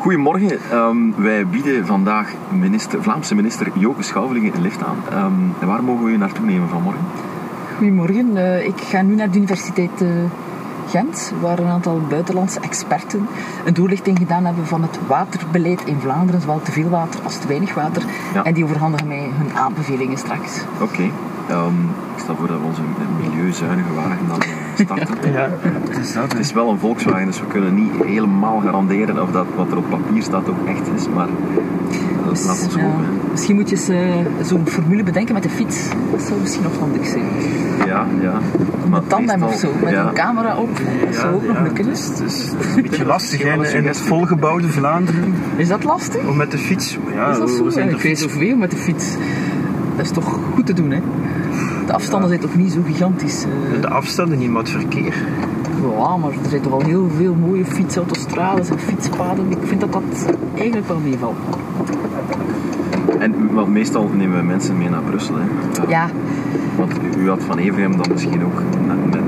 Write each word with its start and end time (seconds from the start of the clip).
Goedemorgen. 0.00 0.58
Ehm, 0.70 0.96
wij 1.16 1.46
bieden 1.46 1.86
vandaag 1.86 2.32
minister, 2.48 3.02
Vlaamse 3.02 3.34
minister 3.34 3.66
Joke 3.74 4.02
Schouwelingen 4.02 4.54
een 4.54 4.60
lift 4.60 4.84
aan. 4.84 4.96
Ehm, 5.10 5.66
waar 5.68 5.84
mogen 5.84 6.04
we 6.04 6.10
u 6.10 6.16
naartoe 6.16 6.44
nemen 6.44 6.68
vanmorgen? 6.68 7.04
Goedemorgen. 7.76 8.36
Uh, 8.36 8.66
ik 8.66 8.80
ga 8.80 9.02
nu 9.02 9.14
naar 9.14 9.30
de 9.30 9.36
Universiteit 9.36 10.00
uh, 10.02 10.08
Gent, 10.88 11.32
waar 11.40 11.58
een 11.58 11.66
aantal 11.66 12.00
buitenlandse 12.08 12.60
experten 12.60 13.26
een 13.64 13.74
doorlichting 13.74 14.18
gedaan 14.18 14.44
hebben 14.44 14.66
van 14.66 14.82
het 14.82 14.98
waterbeleid 15.06 15.82
in 15.84 16.00
Vlaanderen, 16.00 16.40
zowel 16.40 16.62
te 16.62 16.72
veel 16.72 16.88
water 16.88 17.20
als 17.22 17.38
te 17.38 17.46
weinig 17.46 17.74
water. 17.74 18.02
Ja. 18.34 18.44
En 18.44 18.54
die 18.54 18.64
overhandigen 18.64 19.06
mij 19.06 19.30
hun 19.36 19.56
aanbevelingen 19.56 20.18
straks. 20.18 20.60
Oké. 20.80 21.10
Ehm, 21.48 21.82
ik 22.14 22.22
stel 22.22 22.36
voor 22.36 22.46
dat 22.46 22.58
we 22.58 22.64
onze 22.64 22.82
milieuzuinige 23.20 23.94
wagen 23.94 24.28
dan 24.28 24.40
eh. 24.40 24.59
Ja, 25.32 25.48
het 25.88 25.98
is 25.98 26.12
dat. 26.12 26.32
Het 26.32 26.38
is 26.40 26.52
wel 26.52 26.70
een 26.70 26.78
Volkswagen, 26.78 27.26
dus 27.26 27.40
we 27.40 27.46
kunnen 27.46 27.74
niet 27.74 28.04
helemaal 28.04 28.60
garanderen 28.60 29.22
of 29.22 29.30
dat 29.30 29.46
wat 29.56 29.70
er 29.70 29.76
op 29.76 29.90
papier 29.90 30.22
staat 30.22 30.48
ook 30.48 30.66
echt 30.68 30.88
is, 30.96 31.08
maar 31.08 31.28
dat 32.24 32.44
laat 32.44 32.62
ons 32.64 32.74
Ja, 32.74 32.82
hopen. 32.82 33.04
misschien 33.30 33.54
moet 33.54 33.70
je 33.70 33.76
eens, 33.76 33.88
eh, 33.88 34.44
zo'n 34.46 34.66
formule 34.66 35.02
bedenken 35.02 35.34
met 35.34 35.42
de 35.42 35.48
fiets. 35.48 35.88
Dat 36.10 36.22
zou 36.22 36.40
misschien 36.40 36.62
nog 36.62 36.78
handig 36.78 37.06
zijn. 37.06 37.24
Ja, 37.86 38.06
ja. 38.20 38.32
Maar 38.88 39.00
Een 39.00 39.06
tandem 39.06 39.42
of 39.42 39.54
zo, 39.54 39.68
met 39.82 39.90
ja. 39.90 40.08
een 40.08 40.14
camera 40.14 40.56
op. 40.56 40.68
Dat 41.06 41.14
zou 41.14 41.34
ook 41.34 41.46
nog 41.46 41.56
ja, 41.56 41.62
lukken. 41.62 41.84
het 41.88 41.98
is, 41.98 42.06
het 42.06 42.20
is 42.20 42.50
een 42.76 42.82
beetje 42.82 43.04
lastig 43.04 43.40
in 43.74 43.86
het 43.86 43.98
volgebouwde 44.00 44.68
Vlaanderen 44.68 45.34
Is 45.56 45.68
dat 45.68 45.84
lastig? 45.84 46.26
om 46.28 46.36
met 46.36 46.50
de 46.50 46.58
fiets. 46.58 46.98
Ja, 47.14 47.30
Is 47.30 47.38
dat 47.38 47.50
zo? 47.50 47.64
we 47.64 47.70
zijn 47.70 47.88
Ja, 47.88 47.94
ik 47.94 48.02
weet 48.02 48.18
zoveel 48.18 48.56
met 48.56 48.70
de 48.70 48.76
fiets. 48.76 49.14
Dat 49.96 50.04
is 50.04 50.10
toch 50.10 50.38
goed 50.54 50.66
te 50.66 50.72
doen, 50.72 50.90
hè? 50.90 51.00
De 51.90 51.96
afstanden 51.96 52.28
zijn 52.28 52.40
toch 52.40 52.54
niet 52.56 52.72
zo 52.72 52.80
gigantisch. 52.86 53.44
eh. 53.44 53.80
De 53.80 53.88
afstanden 53.88 54.38
niet, 54.38 54.50
maar 54.50 54.62
het 54.62 54.70
verkeer. 54.70 55.14
Ja, 55.98 56.16
maar 56.16 56.30
er 56.30 56.48
zijn 56.48 56.60
toch 56.62 56.72
al 56.72 56.80
heel 56.82 57.10
veel 57.16 57.34
mooie 57.34 57.64
fietsautostrades 57.64 58.68
en 58.70 58.78
fietspaden. 58.78 59.50
Ik 59.50 59.58
vind 59.62 59.80
dat 59.80 59.92
dat 59.92 60.02
eigenlijk 60.56 60.88
wel 60.88 60.98
meevalt. 60.98 61.36
En 63.18 63.52
want 63.52 63.68
meestal 63.68 64.10
nemen 64.14 64.36
we 64.38 64.44
mensen 64.44 64.78
mee 64.78 64.88
naar 64.88 65.02
Brussel. 65.02 65.34
Hè. 65.38 65.44
Ja, 65.88 66.08
Want 66.76 66.92
u 67.18 67.28
had 67.28 67.42
van 67.46 67.58
Everhem 67.58 67.96
dan 67.96 68.06
misschien 68.12 68.44
ook 68.44 68.62
met 68.86 69.10
met, 69.10 69.20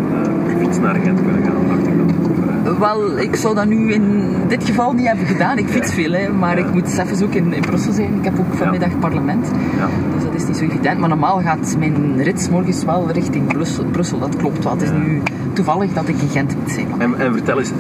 uh, 0.53 0.59
fiets 0.61 0.79
naar 0.79 0.95
Gent 0.95 1.21
kunnen 1.23 1.43
gaan, 1.43 1.67
dacht 1.69 1.87
ik 1.87 1.97
dan. 1.97 2.07
Of, 2.31 2.49
eh, 2.49 2.62
wel, 2.79 3.19
ik 3.19 3.37
zou 3.37 3.55
dat 3.55 3.67
nu 3.67 3.93
in 3.93 4.35
dit 4.49 4.65
geval 4.65 4.93
niet 4.93 5.07
hebben 5.07 5.27
gedaan. 5.27 5.59
Ik 5.59 5.69
fiets 5.69 5.95
veel, 5.95 6.13
hè, 6.13 6.29
maar 6.29 6.59
Ja. 6.59 6.65
ik 6.67 6.73
moet 6.75 6.89
zelfs 6.89 7.23
ook 7.23 7.35
in, 7.35 7.53
in 7.53 7.61
Brussel 7.61 7.93
zijn. 7.93 8.15
Ik 8.19 8.25
heb 8.25 8.39
ook 8.39 8.55
vanmiddag 8.55 8.99
parlement, 8.99 9.51
ja. 9.79 9.89
dus 10.15 10.25
dat 10.25 10.35
is 10.35 10.47
niet 10.47 10.57
zo 10.57 10.65
evident. 10.65 10.99
Maar 10.99 11.09
normaal 11.09 11.41
gaat 11.41 11.77
mijn 11.79 12.23
rit 12.23 12.41
's 12.41 12.49
morgens 12.49 12.85
wel 12.85 13.11
richting 13.11 13.47
Brussel, 13.47 13.85
Brussel 13.85 14.19
dat 14.19 14.37
klopt 14.37 14.65
wel. 14.65 14.73
Het 14.73 14.83
is 14.83 14.89
Ja. 14.89 14.97
nu 14.97 15.23
toevallig 15.53 15.93
dat 15.93 16.09
ik 16.09 16.17
in 16.23 16.29
Gent 16.29 16.57
moet 16.61 16.71
zijn. 16.71 16.87
En, 16.99 17.21
en 17.21 17.33
vertel 17.33 17.59
eens, 17.59 17.73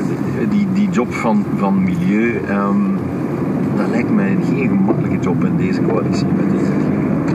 die, 0.50 0.66
die 0.74 0.88
job 0.90 1.12
van, 1.14 1.44
van 1.56 1.84
milieu, 1.84 2.40
ehm, 2.48 2.76
dat 3.76 3.88
lijkt 3.90 4.14
mij 4.14 4.36
geen 4.48 4.68
gemakkelijke 4.68 5.18
job 5.20 5.44
in 5.44 5.56
deze 5.56 5.80
coalitie. 5.82 6.26
Met 6.26 6.70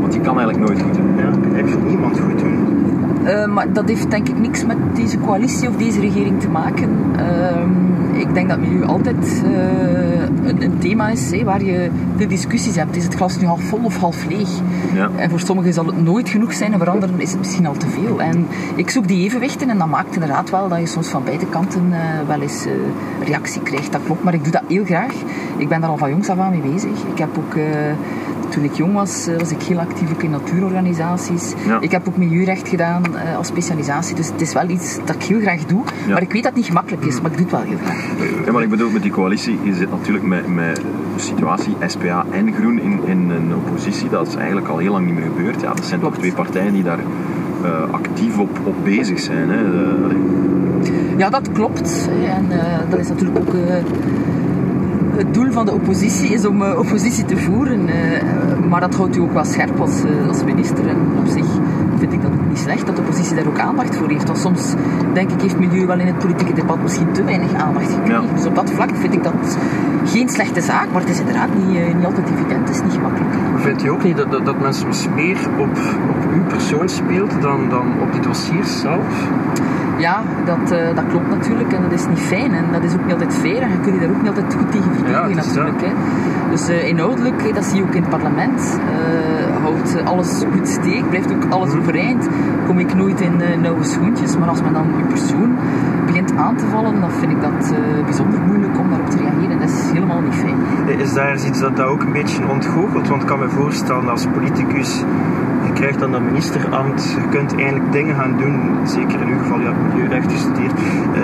want 0.02 0.14
je 0.14 0.20
kan 0.20 0.40
eigenlijk 0.40 0.68
nooit 0.68 0.82
goed 0.82 0.94
doen. 0.94 1.08
Ja, 1.18 1.66
voor 1.66 1.82
niemand 1.88 2.20
goed 2.20 2.40
doen. 2.40 2.77
Eh, 3.28 3.46
maar 3.46 3.74
dat 3.74 3.88
heeft 3.88 4.12
denk 4.12 4.30
ik 4.30 4.38
niks 4.38 4.66
met 4.66 4.78
deze 4.96 5.20
coalitie 5.20 5.70
of 5.70 5.76
deze 5.76 6.00
regering 6.00 6.42
te 6.42 6.48
maken. 6.48 6.90
Ehm, 7.18 7.70
ik 8.14 8.34
denk 8.34 8.50
dat 8.50 8.60
milieu 8.60 8.86
altijd 8.86 9.44
eh, 9.46 10.50
een, 10.50 10.62
een 10.62 10.78
thema 10.80 11.10
is 11.10 11.44
waar 11.44 11.64
je 11.64 11.90
de 12.18 12.28
discussies 12.28 12.76
hebt. 12.76 12.96
Is 12.96 13.04
het 13.04 13.16
glas 13.16 13.38
nu 13.38 13.46
half 13.46 13.62
vol 13.62 13.80
of 13.84 13.98
half 13.98 14.26
leeg? 14.26 14.50
Ja. 14.94 15.10
En 15.16 15.30
voor 15.30 15.40
sommigen 15.40 15.74
zal 15.74 15.86
het 15.86 16.04
nooit 16.04 16.30
genoeg 16.30 16.54
zijn 16.54 16.74
en 16.74 16.80
voor 16.80 16.90
anderen 16.90 17.20
is 17.20 17.32
het 17.32 17.40
misschien 17.40 17.66
al 17.66 17.78
te 17.78 17.88
veel. 17.88 18.22
En 18.22 18.48
ik 18.76 18.90
zoek 18.90 19.08
die 19.08 19.24
evenwichten 19.24 19.70
en 19.70 19.78
dat 19.78 19.88
maakt 19.88 20.14
inderdaad 20.14 20.50
wel 20.50 20.68
dat 20.70 20.80
je 20.80 20.86
soms 20.86 21.08
van 21.08 21.24
beide 21.24 21.46
kanten 21.46 21.88
eh, 21.92 22.28
wel 22.28 22.42
eens 22.42 22.66
reactie 23.24 23.62
krijgt. 23.62 23.92
Dat 23.92 24.02
klopt, 24.06 24.24
maar 24.24 24.34
ik 24.34 24.44
doe 24.44 24.52
dat 24.52 24.64
heel 24.68 24.86
graag. 24.86 25.14
Ik 25.58 25.70
ben 25.70 25.82
daar 25.82 25.90
al 25.90 25.98
van 25.98 26.10
jongs 26.10 26.30
af 26.30 26.38
aan 26.38 26.52
mee 26.52 26.72
bezig. 26.72 27.04
Ik 27.12 27.18
heb 27.18 27.38
ook... 27.38 27.56
toen 28.50 28.64
ik 28.64 28.74
jong 28.74 28.94
was, 28.94 29.28
eh, 29.28 29.38
was 29.38 29.52
ik 29.52 29.62
heel 29.62 29.80
actief 29.80 30.12
ook 30.12 30.24
in 30.24 30.30
natuurorganisaties. 30.30 31.54
Ja. 31.68 31.78
Ik 31.80 31.92
heb 31.92 32.08
ook 32.08 32.18
milieurecht 32.18 32.68
gedaan 32.70 33.04
eh, 33.16 33.38
als 33.38 33.48
specialisatie. 33.48 34.16
Dus 34.16 34.28
het 34.28 34.42
is 34.42 34.54
wel 34.54 34.70
iets 34.70 34.98
dat 35.06 35.16
ik 35.16 35.24
heel 35.24 35.40
graag 35.40 35.66
doe. 35.66 35.84
Ja. 36.06 36.14
Maar 36.14 36.22
ik 36.22 36.32
weet 36.32 36.44
dat 36.44 36.52
het 36.52 36.56
niet 36.56 36.66
gemakkelijk 36.66 37.06
is, 37.06 37.22
maar 37.22 37.32
ik 37.32 37.38
doe 37.38 37.46
het 37.46 37.56
wel 37.56 37.66
heel 37.66 37.78
graag. 37.84 38.46
Ja, 38.46 38.52
maar 38.52 38.64
ik 38.64 38.70
bedoel, 38.70 38.90
met 38.90 39.02
die 39.02 39.12
coalitie 39.12 39.60
is 39.64 39.80
het 39.80 39.90
natuurlijk 39.90 40.26
met, 40.26 40.48
met 40.48 40.76
de 40.76 41.22
situatie 41.22 41.76
SPA 41.86 42.26
en 42.32 42.54
Groen 42.54 42.80
in, 42.80 43.00
in 43.06 43.30
een 43.30 43.56
oppositie, 43.56 44.10
dat 44.10 44.28
is 44.28 44.36
eigenlijk 44.36 44.68
al 44.68 44.78
heel 44.78 44.92
lang 44.92 45.06
niet 45.06 45.16
meer 45.16 45.30
gebeurd. 45.36 45.62
Ja, 45.62 45.74
dat 45.74 45.86
zijn 45.86 46.00
toch 46.00 46.18
twee 46.18 46.34
partijen 46.34 46.74
die 46.74 46.84
daar 46.84 47.00
eh, 47.64 47.92
actief 47.92 48.38
op, 48.38 48.60
op 48.64 48.76
bezig 48.84 49.20
zijn. 49.20 49.50
Hè. 49.50 49.62
Ja, 51.18 51.30
dat 51.30 51.52
klopt. 51.52 52.10
En 52.26 52.46
dat 52.90 53.00
is 53.00 53.08
natuurlijk 53.08 53.38
ook... 53.38 53.54
het 55.18 55.34
doel 55.34 55.52
van 55.52 55.66
de 55.66 55.74
oppositie 55.74 56.30
is 56.30 56.46
om 56.46 56.64
eh, 56.64 56.78
oppositie 56.78 57.26
te 57.26 57.38
voeren. 57.38 57.88
eh, 57.88 58.68
maar 58.70 58.80
dat 58.80 58.96
houdt 58.96 59.16
u 59.16 59.20
ook 59.20 59.34
wel 59.34 59.46
scherp 59.46 59.80
als, 59.80 60.04
eh, 60.04 60.28
als 60.28 60.44
minister. 60.44 60.88
En 60.88 60.98
op 61.20 61.28
zich 61.28 61.46
vind 61.98 62.14
ik 62.14 62.22
dat 62.22 62.32
ook 62.32 62.48
niet 62.48 62.58
slecht 62.58 62.86
dat 62.86 62.96
de 62.96 63.02
oppositie 63.02 63.36
daar 63.36 63.48
ook 63.48 63.60
aandacht 63.60 63.96
voor 63.96 64.10
heeft. 64.10 64.28
Want 64.28 64.38
soms, 64.38 64.74
denk 65.14 65.32
ik, 65.32 65.42
heeft 65.42 65.60
milieu 65.60 65.86
wel 65.86 66.00
in 66.00 66.08
het 66.08 66.18
politieke 66.18 66.54
debat 66.54 66.82
misschien 66.82 67.12
te 67.12 67.24
weinig 67.24 67.54
aandacht 67.54 67.92
gekregen. 67.92 68.24
Ja. 68.24 68.34
Dus 68.36 68.46
op 68.46 68.56
dat 68.56 68.72
vlak 68.72 68.90
vind 68.94 69.14
ik 69.14 69.24
dat 69.24 69.58
geen 70.06 70.30
slechte 70.30 70.62
zaak. 70.62 70.88
Maar 70.92 71.02
het 71.02 71.10
is 71.10 71.20
inderdaad 71.20 71.50
niet, 71.58 71.96
niet 71.96 72.06
altijd 72.06 72.30
evident. 72.30 72.68
Het 72.68 72.76
is 72.76 72.84
niet 72.84 72.94
gemakkelijk. 72.94 73.36
Vindt 73.56 73.84
u 73.84 73.90
ook 73.90 74.04
niet 74.04 74.18
dat, 74.18 74.32
dat, 74.32 74.46
dat 74.46 74.60
men 74.60 74.74
soms 74.74 75.08
meer 75.16 75.38
op, 75.58 75.78
op 76.10 76.32
uw 76.34 76.44
persoon 76.48 76.90
speelt 76.90 77.42
dan, 77.42 77.70
dan 77.70 77.86
op 78.02 78.12
die 78.12 78.22
dossiers 78.22 78.80
zelf? 78.80 79.28
Ja, 79.98 80.22
dat, 80.46 80.72
eh, 80.72 80.96
dat 80.96 81.04
klopt 81.10 81.30
natuurlijk 81.30 81.74
en 81.74 81.82
dat 81.82 81.92
is 81.92 82.08
niet 82.08 82.20
fijn 82.20 82.54
en 82.54 82.66
dat 82.72 82.84
is 82.84 82.94
ook 82.94 83.04
niet 83.04 83.14
altijd 83.14 83.34
fair 83.34 83.62
en 83.62 83.70
je 83.70 83.80
kunt 83.82 83.94
je 83.96 84.00
daar 84.02 84.10
ook 84.10 84.18
niet 84.22 84.28
altijd 84.30 84.54
goed 84.60 84.72
tegen 84.72 84.92
verdedigen 84.94 85.30
Ja, 85.30 85.36
natuurlijk. 85.36 85.82
Hè. 85.82 85.92
Dus 86.50 86.68
eh, 86.68 86.88
inhoudelijk, 86.88 87.44
hè, 87.44 87.52
dat 87.54 87.66
zie 87.66 87.78
je 87.78 87.84
ook 87.84 87.94
in 87.96 88.02
het 88.02 88.10
parlement, 88.10 88.80
eh, 88.96 89.64
houdt 89.64 89.96
eh, 89.98 90.06
alles 90.08 90.44
goed 90.54 90.68
steek, 90.68 91.10
blijft 91.10 91.32
ook 91.34 91.46
alles 91.50 91.70
Mhm. 91.70 91.80
overeind, 91.80 92.28
kom 92.68 92.80
ik 92.80 92.96
nooit 92.96 93.22
in 93.22 93.42
eh, 93.42 93.58
nauwe 93.62 93.84
schoentjes, 93.84 94.38
maar 94.38 94.48
als 94.50 94.62
men 94.62 94.74
dan 94.74 94.86
je 94.98 95.04
persoon 95.04 95.56
begint 96.06 96.36
aan 96.38 96.56
te 96.56 96.66
vallen, 96.72 97.00
dan 97.00 97.12
vind 97.12 97.32
ik 97.32 97.42
dat 97.42 97.72
eh, 97.72 98.04
bijzonder 98.06 98.40
moeilijk 98.48 98.80
om 98.80 98.90
daarop 98.90 99.10
te 99.10 99.18
reageren. 99.18 99.60
Dat 99.60 99.70
is 99.70 99.92
helemaal 99.94 100.22
niet 100.22 100.36
fijn. 100.36 101.00
Is 101.00 101.14
daar 101.14 101.34
iets 101.36 101.60
dat 101.60 101.76
dat 101.78 101.86
ook 101.86 102.02
een 102.02 102.12
beetje 102.12 102.48
ontgoochelt? 102.48 103.08
Want 103.08 103.22
ik 103.22 103.28
kan 103.28 103.40
me 103.40 103.50
voorstellen 103.50 104.10
als 104.10 104.26
politicus, 104.34 105.04
krijgt 105.78 106.00
dan 106.00 106.12
dat 106.12 106.22
ministerambt, 106.22 107.12
je 107.12 107.30
kunt 107.30 107.56
eigenlijk 107.56 107.92
dingen 107.92 108.16
gaan 108.16 108.38
doen, 108.38 108.88
zeker 108.88 109.22
in 109.22 109.28
uw 109.28 109.38
geval, 109.38 109.60
je 109.60 109.66
hebt 109.66 109.94
milieurecht 109.94 110.32
gestudeerd, 110.32 110.74
eh, 111.14 111.22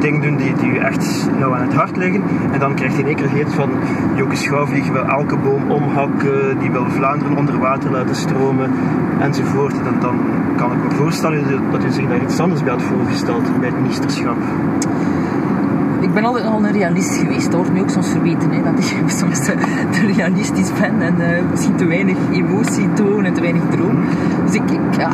dingen 0.00 0.20
doen 0.20 0.36
die, 0.36 0.54
die 0.54 0.72
je 0.72 0.78
echt 0.78 1.30
nou 1.38 1.54
aan 1.54 1.62
het 1.62 1.74
hart 1.74 1.96
liggen. 1.96 2.22
En 2.52 2.58
dan 2.58 2.74
krijg 2.74 2.92
je 2.92 2.98
in 2.98 3.06
één 3.06 3.16
keer 3.16 3.30
heet 3.30 3.54
van 3.54 3.70
Joke 4.14 4.36
Schouwvlieg 4.36 4.88
wil 4.88 5.04
elke 5.04 5.36
boom 5.36 5.70
omhakken, 5.70 6.58
die 6.58 6.70
wil 6.70 6.86
Vlaanderen 6.90 7.36
onder 7.36 7.58
water 7.58 7.90
laten 7.90 8.16
stromen, 8.16 8.70
enzovoort. 9.20 9.72
En 9.72 10.00
dan 10.00 10.20
kan 10.56 10.72
ik 10.72 10.78
me 10.84 10.90
voorstellen 10.90 11.44
dat 11.70 11.84
u 11.84 11.90
zich 11.90 12.08
daar 12.08 12.22
iets 12.22 12.40
anders 12.40 12.62
bij 12.62 12.72
had 12.72 12.82
voorgesteld 12.82 13.60
bij 13.60 13.68
het 13.68 13.80
ministerschap. 13.80 14.36
Ben 16.18 16.26
altijd 16.26 16.46
al 16.46 16.64
een 16.64 16.72
realist 16.72 17.16
geweest. 17.16 17.52
Dat 17.52 17.72
mij 17.72 17.80
ook 17.80 17.90
soms 17.90 18.08
verweten, 18.08 18.50
hè, 18.50 18.62
dat 18.62 18.84
ik 18.84 19.10
soms 19.20 19.44
te, 19.44 19.54
te 19.90 20.12
realistisch 20.16 20.72
ben 20.80 21.02
en 21.02 21.20
eh, 21.20 21.42
misschien 21.50 21.76
te 21.76 21.86
weinig 21.86 22.16
emotie 22.32 22.92
toon 22.92 23.24
en 23.24 23.34
te 23.34 23.40
weinig 23.40 23.62
droom. 23.70 24.04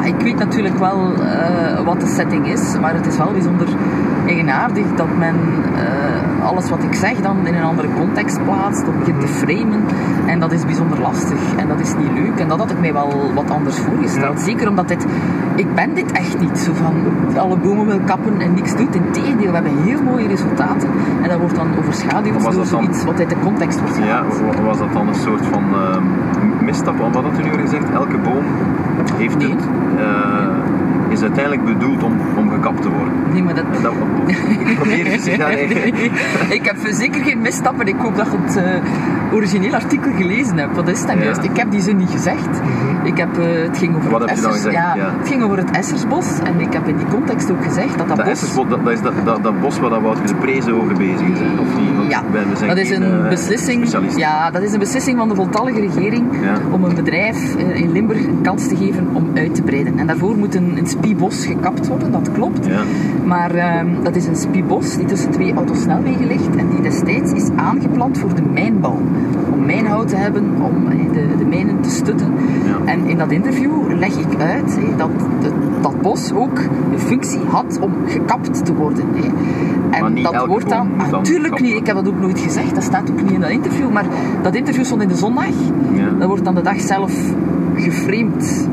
Ik, 0.04 0.14
ja, 0.18 0.24
weet 0.24 0.38
natuurlijk 0.38 0.78
wel 0.78 1.12
eh, 1.14 1.80
wat 1.84 2.00
de 2.00 2.06
setting 2.06 2.46
is, 2.48 2.78
maar 2.80 2.94
het 2.94 3.06
is 3.06 3.16
wel 3.16 3.32
bijzonder 3.32 3.68
eigenaardig 4.26 4.86
dat 4.96 5.06
men 5.18 5.34
eh, 5.76 6.46
alles 6.46 6.68
wat 6.70 6.82
ik 6.82 6.94
zeg 6.94 7.16
dan 7.20 7.46
in 7.46 7.54
een 7.54 7.62
andere 7.62 7.88
context 7.98 8.44
plaatst, 8.44 8.88
of 8.88 8.94
begint 8.98 9.20
te 9.20 9.26
framen. 9.26 9.80
En 10.26 10.40
dat 10.40 10.52
is 10.52 10.64
bijzonder 10.64 11.00
lastig 11.00 11.38
en 11.56 11.68
dat 11.68 11.80
is 11.80 11.94
niet 11.96 12.12
leuk. 12.14 12.38
En 12.38 12.48
dat 12.48 12.58
had 12.58 12.70
ik 12.70 12.80
mij 12.80 12.92
wel 12.92 13.30
wat 13.34 13.50
anders 13.50 13.78
voorgesteld. 13.78 14.38
Ja. 14.38 14.44
Zeker 14.44 14.68
omdat 14.68 14.88
dit, 14.88 15.06
ik 15.54 15.74
ben 15.74 15.94
dit 15.94 16.12
echt 16.12 16.40
niet 16.40 16.58
zo 16.58 16.72
van 16.74 16.94
alle 17.38 17.56
bomen 17.56 17.86
wil 17.86 18.00
kappen 18.04 18.40
en 18.40 18.54
niks 18.54 18.76
doet. 18.76 18.94
Integendeel, 18.94 19.46
we 19.48 19.54
hebben 19.54 19.82
heel 19.82 20.02
mooie 20.02 20.28
resultaten. 20.28 20.88
En 21.22 21.28
dat 21.28 21.38
wordt 21.38 21.54
dan 21.56 21.66
overschaduwd 21.78 22.34
Was 22.34 22.42
door 22.42 22.52
dan- 22.54 22.66
zoiets 22.66 23.04
wat 23.04 23.18
uit 23.18 23.28
de 23.30 23.36
context 23.42 23.80
wordt 23.80 23.96
Ja, 23.96 24.02
gehaald. 24.04 24.40
wa- 24.56 24.62
was 24.62 24.78
dat 24.78 24.92
dan 24.92 25.08
een 25.08 25.14
soort 25.14 25.46
van 25.46 25.62
ehm, 25.74 26.02
misstap? 26.64 26.98
Want 26.98 27.14
wat 27.14 27.24
had 27.24 27.38
u 27.38 27.42
nu 27.42 27.50
gezegd? 27.60 27.90
Elke 27.90 28.18
boom 28.18 28.44
heeft 29.16 29.38
Nee. 29.38 29.50
het, 29.50 29.64
is 31.08 31.22
uiteindelijk 31.22 31.64
bedoeld 31.64 32.02
om, 32.02 32.12
om 32.36 32.50
gekapt 32.50 32.82
te 32.82 32.88
worden. 32.90 33.12
Nee, 33.32 33.42
maar 33.42 33.54
dat... 33.54 33.64
En 33.76 33.82
dat, 33.82 33.92
probeer 34.74 35.10
je 35.10 35.18
zich 35.18 35.36
daar 35.36 35.48
eigenlijk... 35.50 35.96
ik 36.48 36.64
heb 36.64 36.76
zeker 36.90 37.22
geen 37.24 37.40
misstappen. 37.40 37.86
Ik 37.86 37.96
hoop 37.98 38.16
dat 38.16 38.26
je 38.30 38.38
het 38.44 38.56
eh, 38.56 39.34
origineel 39.34 39.74
artikel 39.74 40.12
gelezen 40.16 40.56
hebt. 40.58 40.76
Wat 40.76 40.88
is 40.88 41.02
Ja. 41.06 41.14
juist? 41.22 41.42
Ik 41.42 41.56
heb 41.56 41.70
die 41.70 41.80
zin 41.80 41.96
niet 41.96 42.10
gezegd. 42.10 42.48
Ik 43.02 43.16
heb, 43.18 43.38
eh, 43.38 43.62
het 43.62 43.78
ging 43.78 43.96
over 43.96 44.10
Wat 44.10 44.20
het 44.20 44.28
heb 44.28 44.38
je 44.38 44.44
dan 44.44 44.52
gezegd? 44.52 44.74
ja, 44.74 44.94
Ja. 44.94 45.14
Het 45.18 45.28
ging 45.28 45.42
over 45.42 45.56
het 45.56 45.70
Essersbos. 45.70 46.26
En 46.44 46.60
ik 46.60 46.72
heb 46.72 46.88
in 46.88 46.96
die 46.96 47.06
context 47.06 47.50
ook 47.50 47.64
gezegd 47.64 47.98
dat 47.98 48.08
dat 48.08 48.16
Dat, 48.16 48.26
bos... 48.26 48.34
Essersbos, 48.34 48.68
dat, 48.68 48.84
dat 48.84 48.92
is 48.92 49.00
dat, 49.00 49.12
dat, 49.24 49.42
dat 49.42 49.60
bos 49.60 49.78
waar 49.78 49.90
dat 49.90 50.00
Wouter 50.02 50.26
de 50.26 50.34
Prees 50.34 50.68
over 50.68 50.94
bezig 50.96 51.28
is. 51.28 51.38
Of? 51.60 51.68
Ja, 52.08 52.22
we 52.58 52.66
dat 52.66 52.76
is 52.78 52.90
een 52.90 53.02
eh, 53.02 53.28
beslissing. 53.28 53.88
Ja, 54.16 54.50
dat 54.50 54.62
is 54.62 54.72
een 54.72 54.78
beslissing 54.78 55.18
van 55.18 55.28
de 55.28 55.34
voltallige 55.34 55.80
regering 55.80 56.24
Ja. 56.42 56.54
om 56.70 56.84
een 56.84 56.94
bedrijf 56.94 57.56
eh, 57.56 57.80
in 57.80 57.92
Limburg 57.92 58.24
een 58.24 58.40
kans 58.42 58.68
te 58.68 58.76
geven 58.76 59.06
om 59.12 59.26
uit 59.34 59.54
te 59.54 59.62
breiden. 59.62 59.98
En 59.98 60.06
daarvoor 60.06 60.36
moet 60.36 60.54
een, 60.54 60.76
een 60.78 60.86
spiebos 60.86 61.46
gekapt 61.46 61.88
worden, 61.88 62.12
dat 62.12 62.32
klopt. 62.32 62.66
Ja. 62.66 62.80
Maar 63.24 63.50
ehm, 63.54 63.86
dat 64.02 64.16
is 64.16 64.26
een 64.26 64.36
spiebos 64.36 64.96
die 64.96 65.06
tussen 65.06 65.30
twee 65.30 65.54
autosnelwegen 65.54 66.26
ligt 66.26 66.56
en 66.56 66.68
die 66.70 66.80
destijds 66.82 67.32
is 67.32 67.48
aangeplant 67.56 68.18
voor 68.18 68.34
de 68.34 68.42
mijnbouw. 68.52 68.98
Om 69.52 69.64
mijnhout 69.66 70.08
te 70.08 70.16
hebben, 70.16 70.44
om 70.62 70.86
eh, 70.90 70.98
de, 71.12 71.26
de 71.38 71.44
mijnen 71.44 71.80
te 71.80 71.90
stutten. 71.90 72.32
Ja. 72.66 72.92
En 72.92 73.06
in 73.06 73.18
dat 73.18 73.30
interview 73.30 73.70
leg 73.98 74.16
ik 74.18 74.40
uit 74.40 74.78
dat 74.96 75.10
de- 75.40 75.52
dat 75.84 76.00
bos 76.00 76.32
ook 76.32 76.58
een 76.92 76.98
functie 76.98 77.40
had 77.48 77.78
om 77.80 77.92
gekapt 78.06 78.64
te 78.64 78.74
worden. 78.74 79.04
Hè. 79.14 79.28
En 79.90 80.22
dat 80.22 80.46
wordt 80.46 80.68
dan... 80.68 80.90
Natuurlijk 81.10 81.60
niet, 81.60 81.76
ik 81.76 81.86
heb 81.86 81.96
dat 81.96 82.08
ook 82.08 82.20
nooit 82.20 82.38
gezegd, 82.38 82.74
dat 82.74 82.84
staat 82.84 83.10
ook 83.10 83.22
niet 83.22 83.30
in 83.30 83.40
dat 83.40 83.50
interview. 83.50 83.90
Maar 83.90 84.04
dat 84.42 84.54
interview 84.54 84.84
stond 84.84 85.02
in 85.02 85.08
de 85.08 85.16
zondag. 85.16 85.46
Ja. 85.94 86.10
Dat 86.18 86.28
wordt 86.28 86.44
dan 86.44 86.54
de 86.54 86.62
dag 86.62 86.80
zelf 86.80 87.12
geframed 87.74 88.68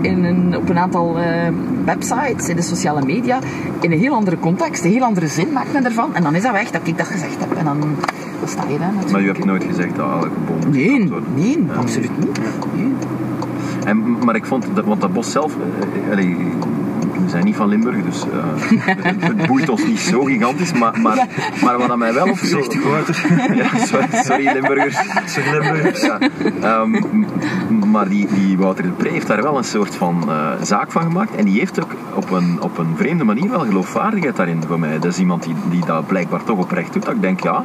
in 0.00 0.24
een, 0.24 0.56
op 0.56 0.68
een 0.68 0.78
aantal 0.78 1.18
eh, 1.18 1.48
websites, 1.84 2.48
in 2.48 2.56
de 2.56 2.62
sociale 2.62 3.04
media, 3.04 3.38
in 3.80 3.92
een 3.92 3.98
heel 3.98 4.14
andere 4.14 4.38
context, 4.38 4.84
een 4.84 4.90
heel 4.90 5.02
andere 5.02 5.26
zin 5.26 5.52
maakt 5.52 5.72
men 5.72 5.84
ervan. 5.84 6.14
En 6.14 6.22
dan 6.22 6.34
is 6.34 6.42
dat 6.42 6.52
weg 6.52 6.70
dat 6.70 6.80
ik 6.84 6.98
dat 6.98 7.06
gezegd 7.06 7.36
heb. 7.38 7.52
En 7.52 7.64
dan, 7.64 7.80
dan 7.80 8.48
sta 8.48 8.62
je 8.68 8.78
daar 8.78 8.92
natuurlijk. 8.92 9.12
Maar 9.12 9.22
u 9.22 9.26
hebt 9.26 9.44
nooit 9.44 9.64
gezegd 9.64 9.96
dat 9.96 10.10
elke 10.12 10.28
boom 10.46 10.70
Nee, 10.70 11.10
nee, 11.34 11.64
Ja. 11.68 11.74
absoluut 11.74 12.18
niet. 12.18 12.38
Nee. 12.74 12.92
En, 13.86 14.18
maar 14.24 14.34
ik 14.34 14.44
vond, 14.44 14.66
dat, 14.74 14.84
want 14.84 15.00
dat 15.00 15.12
bos 15.12 15.30
zelf, 15.30 15.52
eh, 15.54 16.10
allee, 16.10 16.36
we 17.22 17.28
zijn 17.28 17.44
niet 17.44 17.56
van 17.56 17.68
Limburg, 17.68 18.04
dus 18.04 18.22
eh, 18.22 18.86
het, 19.26 19.46
boeit 19.46 19.68
ons 19.68 19.86
niet 19.86 19.98
zo 19.98 20.22
gigantisch, 20.22 20.72
maar, 20.72 21.00
maar, 21.00 21.26
maar 21.62 21.78
wat 21.78 21.90
aan 21.90 21.98
mij 21.98 22.14
wel 22.14 22.28
opviel... 22.28 22.58
Ja, 23.54 23.68
sorry, 23.86 24.06
sorry 24.12 24.44
Limburgers. 24.52 24.98
Sorry 25.26 25.50
Limburgers. 25.50 26.02
Ja, 26.02 26.18
ehm, 26.60 27.24
maar 27.90 28.08
die, 28.08 28.26
die 28.34 28.58
Wouter 28.58 28.84
de 28.84 28.90
Pre 28.90 29.08
heeft 29.08 29.26
daar 29.26 29.42
wel 29.42 29.56
een 29.56 29.64
soort 29.64 29.94
van 29.94 30.24
eh, 30.28 30.50
zaak 30.62 30.92
van 30.92 31.02
gemaakt. 31.02 31.34
En 31.34 31.44
die 31.44 31.58
heeft 31.58 31.82
ook 31.82 31.94
op 32.14 32.30
een, 32.30 32.58
op 32.60 32.78
een 32.78 32.96
vreemde 32.96 33.24
manier 33.24 33.50
wel 33.50 33.60
geloofwaardigheid 33.60 34.36
daarin 34.36 34.62
voor 34.66 34.78
mij. 34.78 34.98
Dat 34.98 35.12
is 35.12 35.18
iemand 35.18 35.42
die, 35.42 35.54
die 35.70 35.84
dat 35.84 36.06
blijkbaar 36.06 36.44
toch 36.44 36.58
oprecht 36.58 36.92
doet. 36.92 37.04
Dat 37.04 37.14
ik 37.14 37.20
denk, 37.20 37.42
ja, 37.42 37.64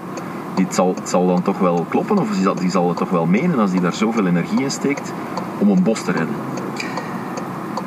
dit 0.56 0.76
zal, 0.76 0.94
het 0.96 1.10
zal 1.10 1.28
dan 1.28 1.42
toch 1.42 1.60
wel 1.60 1.86
kloppen. 1.90 2.18
Of 2.18 2.32
die 2.32 2.44
zal, 2.44 2.56
die 2.56 2.72
zal 2.72 2.88
het 2.88 2.98
toch 2.98 3.10
wel 3.10 3.26
menen 3.26 3.60
als 3.60 3.72
die 3.72 3.82
daar 3.82 3.94
zoveel 3.94 4.26
energie 4.26 4.62
in 4.62 4.72
steekt 4.72 5.14
om 5.62 5.70
een 5.70 5.84
bos 5.84 6.04
te 6.04 6.12
redden. 6.12 6.36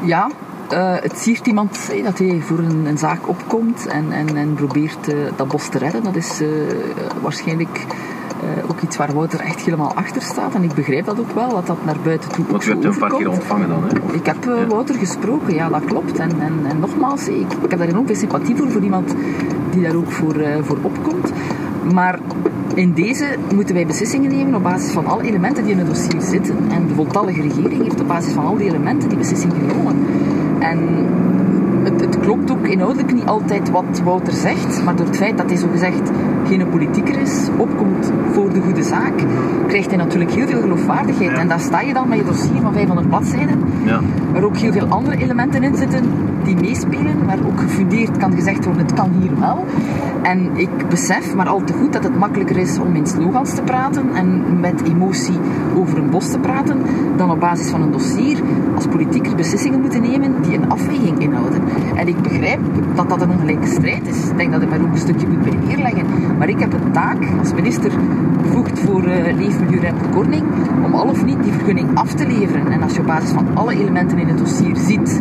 Ja, 0.01 0.29
eh, 0.69 0.95
het 1.01 1.19
siert 1.19 1.47
iemand 1.47 1.91
dat 2.05 2.19
hij 2.19 2.41
voor 2.41 2.59
een, 2.59 2.87
een 2.87 2.99
zaak 2.99 3.29
opkomt 3.29 3.87
en, 3.87 4.13
en, 4.13 4.37
en 4.37 4.55
probeert 4.55 5.09
eh, 5.09 5.17
dat 5.37 5.49
bos 5.49 5.69
te 5.69 5.79
redden. 5.79 6.03
Dat 6.03 6.17
is 6.17 6.41
eh, 6.41 6.49
waarschijnlijk 7.23 7.87
ook 8.69 8.81
iets 8.81 8.97
waar 8.97 9.15
Wouter 9.15 9.41
echt 9.41 9.61
helemaal 9.61 9.95
achter 9.95 10.23
staat. 10.23 10.55
En 10.55 10.63
ik 10.63 10.75
begrijp 10.75 11.05
dat 11.05 11.19
ook 11.19 11.31
wel, 11.31 11.49
dat 11.49 11.67
dat 11.67 11.85
naar 11.85 11.97
buiten 12.05 12.31
toe 12.31 12.45
Want 12.49 12.65
u 12.65 12.71
hebt 12.71 12.83
hem 12.83 12.93
een 12.93 12.99
paar 12.99 13.15
keer 13.17 13.29
ontvangen 13.29 13.69
dan, 13.69 13.83
hè? 13.85 14.13
Ik 14.13 14.27
heb 14.27 14.45
Ja. 14.45 14.67
Wouter 14.67 14.95
gesproken, 14.95 15.55
ja, 15.55 15.69
dat 15.69 15.85
klopt. 15.85 16.19
En, 16.19 16.31
en, 16.41 16.61
en 16.69 16.79
nogmaals, 16.79 17.29
ik, 17.29 17.53
ik 17.63 17.71
heb 17.71 17.79
daar 17.79 17.89
enorm 17.89 18.07
veel 18.07 18.17
sympathie 18.17 18.57
voor, 18.57 18.71
voor 18.71 18.83
iemand 18.83 19.15
die 19.71 19.83
daar 19.83 19.95
ook 19.95 20.11
voor, 20.11 20.35
voor 20.63 20.79
opkomt. 20.83 21.33
Maar 21.93 22.19
in 22.75 22.93
deze 22.93 23.37
moeten 23.55 23.75
wij 23.75 23.87
beslissingen 23.87 24.31
nemen 24.31 24.55
op 24.55 24.63
basis 24.63 24.93
van 24.93 25.07
alle 25.07 25.23
elementen 25.23 25.63
die 25.65 25.73
in 25.73 25.79
het 25.79 25.87
dossier 25.87 26.21
zitten. 26.21 26.57
En 26.71 26.87
de 26.87 26.95
voltallige 26.95 27.41
regering 27.41 27.83
heeft 27.83 28.01
op 28.01 28.09
basis 28.09 28.33
van 28.33 28.45
al 28.45 28.57
die 28.57 28.69
elementen 28.69 29.09
die 29.09 29.19
beslissing 29.19 29.53
genomen. 29.53 29.97
En 30.59 30.79
het, 31.83 32.01
het 32.01 32.19
klopt 32.19 32.51
ook 32.51 32.67
inhoudelijk 32.67 33.13
niet 33.13 33.27
altijd 33.27 33.71
wat 33.71 34.01
Wouter 34.05 34.33
zegt, 34.33 34.85
maar 34.85 34.97
door 34.97 35.07
het 35.07 35.17
feit 35.17 35.37
dat 35.37 35.49
hij 35.49 35.59
zogezegd 35.59 36.11
geen 36.47 36.69
politieker 36.69 37.21
is, 37.21 37.49
opkomt 37.57 38.13
voor 38.33 38.53
de 38.53 38.61
goede 38.61 38.83
zaak, 38.83 39.13
krijgt 39.67 39.89
hij 39.89 39.97
natuurlijk 39.97 40.31
heel 40.31 40.47
veel 40.47 40.61
geloofwaardigheid. 40.61 41.31
Ja. 41.31 41.37
En 41.37 41.49
daar 41.49 41.61
sta 41.61 41.81
je 41.81 41.93
dan 41.93 42.09
met 42.09 42.19
je 42.19 42.25
dossier 42.25 42.61
van 42.61 42.73
500 42.73 43.09
bladzijden, 43.09 43.59
Ja. 43.85 44.01
waar 44.33 44.43
ook 44.43 44.57
heel 44.57 44.73
veel 44.73 44.87
andere 44.87 45.17
elementen 45.17 45.63
in 45.63 45.77
zitten 45.77 46.05
die 46.45 46.57
meespelen, 46.57 47.27
waar 47.27 47.39
ook 47.47 47.61
gefundeerd 47.61 48.17
kan 48.17 48.33
gezegd 48.33 48.65
worden, 48.65 48.83
het 48.83 48.95
kan 48.95 49.11
hier 49.21 49.41
wel. 49.41 49.65
En 50.23 50.51
ik 50.57 50.89
besef 50.89 51.35
maar 51.35 51.49
al 51.49 51.65
te 51.65 51.73
goed 51.73 51.93
dat 51.93 52.05
het 52.05 52.19
makkelijker 52.19 52.57
is 52.57 52.79
om 52.79 52.95
in 52.97 53.07
slogans 53.07 53.55
te 53.55 53.63
praten 53.63 54.09
en 54.15 54.61
met 54.61 54.83
emotie 54.85 55.39
over 55.77 55.99
een 55.99 56.11
bos 56.11 56.31
te 56.31 56.39
praten, 56.39 56.79
dan 57.17 57.31
op 57.31 57.41
basis 57.41 57.71
van 57.71 57.83
een 57.83 57.91
dossier 57.91 58.39
als 58.75 58.87
politieker 58.87 59.35
beslissingen 59.37 59.81
moeten 59.81 60.03
nemen 60.03 60.35
die 60.43 60.55
een 60.57 60.69
afweging 60.69 61.19
inhouden. 61.19 61.63
En 61.95 62.09
ik 62.09 62.23
begrijp 62.23 62.61
dat 62.95 63.09
dat 63.09 63.21
een 63.21 63.31
ongelijke 63.31 63.67
strijd 63.67 64.09
is. 64.09 64.29
Ik 64.31 64.37
denk 64.37 64.53
dat 64.53 64.63
ik 64.63 64.71
daar 64.71 64.81
ook 64.81 64.93
een 64.93 64.99
stukje 64.99 65.27
moet 65.29 65.43
bij 65.43 65.59
neerleggen. 65.67 66.07
Maar 66.39 66.49
ik 66.49 66.59
heb 66.59 66.73
een 66.73 66.93
taak 66.93 67.19
als 67.39 67.55
minister 67.55 67.93
bevoegd 68.43 68.79
voor 68.79 69.05
eh, 69.05 69.37
leefmilieu 69.37 69.81
en 69.81 69.97
verkorting 69.99 70.43
om 70.85 70.95
al 70.95 71.09
of 71.09 71.25
niet 71.25 71.43
die 71.43 71.53
vergunning 71.53 71.89
af 71.95 72.13
te 72.15 72.27
leveren. 72.27 72.73
En 72.73 72.83
als 72.83 72.95
je 72.95 73.01
op 73.01 73.07
basis 73.07 73.31
van 73.31 73.47
alle 73.55 73.75
elementen 73.75 74.19
in 74.19 74.29
het 74.29 74.39
dossier 74.39 74.77
ziet 74.77 75.21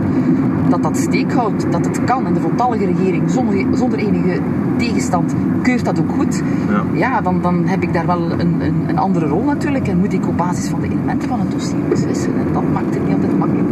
dat 0.69 0.83
dat 0.83 0.98
steek 0.98 1.31
houdt, 1.33 1.71
dat 1.71 1.86
het 1.86 2.04
kan 2.04 2.25
en 2.25 2.33
de 2.33 2.39
voltallige 2.39 2.86
regering 2.86 3.31
zonder, 3.31 3.65
zonder 3.74 4.00
enige 4.00 4.39
tegenstand 4.77 5.33
keurt 5.62 5.86
dat 5.86 6.00
ook 6.00 6.12
goed, 6.12 6.44
Ja. 6.69 6.83
ja, 6.94 7.21
dan, 7.21 7.42
dan 7.42 7.66
heb 7.66 7.83
ik 7.83 7.94
daar 7.94 8.06
wel 8.06 8.31
een, 8.31 8.62
een, 8.62 8.83
een 8.88 8.98
andere 8.98 9.27
rol 9.27 9.44
natuurlijk 9.44 9.88
en 9.88 9.98
moet 9.98 10.13
ik 10.13 10.27
op 10.27 10.38
basis 10.38 10.68
van 10.69 10.81
de 10.81 10.88
elementen 10.88 11.30
van 11.30 11.39
het 11.39 11.51
dossier 11.51 11.80
beslissen. 11.89 12.31
En 12.33 12.54
dat 12.54 12.63
maakt 12.74 12.94
het 12.94 13.06
niet 13.06 13.13
altijd 13.13 13.38
makkelijk 13.38 13.68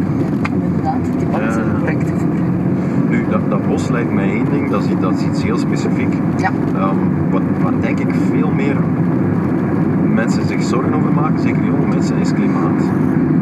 om 0.53 0.61
inderdaad 0.63 1.07
het 1.07 1.19
debat 1.19 1.59
correct 1.79 2.05
te 2.05 2.13
voeren. 2.17 2.50
Nu, 3.11 3.25
dat, 3.29 3.49
dat 3.49 3.67
bos 3.67 3.89
lijkt 3.89 4.13
mij 4.13 4.29
één 4.29 4.45
ding, 4.51 4.69
dat 4.69 4.83
is, 4.83 4.89
dat 4.99 5.13
is 5.13 5.23
iets 5.25 5.43
heel 5.43 5.57
specifiek. 5.57 6.13
Ja, 6.37 6.49
Ehm, 6.75 6.95
wat, 7.31 7.41
waar 7.61 7.73
denk 7.79 7.99
ik 7.99 8.13
veel 8.31 8.51
meer 8.55 8.75
mensen 10.13 10.47
zich 10.47 10.63
zorgen 10.63 10.93
over 10.93 11.11
maken, 11.13 11.39
zeker 11.39 11.63
jonge 11.63 11.87
mensen, 11.87 12.17
is 12.17 12.33
klimaat. 12.33 12.83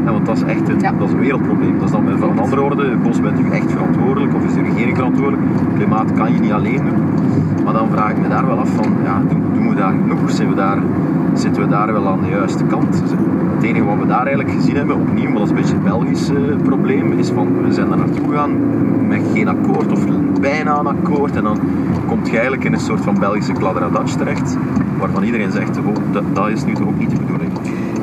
Ja, 0.05 0.11
want 0.11 0.25
dat 0.25 0.35
is 0.35 0.43
echt 0.43 0.69
een, 0.69 0.79
Ja. 0.79 0.91
dat 0.97 1.07
is 1.07 1.13
een 1.13 1.19
wereldprobleem. 1.19 1.73
Dat 1.79 1.83
is 1.85 1.91
dan 1.91 2.03
van 2.17 2.29
een 2.29 2.39
andere 2.39 2.61
orde. 2.61 2.95
Bos 3.03 3.21
bent 3.21 3.39
u 3.39 3.49
echt 3.51 3.71
verantwoordelijk 3.71 4.35
of 4.35 4.45
is 4.45 4.53
de 4.53 4.61
regering 4.61 4.95
verantwoordelijk? 4.97 5.43
Klimaat 5.75 6.13
kan 6.13 6.33
je 6.33 6.39
niet 6.39 6.51
alleen 6.51 6.81
doen. 6.85 7.03
Maar 7.63 7.73
dan 7.73 7.87
vraag 7.91 8.09
ik 8.11 8.21
me 8.21 8.27
daar 8.27 8.47
wel 8.47 8.57
af 8.59 8.69
van, 8.69 8.85
ja, 9.03 9.21
doen, 9.29 9.41
doen 9.53 9.69
we 9.69 9.75
daar 9.75 9.91
genoeg? 10.01 10.31
Zijn 10.31 10.49
we 10.49 10.55
daar, 10.55 10.77
zitten 11.33 11.61
we 11.63 11.69
daar 11.69 11.93
wel 11.93 12.07
aan 12.07 12.19
de 12.21 12.29
juiste 12.29 12.63
kant? 12.63 13.03
Het 13.59 13.67
enige 13.67 13.85
wat 13.85 13.97
we 13.97 14.07
daar 14.07 14.25
eigenlijk 14.25 14.51
gezien 14.51 14.75
hebben, 14.75 14.95
opnieuw, 14.95 15.29
maar 15.29 15.41
een 15.41 15.53
beetje 15.53 15.73
het 15.73 15.83
Belgisch 15.83 16.29
eh, 16.29 16.35
probleem, 16.63 17.11
is 17.11 17.29
van 17.29 17.61
we 17.63 17.73
zijn 17.73 17.89
daar 17.89 17.97
naartoe 17.97 18.27
gegaan 18.29 18.51
met 19.07 19.21
geen 19.33 19.47
akkoord 19.47 19.91
of 19.91 20.05
bijna 20.41 20.79
een 20.79 20.87
akkoord. 20.87 21.35
En 21.35 21.43
dan 21.43 21.59
komt 22.07 22.25
je 22.27 22.31
eigenlijk 22.31 22.63
in 22.63 22.73
een 22.73 22.79
soort 22.79 23.01
van 23.01 23.19
Belgische 23.19 23.53
kladderadatsch 23.53 24.15
terecht, 24.15 24.57
waarvan 24.99 25.23
iedereen 25.23 25.51
zegt, 25.51 25.77
oh, 25.77 25.95
dat, 26.11 26.23
dat 26.33 26.49
is 26.49 26.65
nu 26.65 26.73
toch 26.73 26.87
ook 26.87 26.97
niet 26.97 27.09
de 27.09 27.17
bedoeling. 27.17 27.51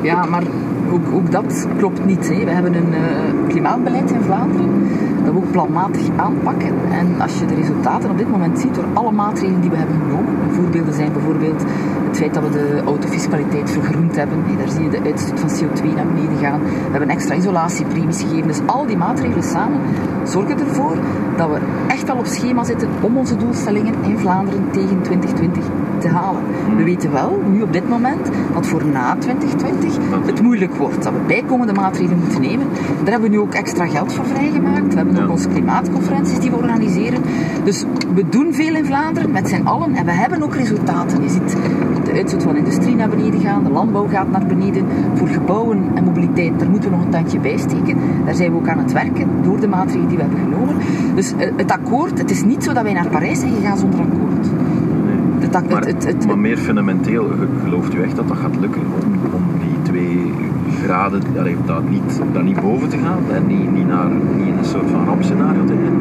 ja 0.01 0.25
maar 0.25 0.43
ook, 0.91 1.13
ook 1.13 1.31
dat 1.31 1.67
klopt 1.77 2.05
niet. 2.05 2.29
Hè. 2.29 2.43
We 2.45 2.51
hebben 2.51 2.73
een 2.73 2.93
eh, 2.93 3.47
klimaatbeleid 3.47 4.11
in 4.11 4.21
Vlaanderen 4.21 4.69
dat 5.23 5.33
we 5.33 5.39
ook 5.39 5.51
planmatig 5.51 6.07
aanpakken. 6.15 6.73
En 6.91 7.21
als 7.21 7.39
je 7.39 7.45
de 7.45 7.55
resultaten 7.55 8.09
op 8.09 8.17
dit 8.17 8.31
moment 8.31 8.59
ziet 8.59 8.75
door 8.75 8.85
alle 8.93 9.11
maatregelen 9.11 9.61
die 9.61 9.69
we 9.69 9.77
hebben 9.77 9.95
genomen, 10.05 10.33
voorbeelden 10.51 10.93
zijn 10.93 11.13
bijvoorbeeld 11.13 11.63
het 12.17 12.25
feit 12.25 12.43
dat 12.43 12.51
we 12.53 12.59
de 12.59 12.81
autofiscaliteit 12.85 13.71
vergroend 13.71 14.15
hebben. 14.15 14.37
Daar 14.57 14.69
zie 14.69 14.83
je 14.83 14.89
de 14.89 15.01
uitstoot 15.03 15.39
van 15.39 15.49
CO2 15.49 15.95
naar 15.95 16.05
beneden 16.05 16.37
gaan. 16.37 16.59
We 16.61 16.91
hebben 16.91 17.09
extra 17.09 17.35
isolatiepremies 17.35 18.21
gegeven. 18.21 18.47
Dus 18.47 18.59
al 18.65 18.85
die 18.85 18.97
maatregelen 18.97 19.43
samen 19.43 19.79
zorgen 20.23 20.59
ervoor 20.59 20.97
dat 21.37 21.49
we 21.49 21.57
echt 21.87 22.03
wel 22.07 22.17
op 22.17 22.25
schema 22.25 22.63
zitten 22.63 22.89
om 23.01 23.17
onze 23.17 23.35
doelstellingen 23.35 23.93
in 24.01 24.17
Vlaanderen 24.17 24.63
tegen 24.71 25.01
2020 25.01 25.63
te 25.97 26.07
halen. 26.07 26.41
We 26.77 26.83
weten 26.83 27.11
wel, 27.11 27.41
nu 27.51 27.61
op 27.61 27.73
dit 27.73 27.89
moment, 27.89 28.27
dat 28.53 28.65
voor 28.67 28.85
na 28.85 29.15
2020 29.19 29.97
het 30.25 30.41
moeilijk 30.41 30.75
wordt. 30.75 31.03
Dat 31.03 31.13
we 31.13 31.19
bijkomende 31.27 31.73
maatregelen 31.73 32.19
moeten 32.19 32.41
nemen. 32.41 32.67
Daar 33.03 33.11
hebben 33.11 33.29
we 33.29 33.35
nu 33.35 33.39
ook 33.39 33.53
extra 33.53 33.87
geld 33.87 34.13
voor 34.13 34.25
vrijgemaakt. 34.25 34.87
We 34.87 34.95
hebben 34.95 35.15
Ja. 35.15 35.23
ook 35.23 35.29
onze 35.29 35.47
klimaatconferenties 35.47 36.39
die 36.39 36.49
we 36.49 36.55
organiseren. 36.55 37.21
Dus 37.63 37.85
we 38.13 38.29
doen 38.29 38.53
veel 38.53 38.75
in 38.75 38.85
Vlaanderen 38.85 39.31
met 39.31 39.49
z'n 39.49 39.61
allen 39.63 39.95
en 39.95 40.05
we 40.05 40.11
hebben 40.11 40.43
ook 40.43 40.55
resultaten. 40.55 41.23
Je 41.23 41.29
ziet 41.29 41.55
de 42.07 42.13
uitstoot 42.13 42.43
van 42.43 42.55
industrie 42.55 42.95
naar 42.95 43.09
beneden 43.09 43.39
gaan, 43.39 43.63
de 43.63 43.69
landbouw 43.69 44.07
gaat 44.07 44.31
naar 44.31 44.45
beneden. 44.47 44.85
Voor 45.13 45.27
gebouwen 45.27 45.79
en 45.93 46.03
mobiliteit, 46.03 46.59
daar 46.59 46.69
moeten 46.69 46.89
we 46.89 46.95
nog 46.95 47.05
een 47.05 47.11
tandje 47.11 47.39
bij 47.39 47.57
steken. 47.57 47.97
Daar 48.25 48.35
zijn 48.35 48.51
we 48.51 48.57
ook 48.57 48.67
aan 48.67 48.77
het 48.77 48.93
werken 48.93 49.27
door 49.43 49.59
de 49.59 49.67
maatregelen 49.67 50.07
die 50.07 50.17
we 50.17 50.23
hebben 50.23 50.39
genomen. 50.43 50.75
Dus 51.15 51.33
eh, 51.37 51.51
het 51.55 51.71
akkoord, 51.71 52.17
het 52.19 52.31
is 52.31 52.43
niet 52.43 52.63
zo 52.63 52.73
dat 52.73 52.83
wij 52.83 52.93
naar 52.93 53.07
Parijs 53.09 53.39
zijn 53.39 53.53
gegaan 53.53 53.77
zonder 53.77 53.99
akkoord. 53.99 54.47
Het, 55.39 55.55
ak- 55.55 55.69
Maar, 55.69 55.85
het, 55.85 56.05
het, 56.05 56.27
maar 56.27 56.37
meer 56.39 56.57
fundamenteel, 56.57 57.23
ge- 57.27 57.47
gelooft 57.63 57.93
u 57.95 58.01
echt 58.01 58.15
dat 58.15 58.27
dat 58.27 58.37
gaat 58.37 58.55
lukken 58.59 58.81
om, 58.81 59.11
om 59.33 59.43
die 59.59 59.81
twee 59.81 60.33
graden, 60.83 61.21
daar, 61.65 61.81
niet, 61.89 62.21
daar 62.33 62.43
niet 62.43 62.61
boven 62.61 62.89
te 62.89 62.97
gaan 62.97 63.19
en 63.35 63.47
niet, 63.47 63.71
niet, 63.73 63.87
naar, 63.87 64.09
niet 64.37 64.47
in 64.47 64.57
een 64.57 64.65
soort 64.65 64.89
van 64.91 65.05
rampscenario 65.05 65.65
te 65.65 65.73
gaan? 65.83 65.95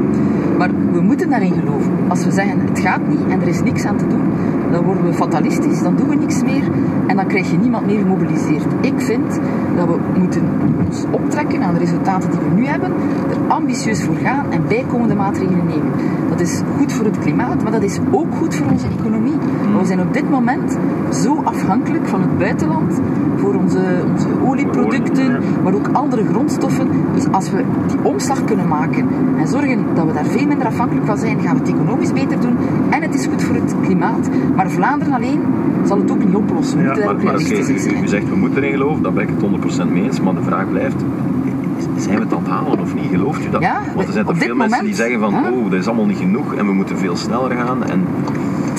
Maar 0.58 0.70
we 0.92 1.00
moeten 1.00 1.28
daarin 1.28 1.52
geloven. 1.52 1.92
Als 2.08 2.24
we 2.24 2.30
zeggen 2.30 2.60
het 2.60 2.78
gaat 2.78 3.08
niet 3.08 3.20
en 3.28 3.40
er 3.40 3.48
is 3.48 3.62
niks 3.62 3.84
aan 3.84 3.96
te 3.96 4.06
doen, 4.06 4.22
dan 4.70 4.84
worden 4.84 5.04
we 5.04 5.12
fatalistisch, 5.12 5.82
dan 5.82 5.96
doen 5.96 6.08
we 6.08 6.14
niks 6.14 6.42
meer 6.42 6.62
en 7.06 7.16
dan 7.16 7.26
krijg 7.26 7.50
je 7.50 7.58
niemand 7.58 7.86
meer 7.86 7.98
gemobiliseerd. 7.98 8.64
Ik 8.80 9.00
vind 9.00 9.40
dat 9.76 9.86
we 9.86 9.96
moeten 10.18 10.42
ons 10.86 11.04
optrekken 11.10 11.62
aan 11.62 11.74
de 11.74 11.80
resultaten 11.80 12.30
die 12.30 12.40
we 12.40 12.54
nu 12.54 12.66
hebben, 12.66 12.92
er 13.30 13.36
ambitieus 13.48 14.02
voor 14.02 14.16
gaan 14.16 14.46
en 14.50 14.62
bijkomende 14.68 15.14
maatregelen 15.14 15.66
nemen. 15.66 15.92
Dat 16.36 16.46
is 16.46 16.62
goed 16.76 16.92
voor 16.92 17.04
het 17.04 17.18
klimaat, 17.18 17.62
maar 17.62 17.72
dat 17.72 17.82
is 17.82 17.98
ook 18.10 18.34
goed 18.34 18.54
voor 18.54 18.66
onze 18.70 18.86
economie. 18.98 19.32
Want 19.72 19.80
we 19.80 19.86
zijn 19.86 20.00
op 20.00 20.12
dit 20.12 20.30
moment 20.30 20.78
zo 21.12 21.40
afhankelijk 21.44 22.06
van 22.06 22.20
het 22.20 22.38
buitenland 22.38 23.00
voor 23.36 23.54
onze, 23.54 23.78
onze 24.12 24.28
olieproducten, 24.44 25.42
maar 25.62 25.74
ook 25.74 25.88
andere 25.92 26.24
grondstoffen. 26.24 26.88
Dus 27.14 27.24
als 27.30 27.50
we 27.50 27.64
die 27.86 27.98
omslag 28.02 28.44
kunnen 28.44 28.68
maken 28.68 29.08
en 29.38 29.48
zorgen 29.48 29.84
dat 29.94 30.06
we 30.06 30.12
daar 30.12 30.24
veel 30.24 30.46
minder 30.46 30.66
afhankelijk 30.66 31.06
van 31.06 31.18
zijn, 31.18 31.40
gaan 31.40 31.54
we 31.54 31.60
het 31.60 31.68
economisch 31.72 32.12
beter 32.12 32.40
doen 32.40 32.56
en 32.90 33.02
het 33.02 33.14
is 33.14 33.26
goed 33.26 33.42
voor 33.42 33.54
het 33.54 33.74
klimaat. 33.82 34.28
Maar 34.56 34.70
Vlaanderen 34.70 35.14
alleen 35.14 35.40
zal 35.84 35.98
het 35.98 36.10
ook 36.10 36.24
niet 36.24 36.34
oplossen. 36.34 36.78
We 36.78 36.82
Ja, 36.82 36.88
moeten 36.88 37.04
daar 37.04 37.24
Maar, 37.24 37.34
ook 37.34 37.40
u, 37.40 38.02
u 38.02 38.08
zegt 38.08 38.28
we 38.28 38.36
moeten 38.36 38.62
erin 38.62 38.72
geloven, 38.72 39.02
daar 39.02 39.12
ben 39.12 39.22
ik 39.22 39.30
het 39.36 39.84
100% 39.86 39.92
mee 39.92 40.02
eens. 40.02 40.20
Maar 40.20 40.34
de 40.34 40.42
vraag 40.42 40.70
blijft, 40.70 41.04
zijn 42.02 42.16
we 42.16 42.22
het 42.22 42.32
aan 42.32 42.42
het 42.42 42.48
halen 42.48 42.80
of 42.80 42.94
niet? 42.94 43.10
Gelooft 43.10 43.44
u 43.44 43.50
dat? 43.50 43.60
Ja, 43.60 43.82
Want 43.94 44.06
er 44.06 44.12
zijn 44.12 44.26
toch 44.26 44.38
veel 44.38 44.54
mensen 44.54 44.84
die 44.84 44.94
zeggen 44.94 45.20
van, 45.20 45.34
oh, 45.34 45.70
dat 45.70 45.80
is 45.80 45.86
allemaal 45.86 46.06
niet 46.06 46.18
genoeg 46.18 46.54
en 46.54 46.66
we 46.66 46.72
moeten 46.72 46.98
veel 46.98 47.16
sneller 47.16 47.50
gaan. 47.50 47.84
En 47.84 48.06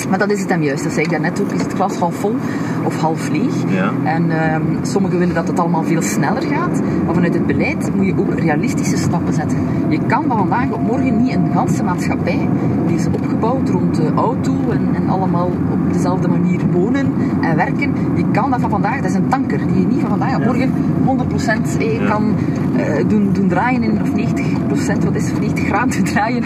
Maar 0.08 0.18
dat 0.18 0.30
is 0.30 0.40
het 0.40 0.48
hem 0.48 0.62
juist. 0.62 0.82
Dat 0.82 0.92
zei 0.92 1.04
ik 1.04 1.10
daarnet 1.10 1.40
ook. 1.40 1.52
Is 1.52 1.62
het 1.62 1.72
glas 1.72 1.96
half 1.96 2.14
vol 2.14 2.36
of 2.84 3.00
half 3.00 3.28
leeg? 3.28 3.54
Ja. 3.68 3.92
En 4.04 4.30
ehm, 4.30 4.62
sommigen 4.82 5.18
willen 5.18 5.34
dat 5.34 5.48
het 5.48 5.58
allemaal 5.58 5.84
veel 5.84 6.02
sneller 6.02 6.42
gaat. 6.42 6.80
Maar 7.04 7.14
vanuit 7.14 7.34
het 7.34 7.46
beleid 7.46 7.94
moet 7.94 8.06
je 8.06 8.14
ook 8.18 8.34
realistische 8.34 8.96
stappen 8.96 9.34
zetten. 9.34 9.58
Je 9.88 9.98
kan 10.06 10.24
van 10.28 10.36
vandaag 10.36 10.70
op 10.70 10.82
morgen 10.82 11.22
niet 11.22 11.34
een 11.34 11.50
ganse 11.52 11.82
maatschappij, 11.82 12.48
die 12.86 12.96
is 12.96 13.06
opgebouwd 13.06 13.68
rond 13.68 13.94
de 13.94 14.12
auto 14.14 14.54
en, 14.70 14.88
en 14.94 15.08
allemaal 15.08 15.46
op 15.46 15.92
dezelfde 15.92 16.28
manier 16.28 16.60
wonen 16.72 17.12
en 17.40 17.56
werken. 17.56 17.94
Je 18.14 18.24
kan 18.32 18.50
dat 18.50 18.60
van 18.60 18.70
vandaag, 18.70 18.96
dat 18.96 19.10
is 19.10 19.14
een 19.14 19.28
tanker, 19.28 19.58
die 19.58 19.80
je 19.80 19.86
niet 19.86 20.00
van 20.00 20.08
vandaag 20.08 20.36
op 20.36 20.44
morgen 20.44 20.72
100% 21.06 21.78
eh, 21.78 22.06
kan 22.10 22.34
eh, 22.76 23.04
doen, 23.08 23.32
doen 23.32 23.48
draaien 23.48 23.82
in, 23.82 24.00
of 24.02 24.10
90%, 24.10 24.57
wat 25.04 25.14
is 25.14 25.32
90 25.40 25.66
graden 25.66 25.90
doen 25.90 26.04
draaien 26.04 26.44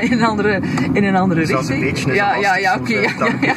in 0.00 0.12
een 0.12 0.24
andere, 0.24 0.60
in 0.92 1.04
een 1.04 1.16
andere 1.16 1.40
een 1.40 1.46
richting. 1.46 1.80
beetje 1.80 2.10
is 2.10 2.16
ja, 2.16 2.34
ja, 2.34 2.56
ja, 2.56 2.76
oké. 2.80 2.98
ja, 2.98 3.10
een 3.18 3.38
ja. 3.40 3.54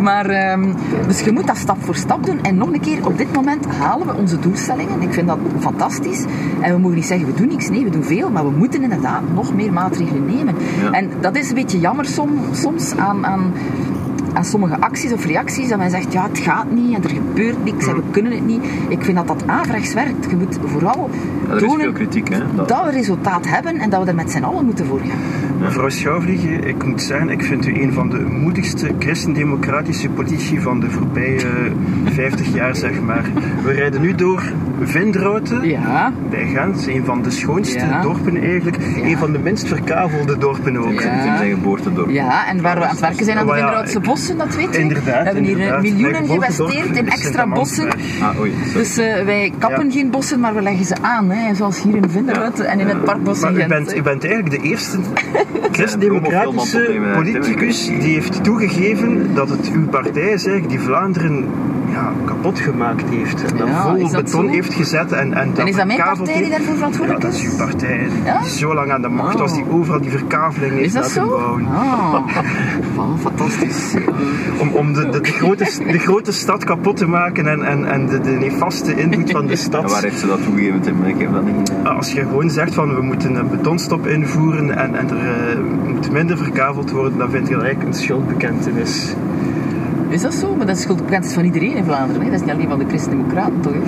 Maar, 0.00 0.26
ehm, 0.26 0.72
dus 1.06 1.20
je 1.20 1.32
moet 1.32 1.46
dat 1.46 1.56
stap 1.56 1.84
voor 1.84 1.96
stap 1.96 2.26
doen. 2.26 2.42
En 2.42 2.56
nog 2.56 2.72
een 2.72 2.80
keer, 2.80 3.06
op 3.06 3.18
dit 3.18 3.32
moment 3.32 3.66
halen 3.66 4.06
we 4.06 4.14
onze 4.14 4.38
doelstellingen. 4.38 5.02
Ik 5.02 5.12
vind 5.12 5.26
dat 5.26 5.38
fantastisch. 5.58 6.24
En 6.60 6.74
we 6.74 6.80
mogen 6.80 6.96
niet 6.96 7.06
zeggen, 7.06 7.26
we 7.26 7.34
doen 7.34 7.48
niks. 7.48 7.68
Nee, 7.68 7.84
we 7.84 7.90
doen 7.90 8.04
veel. 8.04 8.30
Maar 8.30 8.44
we 8.44 8.56
moeten 8.56 8.82
inderdaad 8.82 9.22
nog 9.34 9.54
meer 9.54 9.72
maatregelen 9.72 10.24
nemen. 10.26 10.54
Ja. 10.82 10.90
En 10.90 11.10
dat 11.20 11.36
is 11.36 11.48
een 11.48 11.54
beetje 11.54 11.80
jammer 11.80 12.04
som, 12.04 12.30
soms 12.52 12.96
aan... 12.96 13.26
aan 13.26 13.52
aan 14.36 14.44
sommige 14.44 14.80
acties 14.80 15.12
of 15.12 15.24
reacties 15.24 15.68
dat 15.68 15.78
men 15.78 15.90
zegt, 15.90 16.12
ja, 16.12 16.22
het 16.28 16.38
gaat 16.38 16.70
niet 16.70 16.94
en 16.96 17.02
er 17.02 17.08
gebeurt 17.10 17.64
niks 17.64 17.86
en 17.86 17.94
we 17.94 18.02
kunnen 18.10 18.32
het 18.32 18.46
niet. 18.46 18.62
Ik 18.88 19.02
vind 19.04 19.16
dat 19.16 19.26
dat 19.26 19.42
averechts 19.46 19.94
werkt. 19.94 20.30
Je 20.30 20.36
moet 20.36 20.58
vooral 20.64 21.10
ja, 21.48 21.52
er 21.54 21.58
tonen 21.58 21.92
kritiek, 21.92 22.28
hè? 22.28 22.38
Dat- 22.54 22.68
dat 22.68 22.84
we 22.84 22.90
resultaat 22.90 23.48
hebben 23.48 23.76
en 23.78 23.90
dat 23.90 24.02
we 24.02 24.08
er 24.08 24.14
met 24.14 24.30
z'n 24.30 24.42
allen 24.42 24.64
moeten 24.64 24.86
voor 24.86 24.98
gaan. 25.00 25.18
Mevrouw 25.60 25.88
Schouwvliegen, 25.88 26.64
ik 26.64 26.84
moet 26.84 27.02
zeggen, 27.02 27.28
ik 27.30 27.42
vind 27.42 27.66
u 27.66 27.82
een 27.82 27.92
van 27.92 28.08
de 28.10 28.18
moedigste 28.20 28.90
christendemocratische 28.98 30.08
politici 30.08 30.60
van 30.60 30.80
de 30.80 30.90
voorbije 30.90 31.40
50 32.04 32.54
jaar, 32.54 32.76
zeg 32.76 33.00
maar. 33.00 33.24
We 33.64 33.72
rijden 33.72 34.00
nu 34.00 34.14
door 34.14 34.42
Vindrouten 34.82 35.68
Ja, 35.68 36.12
bij 36.30 36.46
Gent, 36.54 36.86
een 36.86 37.04
van 37.04 37.22
de 37.22 37.30
schoonste 37.30 37.78
Ja. 37.78 38.00
dorpen 38.02 38.36
eigenlijk, 38.42 38.76
een 39.02 39.18
van 39.18 39.32
de 39.32 39.38
minst 39.38 39.68
verkavelde 39.68 40.38
dorpen 40.38 40.76
ook. 40.76 41.00
Ja. 41.00 41.10
in 41.12 41.36
zijn 41.36 41.50
geboortedorp. 41.54 42.10
Ja, 42.10 42.46
en 42.48 42.60
waar 42.62 42.76
we 42.78 42.82
aan 42.84 42.90
het 42.90 43.00
werken 43.00 43.24
zijn 43.24 43.38
aan 43.38 43.46
de 43.46 43.52
Vinderoudse 43.52 44.00
bossen, 44.00 44.38
dat 44.38 44.54
weet 44.56 44.74
je. 44.74 44.78
Inderdaad, 44.80 45.04
We 45.18 45.24
hebben 45.24 45.42
hier 45.44 45.52
eh, 45.58 45.64
inderdaad. 45.64 45.82
miljoenen 45.82 46.26
geïnvesteerd 46.26 46.96
in 46.96 47.08
extra 47.10 47.46
bossen. 47.46 47.88
Ah, 48.22 48.40
oei. 48.40 48.52
Dus 48.74 48.96
eh, 48.98 49.24
wij 49.24 49.52
kappen 49.58 49.84
Ja. 49.86 49.92
geen 49.92 50.10
bossen, 50.10 50.40
maar 50.40 50.54
we 50.54 50.62
leggen 50.62 50.84
ze 50.84 50.94
aan. 51.00 51.30
Hè, 51.30 51.54
zoals 51.54 51.82
hier 51.82 51.96
in 51.96 52.10
Vinderoud 52.10 52.58
en 52.60 52.80
in 52.80 52.86
het 52.86 53.04
parkbos 53.04 53.40
Maar 53.40 53.52
u 53.52 53.66
bent, 53.66 53.96
u 53.96 54.02
bent 54.02 54.24
eigenlijk 54.24 54.62
de 54.62 54.68
eerste 54.68 54.98
opnemen, 56.46 57.14
politicus 57.14 57.86
die 57.86 58.12
heeft 58.12 58.44
toegegeven 58.44 59.34
dat 59.34 59.48
het 59.48 59.70
uw 59.72 59.88
partij 59.88 60.32
is 60.32 60.46
eigenlijk 60.46 60.68
die 60.68 60.80
Vlaanderen 60.80 61.44
ja, 61.96 62.12
kapot 62.24 62.58
gemaakt 62.60 63.04
heeft. 63.10 63.44
En 63.52 63.66
Ja, 63.66 63.82
vol 63.82 63.94
is 63.96 64.10
beton 64.10 64.46
zo? 64.46 64.52
heeft 64.52 64.74
gezet 64.74 65.12
en, 65.12 65.32
en, 65.34 65.52
En 65.56 65.66
is 65.66 65.76
dat 65.76 65.86
mijn 65.86 65.98
partij 65.98 66.40
die 66.42 66.50
daarvoor 66.50 66.68
Ja, 66.68 66.74
verantwoordelijk 66.76 67.22
dat 67.24 67.32
is 67.34 67.42
is? 67.44 67.50
uw 67.50 67.56
partij 67.66 67.98
die 67.98 68.22
Ja? 68.24 68.42
zo 68.44 68.74
lang 68.74 68.90
aan 68.92 69.02
de 69.02 69.08
macht 69.08 69.38
was, 69.38 69.54
die 69.54 69.64
overal 69.70 70.00
die 70.00 70.10
verkaveling 70.10 70.72
heeft 70.72 70.86
Is 70.86 70.92
dat 70.92 71.02
laten 71.02 71.28
bouwen. 71.28 71.66
Oh, 72.96 73.18
fantastisch. 73.20 73.94
Om, 74.58 74.68
om 74.72 74.92
de, 74.92 75.08
de, 75.08 75.20
de, 75.20 75.30
grote, 75.30 75.64
de 75.92 75.98
grote 75.98 76.32
stad 76.32 76.64
kapot 76.64 76.96
te 76.96 77.06
maken 77.06 77.46
en, 77.48 77.62
en, 77.62 77.90
en 77.92 78.06
de, 78.06 78.20
de 78.20 78.30
nefaste 78.30 78.94
invloed 78.94 79.30
van 79.30 79.44
de 79.46 79.50
En 79.56 79.58
stad. 79.58 79.90
waar 79.92 80.02
heeft 80.02 80.18
ze 80.18 80.26
dat 80.26 80.42
toegegeven, 80.42 80.80
Tim? 80.80 81.04
Ik 81.04 81.18
heb 81.20 81.32
dat 81.32 81.44
niet... 81.44 81.72
Als 81.84 82.12
je 82.12 82.20
gewoon 82.20 82.50
zegt 82.50 82.74
van 82.74 82.94
we 82.94 83.02
moeten 83.02 83.34
een 83.34 83.48
betonstop 83.48 84.06
invoeren 84.06 84.76
en, 84.78 84.94
en 84.94 85.10
er 85.10 85.50
eh, 85.50 85.58
moet 85.86 86.10
minder 86.12 86.36
verkaveld 86.36 86.90
worden, 86.90 87.18
dan 87.18 87.30
vind 87.30 87.48
je 87.48 87.54
dat 87.54 87.62
eigenlijk 87.62 87.94
een 87.94 88.02
schuldbekentenis. 88.02 89.14
Is 90.08 90.22
dat 90.22 90.34
zo? 90.34 90.54
Maar 90.56 90.66
dat 90.66 90.76
is 90.76 90.82
schuldbekend 90.82 91.32
van 91.32 91.44
iedereen 91.44 91.76
in 91.76 91.84
Vlaanderen. 91.84 92.22
Hè? 92.22 92.30
Dat 92.30 92.40
is 92.40 92.46
niet 92.46 92.54
alleen 92.54 92.68
van 92.68 92.78
de 92.78 92.84
Christen-Democraten, 92.88 93.60
toch? 93.60 93.72
Hè? 93.72 93.80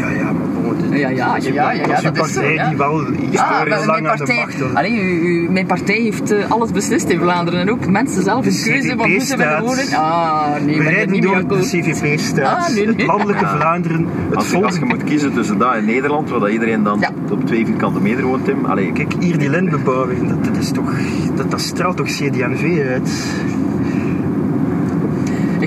Ja, 0.00 0.08
ja, 0.08 0.24
maar 0.24 0.48
bon, 0.62 0.76
het- 0.76 0.98
Ja, 1.00 1.08
ja, 1.08 1.36
is 1.36 1.44
ja, 1.46 1.52
ja, 1.52 1.70
ja, 1.72 1.96
uw 1.96 2.02
dat 2.02 2.26
is 2.26 2.32
zo, 2.32 2.40
partij 2.40 2.54
ja. 2.54 2.68
die 2.68 2.76
wel 2.76 3.00
Ja, 3.00 3.06
historisch 3.10 3.38
maar 3.50 3.68
lang 3.86 3.86
mijn 3.86 4.06
aan 4.08 4.16
de 4.16 4.24
partij, 4.24 4.36
macht. 4.36 4.74
Allee, 4.74 5.00
u- 5.00 5.26
u- 5.26 5.50
mijn 5.50 5.66
partij 5.66 5.96
heeft 6.00 6.30
eh, 6.30 6.50
alles 6.50 6.70
beslist 6.70 7.08
in 7.08 7.18
Vlaanderen. 7.18 7.60
En 7.60 7.70
ook 7.70 7.86
mensen 7.90 8.22
zelf 8.22 8.44
De 8.44 8.50
een 8.50 8.62
keuze 8.64 8.94
van 8.96 9.10
hoe 9.10 9.20
ze 9.20 9.36
willen 9.36 9.60
wonen. 9.60 9.84
Ah, 9.94 10.54
nee, 10.64 10.82
rijden 10.82 11.10
niet 11.10 11.22
door 11.22 11.46
de. 11.48 11.58
CVP-staat, 11.60 12.56
Ah, 12.68 12.74
nee, 12.74 12.84
nee. 12.86 12.94
het 12.96 13.06
landelijke 13.06 13.44
Ja. 13.44 13.56
Vlaanderen, 13.56 14.06
het 14.28 14.36
Als 14.36 14.46
je, 14.46 14.52
volk. 14.52 14.64
als 14.64 14.76
je 14.78 14.84
moet 14.84 15.04
kiezen 15.04 15.32
tussen 15.32 15.58
dat 15.58 15.74
en 15.74 15.84
Nederland, 15.84 16.30
waar 16.30 16.40
dat 16.40 16.50
iedereen 16.50 16.82
dan 16.82 16.98
Ja. 17.00 17.10
op 17.30 17.46
twee 17.46 17.66
vierkante 17.66 18.00
meter 18.00 18.24
woont, 18.24 18.44
Tim. 18.44 18.64
Allee, 18.64 18.92
kijk, 18.92 19.14
hier 19.20 19.38
die 19.38 19.50
lintbebouwing, 19.50 20.28
dat, 20.28 20.44
dat 20.44 20.56
is 20.56 20.70
toch, 20.70 20.92
dat, 21.34 21.50
dat 21.50 21.60
straalt 21.60 21.96
toch 21.96 22.06
CD&V 22.06 22.80
uit. 22.90 23.10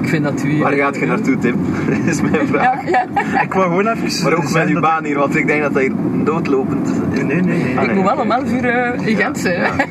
Ik 0.01 0.07
vind 0.07 0.23
dat 0.23 0.43
u... 0.43 0.57
waar 0.59 0.73
gaat 0.73 0.95
je 0.99 1.05
naartoe, 1.05 1.37
Tim? 1.37 1.55
Dat 1.89 1.97
is 2.13 2.21
mijn 2.21 2.47
vraag. 2.47 2.89
Ja, 2.89 3.05
ja. 3.31 3.41
Ik 3.41 3.53
wou 3.53 3.67
gewoon 3.67 3.87
even 3.87 4.23
Maar 4.23 4.33
ook 4.33 4.51
met 4.51 4.67
uw 4.67 4.79
baan 4.79 5.03
hier, 5.03 5.17
want 5.17 5.35
ik 5.35 5.47
denk 5.47 5.61
dat 5.61 5.73
dat 5.73 5.81
hier 5.81 5.91
doodlopend. 6.23 7.13
Nee, 7.13 7.23
nee, 7.23 7.41
nee. 7.41 7.77
Ah, 7.77 7.83
Ik 7.83 7.87
nee, 7.87 7.95
moet 7.95 8.05
wel 8.05 8.17
om 8.23 8.31
11 8.31 8.51
uur 8.51 8.65
eh, 8.69 9.07
in 9.07 9.15
Gent 9.15 9.37
zijn. 9.39 9.61
hè. 9.61 9.83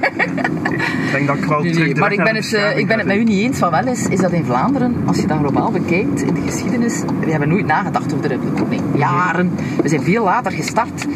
Ik 1.08 1.14
denk 1.14 1.26
dat 1.26 1.36
ik 1.36 1.44
wel 1.44 1.60
Nee, 1.62 1.72
terug 1.72 1.86
nee, 1.86 1.96
maar 1.96 2.12
ik 2.12 2.22
ben, 2.24 2.34
het, 2.34 2.52
eh, 2.54 2.78
ik 2.78 2.86
ben 2.86 2.98
het 2.98 3.06
met 3.06 3.16
u 3.16 3.24
niet 3.24 3.38
eens 3.44 3.58
van 3.58 3.70
wel 3.70 3.86
is, 3.86 4.06
is 4.08 4.20
dat 4.20 4.32
in 4.32 4.44
Vlaanderen, 4.44 4.96
als 5.06 5.20
je 5.20 5.26
dat 5.26 5.38
globaal 5.38 5.70
bekijkt 5.70 6.22
in 6.22 6.34
de 6.34 6.40
geschiedenis, 6.46 7.02
we 7.24 7.30
hebben 7.30 7.48
nooit 7.48 7.66
nagedacht 7.66 8.14
over 8.14 8.28
de 8.28 8.38
Republiek. 8.44 8.80
Jaren. 8.94 9.50
We 9.82 9.88
zijn 9.88 10.02
veel 10.02 10.24
later 10.24 10.52
gestart 10.52 11.06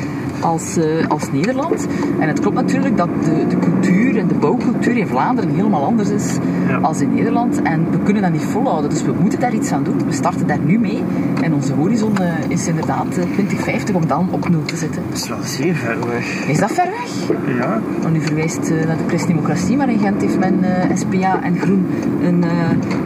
als, 0.43 0.77
eh, 0.77 1.07
als 1.09 1.33
Nederland. 1.33 1.87
En 2.19 2.29
het 2.29 2.41
klopt 2.41 2.55
natuurlijk 2.57 2.97
dat 2.97 3.09
de, 3.25 3.47
de 3.49 3.59
cultuur 3.59 4.17
en 4.19 4.27
de 4.29 4.35
bouwcultuur 4.35 4.97
in 4.97 5.07
Vlaanderen 5.07 5.51
helemaal 5.55 5.85
anders 5.85 6.09
is 6.09 6.37
Ja. 6.69 6.77
als 6.79 7.01
in 7.01 7.15
Nederland. 7.15 7.63
En 7.63 7.87
we 7.91 7.99
kunnen 8.05 8.23
dat 8.23 8.33
niet 8.33 8.45
volhouden, 8.45 8.91
dus 8.91 9.03
we 9.03 9.13
moeten 9.21 9.41
daar 9.41 9.55
iets 9.55 9.73
aan 9.73 9.83
doen. 9.83 9.97
We 10.07 10.13
starten 10.13 10.47
daar 10.47 10.59
nu 10.65 10.79
mee. 10.79 11.03
En 11.43 11.55
onze 11.55 11.73
horizon 11.73 12.17
eh, 12.19 12.33
is 12.49 12.67
inderdaad 12.69 13.07
eh, 13.09 13.15
2050 13.33 13.95
om 13.95 14.07
dan 14.07 14.29
op 14.31 14.49
nul 14.49 14.63
te 14.65 14.77
zitten. 14.77 15.03
Dat 15.09 15.19
is 15.19 15.29
wel 15.29 15.39
zeer 15.43 15.75
ver 15.75 15.97
weg. 16.09 16.47
Is 16.49 16.59
dat 16.59 16.73
ver 16.73 16.89
weg? 16.91 17.37
Ja, 17.57 17.81
Want 18.03 18.17
u 18.17 18.21
verwijst 18.21 18.71
eh, 18.71 18.87
naar 18.87 18.97
de 18.97 19.03
christdemocratie, 19.07 19.77
maar 19.77 19.91
in 19.91 19.99
Gent 19.99 20.21
heeft 20.23 20.39
men 20.39 20.59
eh, 20.91 20.97
SPA 20.97 21.43
en 21.43 21.59
Groen 21.59 21.87
een 22.23 22.45
eh, 22.45 22.51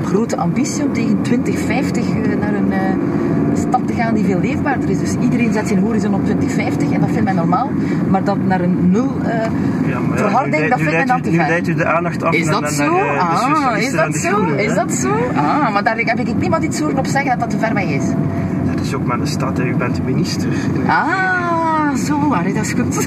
grote 0.05 0.37
ambitie 0.37 0.85
om 0.85 0.93
tegen 0.93 1.23
2050 1.23 2.05
eh, 2.09 2.14
naar 2.40 2.55
een 2.55 2.73
eh, 2.73 2.81
gaan 3.96 4.14
die 4.14 4.24
veel 4.24 4.40
leefbaarder 4.40 4.90
is. 4.90 4.98
Dus 4.98 5.14
iedereen 5.20 5.52
zet 5.52 5.68
zijn 5.68 5.80
horizon 5.80 6.14
op 6.14 6.24
2050 6.24 6.90
en 6.90 7.00
dat 7.00 7.08
vindt 7.08 7.24
men 7.24 7.34
normaal. 7.34 7.70
Maar 8.08 8.24
dat 8.24 8.36
naar 8.46 8.60
een 8.60 8.90
nul 8.90 9.16
eh, 9.24 9.28
ja 9.86 9.98
maar 10.08 10.18
ja, 10.18 10.22
verharding, 10.24 10.62
nu, 10.62 10.68
dat 10.68 10.78
nu 10.78 10.84
vindt 10.84 10.98
men 10.98 11.06
dan 11.22 11.32
nu 11.32 11.36
leidt 11.36 11.68
u 11.68 11.74
de 11.74 11.86
aandacht 11.86 12.22
af 12.22 12.34
Is 12.34 12.46
dat 12.46 12.60
naar, 12.60 12.70
zo? 12.70 12.82
eh, 12.96 13.12
de 13.12 13.18
Ah, 13.20 13.78
is 13.78 13.92
dat 13.92 14.16
zo? 14.16 14.44
Is 14.44 14.68
hè. 14.68 14.74
dat 14.74 14.92
zo? 14.92 15.10
Ah, 15.34 15.72
maar 15.72 15.84
daar 15.84 15.96
heb 15.96 16.18
ik 16.20 16.36
niemand 16.38 16.64
iets 16.64 16.80
horen 16.80 16.98
op 16.98 17.06
zeggen 17.06 17.30
dat 17.30 17.40
dat 17.40 17.50
te 17.50 17.58
ver 17.66 17.74
weg 17.74 17.84
is. 17.88 18.04
Dat 18.74 18.84
is 18.84 18.94
ook 18.94 19.04
maar 19.06 19.18
de 19.18 19.26
stad, 19.26 19.58
hè. 19.58 19.64
u 19.64 19.74
bent 19.74 20.04
minister. 20.04 20.48
Ah, 20.86 21.94
zo, 21.94 22.32
allee, 22.32 22.52
dat 22.54 22.64
is 22.64 22.72
goed. 22.72 23.06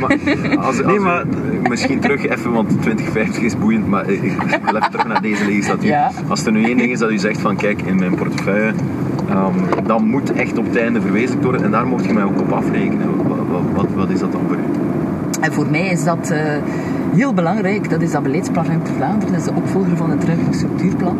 Maar, 0.00 0.18
als, 0.56 0.66
als 0.66 0.80
Nee, 0.86 0.96
u- 0.96 1.00
maar- 1.00 1.24
misschien 1.68 2.00
terug 2.00 2.26
even, 2.26 2.52
want 2.52 2.82
2050 2.82 3.42
is 3.42 3.58
boeiend, 3.58 3.86
maar 3.88 4.08
ik 4.10 4.22
ik 4.22 4.36
wil 4.64 4.74
even 4.76 4.90
terug 4.90 5.06
naar 5.06 5.22
deze 5.22 5.44
legislatuur. 5.44 5.88
Ja. 5.90 6.10
Als 6.28 6.46
er 6.46 6.52
nu 6.52 6.64
één 6.64 6.76
ding 6.76 6.90
is 6.92 6.98
dat 6.98 7.10
u 7.10 7.18
zegt 7.18 7.40
van 7.40 7.56
kijk, 7.56 7.82
in 7.82 7.96
mijn 7.98 8.14
portefeuille, 8.14 8.72
ehm, 9.30 9.86
dat 9.86 10.00
moet 10.00 10.32
echt 10.32 10.58
op 10.58 10.64
het 10.66 10.76
einde 10.76 11.00
verwezenlijkt 11.00 11.44
worden 11.44 11.64
en 11.64 11.70
daar 11.70 11.86
mocht 11.86 12.04
je 12.04 12.12
mij 12.12 12.24
ook 12.24 12.40
op 12.40 12.52
afrekenen. 12.52 13.06
Wat, 13.52 13.62
wat, 13.74 13.86
wat, 13.94 14.10
is 14.10 14.18
dat 14.20 14.32
dan 14.32 14.40
voor 14.46 14.56
u? 14.56 14.60
En 15.40 15.52
voor 15.52 15.66
mij 15.70 15.86
is 15.88 16.04
dat 16.04 16.30
eh, 16.30 16.40
heel 17.14 17.34
belangrijk. 17.34 17.90
Dat 17.90 18.00
is 18.02 18.10
dat 18.12 18.22
beleidsplan 18.22 18.64
Ruimte 18.66 18.92
Vlaanderen. 18.92 19.32
Dat 19.32 19.40
is 19.40 19.46
de 19.46 19.54
opvolger 19.54 19.96
van 19.96 20.10
het 20.10 20.24
ruimtelijk 20.24 20.56
structuurplan. 20.56 21.16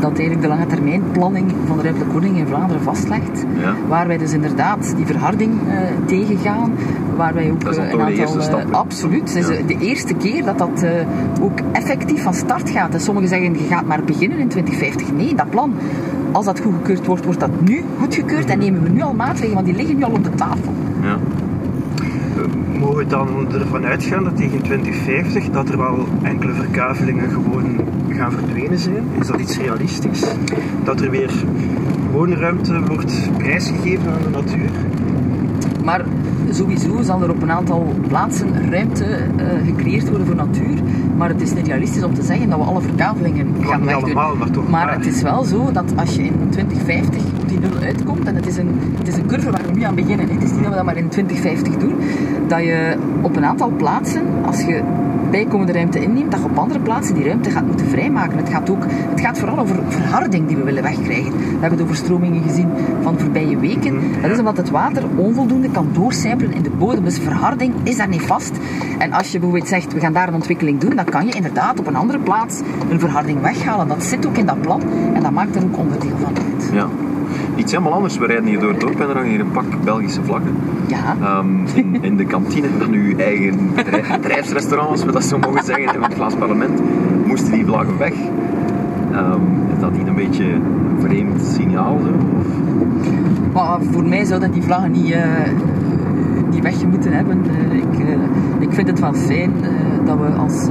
Dat 0.00 0.10
eigenlijk 0.10 0.42
de 0.42 0.48
lange 0.48 0.66
termijn 0.66 1.02
planning 1.12 1.52
van 1.66 1.76
de 1.76 1.82
ruimtelijke 1.82 2.14
ordening 2.14 2.38
in 2.38 2.46
Vlaanderen 2.46 2.82
vastlegt. 2.82 3.44
Ja. 3.60 3.74
Waar 3.88 4.06
wij 4.06 4.18
dus 4.18 4.32
inderdaad 4.32 4.92
die 4.96 5.06
verharding 5.06 5.52
eh, 5.68 5.76
tegengaan. 6.06 6.72
Waar 7.16 7.34
wij 7.34 7.50
ook 7.50 7.60
Dat 7.64 7.70
is 7.70 7.76
dan 7.76 7.86
eh, 7.86 7.92
een 7.92 8.20
aantal... 8.20 8.42
stap, 8.42 8.72
absoluut. 8.72 9.34
Het 9.34 9.48
is 9.48 9.56
Ja. 9.58 9.62
de 9.66 9.78
eerste 9.78 10.14
keer 10.14 10.44
dat 10.44 10.58
dat 10.58 10.86
ook 11.40 11.58
effectief 11.72 12.22
van 12.22 12.34
start 12.34 12.70
gaat. 12.70 12.94
En 12.94 13.00
sommigen 13.00 13.28
zeggen, 13.28 13.52
je 13.52 13.66
gaat 13.68 13.86
maar 13.86 14.02
beginnen 14.04 14.38
in 14.38 14.48
2050. 14.48 15.12
Nee, 15.12 15.34
dat 15.34 15.50
plan, 15.50 15.72
als 16.32 16.44
dat 16.44 16.60
goedgekeurd 16.60 17.06
wordt, 17.06 17.24
wordt 17.24 17.40
dat 17.40 17.60
nu 17.60 17.84
goedgekeurd. 17.98 18.44
En 18.50 18.58
nemen 18.58 18.82
we 18.82 18.88
nu 18.88 19.02
al 19.02 19.14
maatregelen, 19.14 19.54
want 19.54 19.66
die 19.66 19.76
liggen 19.76 19.96
nu 19.96 20.04
al 20.04 20.10
op 20.10 20.24
de 20.24 20.34
tafel. 20.34 20.72
Ja. 21.02 21.18
Eh, 22.36 22.78
Mogen 22.78 22.96
we 22.96 23.06
dan 23.06 23.28
ervan 23.52 23.84
uitgaan 23.84 24.24
dat 24.24 24.36
tegen 24.36 24.62
2050 24.62 25.50
dat 25.50 25.68
er 25.68 25.78
wel 25.78 26.06
enkele 26.22 26.52
verkavelingen 26.52 27.30
gewoon 27.30 27.76
gaan 28.08 28.32
verdwenen 28.32 28.78
zijn? 28.78 29.04
Is 29.20 29.26
dat 29.26 29.40
iets 29.40 29.58
realistisch? 29.58 30.24
Dat 30.84 31.00
er 31.00 31.10
weer 31.10 31.30
woonruimte 32.12 32.80
wordt 32.86 33.30
prijsgegeven 33.36 34.12
aan 34.12 34.22
de 34.22 34.38
natuur? 34.38 34.70
Maar 35.84 36.04
sowieso 36.50 37.02
zal 37.02 37.22
er 37.22 37.30
op 37.30 37.42
een 37.42 37.50
aantal 37.50 37.94
plaatsen 38.08 38.70
ruimte 38.70 39.04
uh, 39.04 39.44
gecreëerd 39.66 40.08
worden 40.08 40.26
voor 40.26 40.36
natuur. 40.36 40.78
Maar 41.18 41.28
het 41.28 41.40
is 41.40 41.52
niet 41.54 41.66
realistisch 41.66 42.02
om 42.02 42.14
te 42.14 42.22
zeggen 42.22 42.48
dat 42.50 42.58
we 42.58 42.64
alle 42.64 42.80
verkavelingen 42.80 43.46
gaan 43.60 43.84
wegdoen. 43.84 44.04
allemaal, 44.04 44.36
maar 44.36 44.50
toch 44.50 44.68
Maar 44.68 44.86
maar. 44.86 44.94
het 44.94 45.06
is 45.06 45.22
wel 45.22 45.44
zo 45.44 45.72
dat 45.72 45.92
als 45.96 46.14
je 46.16 46.22
in 46.22 46.32
2050 46.50 47.22
op 47.40 47.48
die 47.48 47.58
nul 47.58 47.76
uitkomt, 47.82 48.24
en 48.26 48.34
het 48.34 48.46
is 48.46 48.56
een, 48.56 48.80
het 48.98 49.08
is 49.08 49.16
een 49.16 49.26
curve 49.26 49.50
waar 49.50 49.62
we 49.66 49.72
nu 49.72 49.82
aan 49.82 49.94
beginnen, 49.94 50.28
het 50.28 50.42
is 50.42 50.50
niet 50.50 50.60
dat 50.60 50.68
we 50.68 50.74
dat 50.76 50.84
maar 50.84 50.96
in 50.96 51.08
2050 51.08 51.76
doen, 51.76 51.94
dat 52.46 52.58
je 52.60 52.96
op 53.22 53.36
een 53.36 53.44
aantal 53.44 53.70
plaatsen, 53.76 54.22
als 54.46 54.60
je 54.60 54.82
bijkomende 55.30 55.72
ruimte 55.72 56.00
inneemt, 56.00 56.30
dat 56.30 56.40
je 56.40 56.46
op 56.46 56.58
andere 56.58 56.80
plaatsen 56.80 57.14
die 57.14 57.24
ruimte 57.24 57.50
gaat 57.50 57.66
moeten 57.66 57.86
vrijmaken. 57.86 58.36
Het 58.38 58.48
gaat, 58.48 58.70
ook, 58.70 58.84
het 58.88 59.20
gaat 59.20 59.38
vooral 59.38 59.58
over 59.58 59.76
verharding 59.88 60.46
die 60.46 60.56
we 60.56 60.62
willen 60.62 60.82
wegkrijgen. 60.82 61.32
We 61.32 61.58
hebben 61.60 61.78
de 61.78 61.84
overstromingen 61.84 62.42
gezien 62.42 62.68
van 63.02 63.14
de 63.14 63.20
voorbije 63.20 63.58
weken. 63.58 64.00
Dat 64.22 64.30
is 64.30 64.38
omdat 64.38 64.56
het 64.56 64.70
water 64.70 65.02
onvoldoende 65.16 65.70
kan 65.70 65.88
doorcijpelen 65.92 66.52
in 66.52 66.62
de 66.62 66.70
bodem. 66.70 67.04
Dus 67.04 67.18
verharding 67.18 67.74
is 67.82 67.96
daar 67.96 68.08
niet 68.08 68.22
vast. 68.22 68.52
En 68.98 69.12
als 69.12 69.32
je 69.32 69.38
bijvoorbeeld 69.38 69.68
zegt, 69.68 69.92
we 69.92 70.00
gaan 70.00 70.12
daar 70.12 70.28
een 70.28 70.34
ontwikkeling 70.34 70.80
doen, 70.80 70.96
dan 70.96 71.04
kan 71.04 71.26
je 71.26 71.32
inderdaad 71.32 71.78
op 71.78 71.86
een 71.86 71.96
andere 71.96 72.18
plaats 72.18 72.60
een 72.90 73.00
verharding 73.00 73.40
weghalen. 73.40 73.88
Dat 73.88 74.04
zit 74.04 74.26
ook 74.26 74.36
in 74.36 74.46
dat 74.46 74.60
plan 74.60 74.82
en 75.14 75.22
dat 75.22 75.32
maakt 75.32 75.56
er 75.56 75.62
ook 75.62 75.78
onderdeel 75.78 76.16
van 76.22 76.34
uit. 76.36 76.70
Ja. 76.72 76.88
Iets 77.58 77.72
helemaal 77.72 77.92
anders. 77.92 78.18
We 78.18 78.26
rijden 78.26 78.46
hier 78.46 78.60
door 78.60 78.70
het 78.70 78.80
dorp 78.80 79.00
en 79.00 79.08
er 79.08 79.14
hangen 79.14 79.30
hier 79.30 79.40
een 79.40 79.50
pak 79.50 79.84
Belgische 79.84 80.24
vlaggen. 80.24 80.56
Ja. 80.86 81.16
Ehm, 81.22 81.66
in, 81.74 81.98
in 82.08 82.16
de 82.16 82.24
kantine 82.24 82.68
van 82.78 82.92
uw 82.92 83.16
eigen 83.16 83.74
bedrijf, 83.74 84.16
bedrijfsrestaurant, 84.16 84.90
als 84.90 85.04
we 85.04 85.12
dat 85.12 85.24
zo 85.24 85.38
mogen 85.38 85.64
zeggen, 85.64 85.94
in 85.94 86.02
het 86.02 86.14
Vlaams 86.14 86.34
parlement, 86.34 86.80
moesten 87.26 87.52
die 87.52 87.66
vlaggen 87.66 87.98
weg. 87.98 88.12
Ehm, 89.12 89.40
is 89.74 89.80
dat 89.80 89.92
niet 89.96 90.06
een 90.06 90.14
beetje 90.14 90.44
een 90.44 91.00
vreemd 91.00 91.42
signaal? 91.42 91.98
Zo? 91.98 92.10
Of? 92.38 92.46
Maar 93.52 93.78
voor 93.90 94.04
mij 94.04 94.24
zouden 94.24 94.52
die 94.52 94.62
vlaggen 94.62 94.90
niet, 94.90 95.10
uh, 95.10 95.22
niet 96.50 96.62
weg 96.62 96.86
moeten 96.86 97.12
hebben. 97.12 97.44
Uh, 97.46 97.76
ik, 97.76 97.98
uh, 97.98 98.14
ik 98.58 98.72
vind 98.72 98.88
het 98.88 99.00
wel 99.00 99.14
fijn 99.14 99.52
dat 100.08 100.18
we 100.18 100.32
als, 100.38 100.68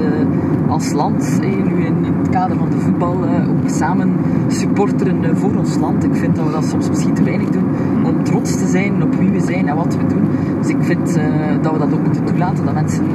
als 0.68 0.92
land, 0.92 1.40
nu 1.42 1.86
in, 1.86 1.96
het 2.18 2.30
kader 2.30 2.58
van 2.58 2.70
de 2.70 2.80
voetbal, 2.80 3.16
ook 3.50 3.70
samen 3.70 4.14
supporteren 4.48 5.38
voor 5.38 5.56
ons 5.56 5.78
land. 5.78 6.04
Ik 6.04 6.16
vind 6.16 6.36
dat 6.36 6.46
we 6.46 6.52
dat 6.52 6.66
soms 6.66 6.90
misschien 6.90 7.14
te 7.14 7.24
weinig 7.24 7.50
doen 7.50 7.64
om 8.04 8.24
trots 8.24 8.58
te 8.58 8.68
zijn 8.68 9.04
op 9.04 9.16
wie 9.16 9.30
we 9.30 9.40
zijn 9.40 9.68
en 9.68 9.76
wat 9.76 9.96
we 9.96 10.08
doen. 10.08 10.28
Dus 10.60 10.70
ik 10.70 10.78
vind 10.80 11.20
dat 11.62 11.72
we 11.72 11.78
dat 11.78 11.94
ook 11.94 12.04
moeten 12.04 12.24
toelaten, 12.24 12.66
dat 12.66 12.74
mensen 12.74 13.06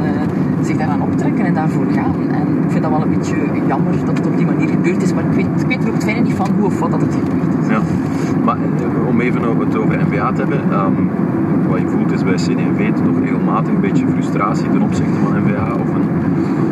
zich 0.62 0.76
daaraan 0.76 1.02
optrekken 1.02 1.44
en 1.44 1.54
daarvoor 1.54 1.86
gaan. 1.92 2.14
En 2.30 2.46
ik 2.64 2.70
vind 2.70 2.82
dat 2.82 2.90
wel 2.90 3.02
een 3.02 3.10
beetje 3.18 3.36
jammer 3.66 4.04
dat 4.04 4.18
het 4.18 4.26
op 4.26 4.36
die 4.36 4.46
manier 4.46 4.68
gebeurd 4.68 5.02
is, 5.02 5.14
maar 5.14 5.24
ik 5.24 5.32
weet, 5.32 5.60
ik 5.60 5.66
weet 5.66 5.84
er 5.84 5.90
ook 5.90 6.22
niet 6.22 6.34
van 6.34 6.48
hoe 6.56 6.66
of 6.66 6.80
wat 6.80 6.90
dat 6.90 7.00
het 7.00 7.14
gebeurd 7.14 7.62
is. 7.62 7.68
Ja. 7.68 7.80
Maar 8.44 8.56
om 9.08 9.20
even 9.20 9.42
het 9.42 9.76
over 9.76 9.98
NVA 10.08 10.32
te 10.32 10.40
hebben, 10.40 10.60
um, 10.72 11.10
wat 11.72 11.80
je 11.80 11.88
voelt 11.88 12.12
is 12.12 12.24
bij 12.24 12.34
CD&V 12.34 12.92
toch 13.04 13.20
regelmatig 13.20 13.72
een 13.72 13.80
beetje 13.80 14.06
frustratie 14.08 14.70
ten 14.70 14.82
opzichte 14.82 15.18
van 15.18 15.36
NVA. 15.36 15.72
Of 15.80 15.94
een, 15.94 16.08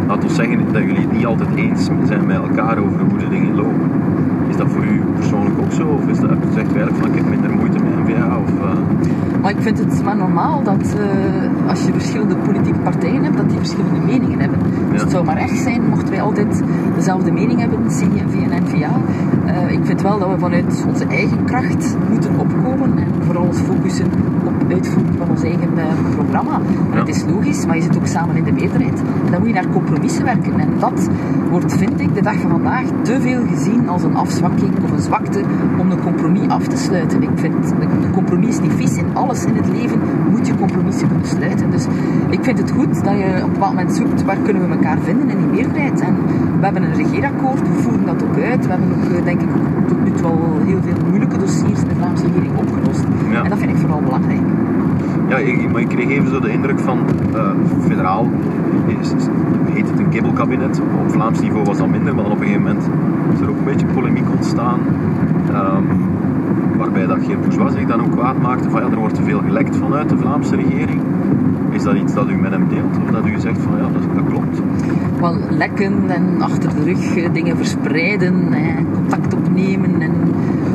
laat 0.06 0.24
ons 0.24 0.34
zeggen 0.34 0.72
dat 0.72 0.82
jullie 0.82 1.00
het 1.00 1.12
niet 1.12 1.26
altijd 1.26 1.54
eens 1.54 1.88
zijn 2.04 2.26
met 2.26 2.36
elkaar 2.36 2.78
over 2.78 3.00
hoe 3.00 3.18
de 3.18 3.28
dingen 3.28 3.54
lopen. 3.54 3.90
Is 4.60 4.66
dat 4.66 4.74
voor 4.74 4.84
u 4.84 5.00
persoonlijk 5.14 5.58
ook 5.60 5.72
zo? 5.72 5.86
Of 5.86 6.06
is 6.06 6.18
dat, 6.18 6.30
zegt 6.54 6.72
u 6.72 6.78
eigenlijk 6.78 6.96
van 6.96 7.08
ik 7.08 7.14
heb 7.14 7.28
minder 7.28 7.50
moeite 7.50 7.78
met 7.78 7.96
NVA? 7.98 8.38
Of, 8.38 8.50
uh... 8.50 9.42
Maar 9.42 9.50
ik 9.50 9.60
vind 9.60 9.78
het 9.78 10.04
maar 10.04 10.16
normaal 10.16 10.62
dat 10.62 10.94
uh, 10.98 11.68
als 11.68 11.84
je 11.84 11.92
verschillende 11.92 12.36
politieke 12.36 12.78
partijen 12.78 13.24
hebt, 13.24 13.36
dat 13.36 13.48
die 13.48 13.58
verschillende 13.58 14.00
meningen 14.06 14.40
hebben. 14.40 14.58
Dus 14.90 14.98
ja. 14.98 15.02
het 15.02 15.10
zou 15.10 15.24
maar 15.24 15.36
echt 15.36 15.58
zijn 15.58 15.88
mochten 15.88 16.10
wij 16.10 16.22
altijd 16.22 16.62
dezelfde 16.94 17.32
mening 17.32 17.60
hebben, 17.60 17.78
CD&V 17.86 18.50
en 18.50 18.62
NVA. 18.62 18.90
Uh, 19.46 19.70
ik 19.72 19.80
vind 19.82 20.02
wel 20.02 20.18
dat 20.18 20.28
we 20.28 20.38
vanuit 20.38 20.84
onze 20.88 21.04
eigen 21.04 21.44
kracht 21.44 21.96
moeten 22.10 22.38
opkomen 22.38 22.98
en 22.98 23.08
vooral 23.24 23.44
ons 23.44 23.58
focussen 23.58 24.06
op 24.44 24.72
uitvoering 24.72 25.16
van 25.18 25.28
ons 25.28 25.42
eigen 25.42 25.68
programma. 26.14 26.54
En 26.54 26.92
ja. 26.92 26.98
het 26.98 27.08
is 27.08 27.24
logisch, 27.24 27.66
maar 27.66 27.76
je 27.76 27.82
zit 27.82 27.96
ook 27.96 28.06
samen 28.06 28.36
in 28.36 28.44
de 28.44 28.52
meerderheid. 28.52 28.98
En 29.24 29.30
dan 29.30 29.38
moet 29.38 29.48
je 29.48 29.54
naar 29.54 29.68
compromissen 29.72 30.24
werken. 30.24 30.60
En 30.60 30.68
dat 30.78 31.08
wordt, 31.50 31.76
vind 31.76 32.00
ik, 32.00 32.14
de 32.14 32.22
dag 32.22 32.36
van 32.40 32.50
vandaag 32.50 32.84
te 33.02 33.20
veel 33.20 33.42
gezien 33.46 33.88
als 33.88 34.02
een 34.02 34.16
afzwakking 34.16 34.49
of 34.82 34.90
een 34.90 35.02
zwakte 35.02 35.40
om 35.78 35.90
een 35.90 36.00
compromis 36.00 36.48
af 36.48 36.66
te 36.66 36.76
sluiten. 36.76 37.22
Ik 37.22 37.30
vind, 37.34 37.72
een 37.80 38.12
compromis 38.12 38.48
is 38.48 38.60
niet 38.60 38.72
vies. 38.76 38.96
In 38.96 39.06
alles 39.12 39.44
in 39.44 39.56
het 39.56 39.68
leven 39.68 39.98
moet 40.30 40.46
je 40.46 40.54
compromissen 40.54 41.08
kunnen 41.08 41.26
sluiten. 41.26 41.70
Dus 41.70 41.86
ik 42.30 42.44
vind 42.44 42.58
het 42.58 42.70
goed 42.70 43.04
dat 43.04 43.18
je 43.18 43.24
op 43.36 43.46
een 43.46 43.52
bepaald 43.52 43.74
moment 43.74 43.94
zoekt 43.94 44.24
waar 44.24 44.36
kunnen 44.36 44.68
we 44.68 44.74
elkaar 44.74 44.98
vinden 45.02 45.30
in 45.30 45.36
die 45.36 45.46
meerderheid. 45.46 46.00
En 46.00 46.16
we 46.58 46.64
hebben 46.64 46.82
een 46.82 46.94
regeerakkoord, 46.94 47.60
we 47.60 47.82
voeren 47.82 48.06
dat 48.06 48.22
ook 48.22 48.36
uit. 48.38 48.66
We 48.66 48.70
hebben 48.70 48.88
ook, 48.88 49.24
denk 49.24 49.40
ik, 49.40 49.48
tot 49.86 50.04
nu 50.04 50.10
toe 50.10 50.26
al 50.26 50.58
heel 50.64 50.78
veel 50.82 51.06
moeilijke 51.08 51.38
dossiers 51.38 51.80
in 51.80 51.88
de 51.88 51.94
Vlaamse 51.94 52.24
regering 52.26 52.56
opgelost. 52.56 53.04
Ja. 53.30 53.42
En 53.42 53.50
dat 53.50 53.58
vind 53.58 53.70
ik 53.70 53.76
vooral 53.76 54.00
belangrijk. 54.00 54.40
Ja, 55.28 55.36
ik, 55.36 55.72
maar 55.72 55.80
ik 55.80 55.88
kreeg 55.88 56.08
even 56.08 56.30
zo 56.30 56.40
de 56.40 56.50
indruk 56.50 56.78
van 56.78 56.98
uh, 57.34 57.50
federaal 57.88 58.28
heet 59.72 59.90
het 59.90 59.98
een 59.98 60.08
kibbelkabinet. 60.08 60.80
Op 60.80 61.10
Vlaams 61.10 61.40
niveau 61.40 61.64
was 61.64 61.78
dat 61.78 61.88
minder, 61.88 62.14
maar 62.14 62.24
dan 62.24 62.32
op 62.32 62.40
een 62.40 62.46
gegeven 62.46 62.66
moment 62.66 62.88
is 63.32 63.40
er 63.40 63.48
ook 63.48 63.58
een 63.58 63.64
beetje 63.64 63.86
polemiek 63.86 64.30
ontstaan. 64.30 64.80
Um, 65.48 66.10
waarbij 66.76 67.06
dat 67.06 67.18
Geert 67.26 67.40
Bourgeois 67.40 67.72
zich 67.72 67.86
dan 67.86 68.00
ook 68.00 68.10
kwaad 68.10 68.38
maakte 68.38 68.70
van 68.70 68.82
ja, 68.82 68.90
er 68.90 68.98
wordt 68.98 69.14
te 69.14 69.22
veel 69.22 69.40
gelekt 69.40 69.76
vanuit 69.76 70.08
de 70.08 70.16
Vlaamse 70.16 70.56
regering. 70.56 71.00
Is 71.70 71.82
dat 71.82 71.94
iets 71.94 72.14
dat 72.14 72.28
u 72.28 72.36
met 72.36 72.50
hem 72.50 72.68
deelt? 72.68 72.96
Of 73.04 73.10
dat 73.10 73.26
u 73.26 73.40
zegt 73.40 73.58
van 73.58 73.76
ja, 73.76 73.82
dat, 73.82 74.14
dat 74.14 74.24
klopt? 74.28 74.60
Wel, 75.20 75.36
lekken 75.50 76.10
en 76.10 76.42
achter 76.42 76.74
de 76.74 76.82
rug 76.84 77.32
dingen 77.32 77.56
verspreiden, 77.56 78.52
en 78.52 78.86
contact 78.92 79.34
opnemen 79.34 80.00
en 80.00 80.12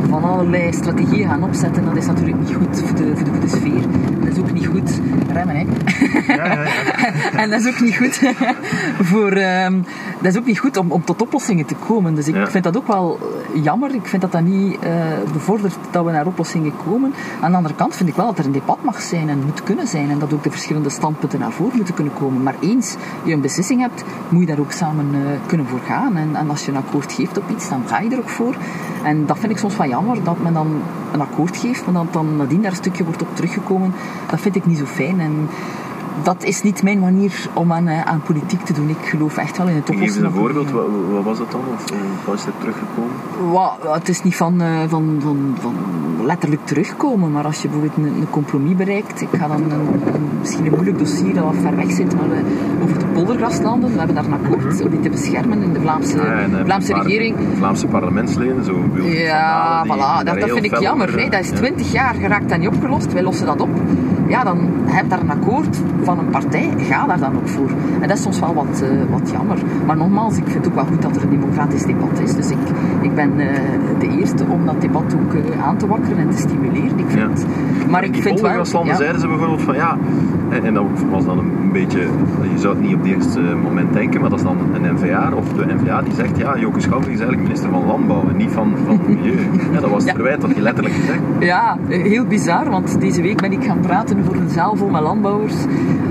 van 0.10 0.24
allerlei 0.24 0.74
strategieën 0.74 1.30
gaan 1.30 1.44
opzetten, 1.44 1.86
dat 1.86 1.96
is 1.96 2.06
natuurlijk 2.06 2.40
niet 2.40 2.56
goed 2.56 2.84
voor 2.86 2.96
de, 2.96 3.12
voor 3.16 3.26
de 3.26 3.32
goede 3.32 3.48
sfeer. 3.48 3.82
Dat 4.20 4.32
is 4.32 4.40
ook 4.40 4.54
niet 4.54 4.68
goed, 4.68 5.02
remmen 5.34 5.56
hè. 5.56 5.66
Ja, 6.34 6.46
ja, 6.46 6.64
ja. 6.64 6.70
en 7.42 7.50
dat 7.50 7.60
is 7.60 7.68
ook 7.68 7.80
niet 7.80 7.96
goed 7.96 8.22
voor, 9.10 9.38
um, 9.38 9.86
dat 10.22 10.32
is 10.34 10.38
ook 10.38 10.46
niet 10.46 10.60
goed 10.60 10.78
om, 10.78 10.92
om 10.92 11.04
tot 11.04 11.22
oplossingen 11.22 11.66
te 11.66 11.76
komen. 11.88 12.16
Dus 12.16 12.28
ik 12.28 12.36
Ja. 12.36 12.48
vind 12.48 12.64
dat 12.64 12.78
ook 12.78 12.88
wel 12.88 13.20
jammer. 13.64 13.94
Ik 13.94 14.06
vind 14.06 14.22
dat 14.22 14.32
dat 14.32 14.42
niet 14.42 14.78
uh, 14.84 14.90
bevordert 15.34 15.76
dat 15.92 16.06
we 16.06 16.12
naar 16.12 16.26
oplossingen 16.26 16.74
komen. 16.86 17.14
Aan 17.42 17.52
de 17.52 17.58
andere 17.58 17.76
kant 17.76 17.96
vind 17.96 18.10
ik 18.10 18.16
wel 18.16 18.26
dat 18.26 18.38
er 18.40 18.46
een 18.46 18.52
debat 18.52 18.84
mag 18.84 19.02
zijn 19.02 19.30
en 19.30 19.44
moet 19.46 19.64
kunnen 19.64 19.88
zijn. 19.88 20.10
En 20.10 20.20
dat 20.20 20.34
ook 20.34 20.44
de 20.44 20.52
verschillende 20.52 20.90
standpunten 20.90 21.40
naar 21.40 21.52
voren 21.52 21.76
moeten 21.76 21.94
kunnen 21.96 22.14
komen. 22.14 22.44
Maar 22.44 22.56
eens 22.60 22.96
je 23.24 23.34
een 23.34 23.42
beslissing 23.42 23.82
hebt, 23.82 24.04
moet 24.30 24.42
je 24.42 24.48
daar 24.48 24.60
ook 24.60 24.72
samen 24.72 25.06
uh, 25.14 25.20
kunnen 25.46 25.68
voor 25.68 25.80
gaan. 25.86 26.16
En, 26.16 26.30
en 26.36 26.50
als 26.50 26.66
je 26.66 26.72
een 26.72 26.78
akkoord 26.78 27.14
geeft 27.14 27.38
op 27.38 27.44
iets, 27.50 27.70
dan 27.70 27.84
ga 27.88 28.00
je 28.00 28.10
er 28.10 28.18
ook 28.18 28.30
voor. 28.30 28.56
En 29.04 29.26
dat 29.26 29.40
vind 29.40 29.52
ik 29.52 29.58
soms 29.58 29.78
wel 29.78 29.88
jammer, 29.88 30.24
dat 30.24 30.42
men 30.42 30.54
dan 30.54 30.82
een 31.12 31.22
akkoord 31.22 31.58
geeft, 31.58 31.86
maar 31.86 31.94
dat 31.94 32.14
dan 32.14 32.36
nadien 32.36 32.62
daar 32.62 32.72
een 32.72 32.78
stukje 32.78 33.04
wordt 33.04 33.22
op 33.22 33.36
teruggekomen. 33.36 33.94
Dat 34.30 34.40
vind 34.40 34.56
ik 34.56 34.66
niet 34.66 34.78
zo 34.78 34.86
fijn. 34.86 35.20
En 35.20 35.50
dat 36.24 36.44
is 36.44 36.62
niet 36.62 36.84
mijn 36.84 37.00
manier 37.00 37.50
om 37.54 37.72
aan, 37.72 37.88
uh, 37.88 38.02
aan 38.02 38.22
politiek 38.22 38.62
te 38.62 38.74
doen. 38.74 38.90
Ik 38.90 39.06
geloof 39.06 39.38
echt 39.38 39.58
wel 39.58 39.68
in 39.68 39.76
het 39.76 39.86
Geef 39.86 39.96
oplossen. 39.96 40.26
een 40.26 40.32
voorbeeld, 40.32 40.72
wat, 40.72 40.86
wat 41.12 41.24
was 41.24 41.38
dat 41.38 41.52
dan? 41.52 41.62
Of 41.74 41.92
uh, 41.92 41.98
wat 42.26 42.36
is 42.36 42.46
er 42.46 42.52
teruggekomen? 42.60 43.94
Het 43.94 44.10
is 44.10 44.24
niet 44.24 44.36
van, 44.36 44.62
uh, 44.62 44.68
van, 44.88 45.18
van, 45.22 45.56
van 45.60 45.74
letterlijk 46.26 46.66
terugkomen, 46.66 47.32
maar 47.32 47.46
als 47.46 47.62
je 47.62 47.68
bijvoorbeeld 47.68 47.98
een, 47.98 48.22
een 48.22 48.30
compromis 48.30 48.76
bereikt, 48.76 49.22
ik 49.22 49.28
ga 49.32 49.48
dan 49.48 49.64
een, 49.64 49.72
een, 49.72 50.30
misschien 50.40 50.66
een 50.66 50.72
moeilijk 50.72 50.98
dossier 50.98 51.34
dat 51.34 51.44
wat 51.44 51.56
ver 51.62 51.76
weg 51.76 51.92
zit, 51.92 52.16
maar 52.16 52.28
uh, 52.28 52.84
over 52.84 53.00
de 53.00 53.06
poldergraslanden, 53.06 53.92
we 53.92 53.98
hebben 53.98 54.16
daar 54.16 54.26
een 54.26 54.34
akkoord 54.34 54.82
om 54.82 54.90
die 54.90 55.00
te 55.00 55.10
beschermen 55.10 55.62
in 55.62 55.74
de 55.74 55.80
Vlaamse, 55.80 56.18
Ja, 56.18 56.24
en, 56.24 56.58
eh, 56.58 56.66
Vlaamse 56.66 56.94
regering. 56.94 57.38
Vlaamse 57.58 57.88
parlementsleden, 57.88 58.64
zo 58.64 58.84
Ja, 59.04 59.86
voilà, 59.86 60.26
dat, 60.26 60.40
dat 60.40 60.50
vind 60.52 60.66
ik 60.66 60.80
jammer. 60.80 61.30
Dat 61.30 61.40
is 61.40 61.50
ja. 61.50 61.56
20 61.56 61.92
jaar 61.92 62.14
geraakt 62.14 62.50
dat 62.50 62.60
niet 62.60 62.68
opgelost. 62.68 63.14
Wij 63.14 63.24
lossen 63.24 63.46
dat 63.46 63.62
op. 63.62 63.70
Ja, 64.28 64.44
dan 64.44 64.70
heb 64.86 65.04
je 65.04 65.10
daar 65.10 65.20
een 65.20 65.30
akkoord 65.30 65.82
van 66.04 66.20
een 66.20 66.30
partij. 66.30 66.74
Ga 66.78 67.06
daar 67.06 67.20
dan 67.20 67.36
ook 67.36 67.48
voor. 67.48 67.70
En 68.02 68.08
dat 68.08 68.18
is 68.18 68.24
soms 68.24 68.40
wel 68.40 68.54
wat, 68.54 68.84
uh, 68.84 68.90
wat 69.10 69.32
jammer. 69.32 69.58
Maar 69.86 69.98
nogmaals, 69.98 70.38
ik 70.38 70.44
vind 70.44 70.56
het 70.56 70.68
ook 70.68 70.76
wel 70.76 70.86
goed 70.86 71.02
dat 71.02 71.16
er 71.16 71.24
een 71.24 71.30
democratisch 71.30 71.84
debat 71.84 72.20
is. 72.24 72.36
Dus 72.36 72.50
ik, 72.50 72.58
ik 73.02 73.16
ben 73.16 73.32
uh, 73.40 73.48
de 74.00 74.08
eerste 74.20 74.44
om 74.50 74.66
dat 74.66 74.82
debat 74.82 75.16
ook 75.22 75.34
uh, 75.34 75.66
aan 75.66 75.78
te 75.78 75.88
wakkeren 75.88 76.18
en 76.18 76.30
te 76.30 76.38
stimuleren. 76.38 77.00
Ik 77.00 77.06
vind, 77.08 77.46
Ja. 77.46 77.90
Maar 77.90 78.04
In 78.04 78.14
ik 78.14 78.14
vind 78.14 78.24
wel... 78.24 78.34
poldergraslanden 78.34 78.92
ja. 78.92 78.98
zeiden 78.98 79.22
ze 79.22 79.28
bijvoorbeeld 79.28 79.62
van 79.62 79.76
ja, 79.76 79.98
en, 80.50 80.64
en 80.64 80.74
dat 80.74 80.86
was 81.10 81.26
dan 81.26 81.38
een 81.38 81.72
beetje, 81.72 82.00
je 82.54 82.60
zou 82.60 82.76
het 82.76 82.84
niet 82.84 82.94
op 82.94 83.02
het 83.02 83.12
eerste 83.12 83.40
moment 83.40 83.94
denken, 83.94 84.22
maar 84.22 84.30
dat 84.30 84.40
is 84.40 84.46
dan 84.46 84.58
een 84.74 84.94
NVA 84.94 85.32
of 85.36 85.54
de 85.54 85.66
NVA 85.66 86.02
die 86.02 86.14
zegt 86.14 86.38
ja, 86.38 86.58
Joke 86.58 86.80
Schouwburg 86.80 87.14
is 87.14 87.20
eigenlijk 87.20 87.42
minister 87.42 87.70
van 87.70 87.86
Landbouw 87.86 88.30
en 88.30 88.38
niet 88.38 88.52
van, 88.52 88.74
van 88.86 89.00
Milieu. 89.08 89.38
Ja, 89.74 89.80
dat 89.82 89.90
was 89.90 90.04
het 90.04 90.14
verwijt 90.14 90.42
dat 90.42 90.56
je 90.56 90.62
letterlijk 90.62 90.96
gezegd. 90.96 91.20
Ja, 91.40 91.78
heel 91.88 92.26
bizar, 92.26 92.70
want 92.70 93.00
deze 93.00 93.22
week 93.22 93.42
ben 93.42 93.52
ik 93.52 93.64
gaan 93.64 93.80
praten 93.80 94.15
voor 94.24 94.36
een 94.36 94.50
zaal 94.50 94.76
vol 94.76 94.90
met 94.90 95.02
landbouwers 95.02 95.54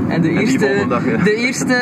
En 0.09 0.21
de 0.23 0.29
die 0.29 0.39
eerste, 0.41 0.59
volgende 0.59 0.87
dag, 0.89 1.05
ja. 1.05 1.17
de, 1.25 1.35
eerste, 1.35 1.77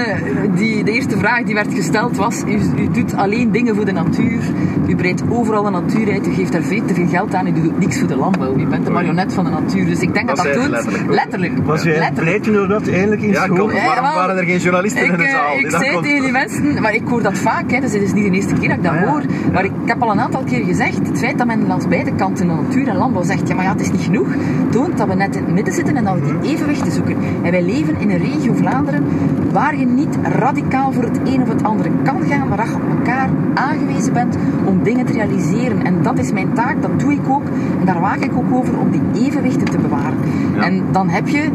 die, 0.55 0.85
de 0.85 0.93
eerste 0.93 1.17
vraag 1.19 1.43
die 1.43 1.55
werd 1.55 1.75
gesteld 1.75 2.17
was: 2.17 2.43
u, 2.47 2.59
u 2.83 2.91
doet 2.93 3.15
alleen 3.15 3.51
dingen 3.53 3.75
voor 3.75 3.85
de 3.85 3.93
natuur, 3.93 4.41
u 4.89 4.97
breidt 4.97 5.23
overal 5.29 5.63
de 5.63 5.71
natuur 5.71 6.13
uit, 6.13 6.27
u 6.27 6.33
geeft 6.33 6.53
daar 6.53 6.63
veel 6.63 6.85
te 6.85 6.95
veel 6.95 7.09
geld 7.09 7.35
aan, 7.35 7.47
u 7.47 7.53
doet 7.53 7.79
niks 7.79 7.99
voor 7.99 8.09
de 8.09 8.17
landbouw. 8.17 8.57
U 8.57 8.67
bent 8.67 8.85
de 8.85 8.91
marionet 8.91 9.33
van 9.35 9.45
de 9.45 9.51
natuur. 9.51 9.85
Dus 9.87 10.01
ik 10.01 10.15
denk 10.15 10.27
dat 10.29 10.37
Dat 10.37 10.47
dat, 10.47 10.55
doet. 10.55 11.09
letterlijk. 11.09 11.53
Was 11.65 11.83
jij 11.83 12.11
toen 12.43 12.61
je 12.61 12.67
dat 12.67 12.89
eindelijk 12.89 13.23
hoorde? 13.37 13.59
kom, 13.59 13.71
Ja, 13.73 13.85
waarom 13.87 14.05
waren 14.15 14.37
er 14.37 14.45
geen 14.45 14.59
journalisten 14.59 15.05
Ik, 15.05 15.11
in 15.11 15.17
de 15.17 15.25
eh, 15.25 15.31
zaal? 15.31 15.59
ik 15.59 15.71
zei 15.71 15.93
kon- 15.93 16.03
tegen 16.03 16.23
die 16.23 16.33
mensen, 16.33 16.83
maar 16.83 16.95
ik 16.95 17.03
hoor 17.09 17.23
dat 17.23 17.39
vaak, 17.39 17.71
hè, 17.71 17.81
dus 17.81 17.93
het 17.93 18.03
is 18.03 18.13
niet 18.13 18.25
de 18.25 18.31
eerste 18.31 18.55
keer 18.55 18.69
dat 18.69 18.77
ik 18.77 18.83
dat 18.83 18.93
Ah, 18.93 19.01
ja. 19.01 19.07
hoor. 19.11 19.23
Maar 19.53 19.65
ik, 19.65 19.71
ik 19.83 19.89
heb 19.89 20.03
al 20.03 20.11
een 20.11 20.21
aantal 20.21 20.43
keer 20.45 20.65
gezegd, 20.65 20.99
het 21.09 21.19
feit 21.19 21.39
dat 21.39 21.47
men 21.47 21.67
langs 21.67 21.89
beide 21.89 22.15
kanten 22.15 22.47
de 22.49 22.53
natuur 22.55 22.89
en 22.89 22.97
landbouw 22.97 23.23
zegt, 23.23 23.49
ja 23.49 23.55
maar 23.55 23.65
ja, 23.65 23.73
het 23.73 23.81
is 23.81 23.91
niet 23.91 24.01
genoeg, 24.03 24.27
toont 24.71 24.99
dat 24.99 25.09
we 25.09 25.15
net 25.15 25.37
in 25.37 25.45
het 25.45 25.55
midden 25.55 25.75
zitten 25.75 25.97
en 25.97 26.05
dat 26.05 26.12
we 26.15 26.21
Mhm. 26.21 26.41
die 26.41 26.51
evenwichten 26.51 26.93
zoeken. 26.93 27.17
En 27.43 27.51
wij 27.51 27.63
leven 27.63 28.01
in 28.01 28.11
een 28.11 28.19
regio 28.19 28.55
Vlaanderen 28.55 29.05
waar 29.53 29.79
je 29.79 29.87
niet 29.87 30.19
radicaal 30.23 30.93
voor 30.93 31.03
het 31.03 31.19
een 31.25 31.43
of 31.43 31.49
het 31.49 31.63
andere 31.63 31.91
kan 32.03 32.23
gaan, 32.29 32.49
maar 32.49 32.57
dat 32.57 32.67
je 32.67 32.75
op 32.75 32.99
elkaar 32.99 33.29
aangewezen 33.55 34.13
bent 34.13 34.37
om 34.65 34.83
dingen 34.83 35.07
te 35.07 35.13
realiseren. 35.13 35.85
En 35.85 36.03
dat 36.03 36.19
is 36.19 36.33
mijn 36.33 36.53
taak, 36.53 36.83
dat 36.83 37.01
doe 37.01 37.13
ik 37.13 37.29
ook. 37.29 37.45
En 37.81 37.87
daar 37.87 38.01
waak 38.01 38.19
ik 38.19 38.33
ook 38.37 38.55
over 38.55 38.79
om 38.79 38.91
die 38.91 39.27
evenwichten 39.27 39.71
te 39.71 39.79
bewaren. 39.79 40.19
Ja. 40.55 40.63
En 40.63 40.83
dan 40.91 41.09
heb 41.09 41.29
je 41.29 41.49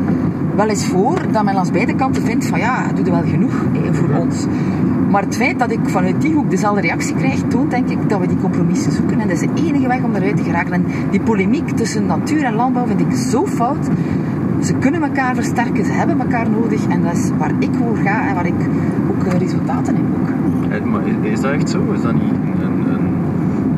wel 0.55 0.67
eens 0.67 0.85
voor 0.85 1.21
dat 1.31 1.43
men 1.43 1.53
langs 1.53 1.71
beide 1.71 1.95
kanten 1.95 2.23
vindt 2.23 2.45
van 2.45 2.59
ja, 2.59 2.83
doe 2.95 3.05
er 3.05 3.11
wel 3.11 3.23
genoeg 3.29 3.53
eh, 3.73 3.79
voor 3.91 4.09
ons. 4.19 4.45
Maar 5.09 5.21
het 5.21 5.35
feit 5.35 5.59
dat 5.59 5.71
ik 5.71 5.79
vanuit 5.83 6.21
die 6.21 6.33
hoek 6.33 6.49
dezelfde 6.49 6.81
reactie 6.81 7.15
krijg, 7.15 7.41
toont 7.47 7.71
denk 7.71 7.89
ik 7.89 8.09
dat 8.09 8.19
we 8.19 8.27
die 8.27 8.37
compromissen 8.37 8.91
zoeken. 8.91 9.19
En 9.19 9.27
dat 9.27 9.41
is 9.41 9.47
de 9.47 9.63
enige 9.67 9.87
weg 9.87 10.03
om 10.03 10.15
eruit 10.15 10.37
te 10.37 10.43
geraken. 10.43 10.73
En 10.73 10.85
die 11.11 11.19
polemiek 11.19 11.69
tussen 11.69 12.05
natuur 12.05 12.43
en 12.43 12.53
landbouw 12.53 12.85
vind 12.85 12.99
ik 12.99 13.11
zo 13.15 13.45
fout. 13.45 13.87
Ze 14.61 14.73
kunnen 14.73 15.03
elkaar 15.03 15.35
versterken, 15.35 15.85
ze 15.85 15.91
hebben 15.91 16.19
elkaar 16.19 16.49
nodig. 16.49 16.87
En 16.87 17.01
dat 17.03 17.13
is 17.13 17.31
waar 17.37 17.51
ik 17.59 17.69
voor 17.77 17.97
ga 18.03 18.27
en 18.27 18.35
waar 18.35 18.45
ik 18.45 18.67
ook 19.09 19.23
eh, 19.33 19.39
resultaten 19.39 19.95
in 19.95 20.03
boek. 20.11 20.85
Maar 20.85 21.01
is- 21.21 21.41
dat 21.41 21.51
echt 21.51 21.69
zo? 21.69 21.91
Is 21.93 22.01
dat 22.01 22.13
niet 22.13 22.21
een... 22.31 22.65
een, 22.65 22.93
een 22.93 23.05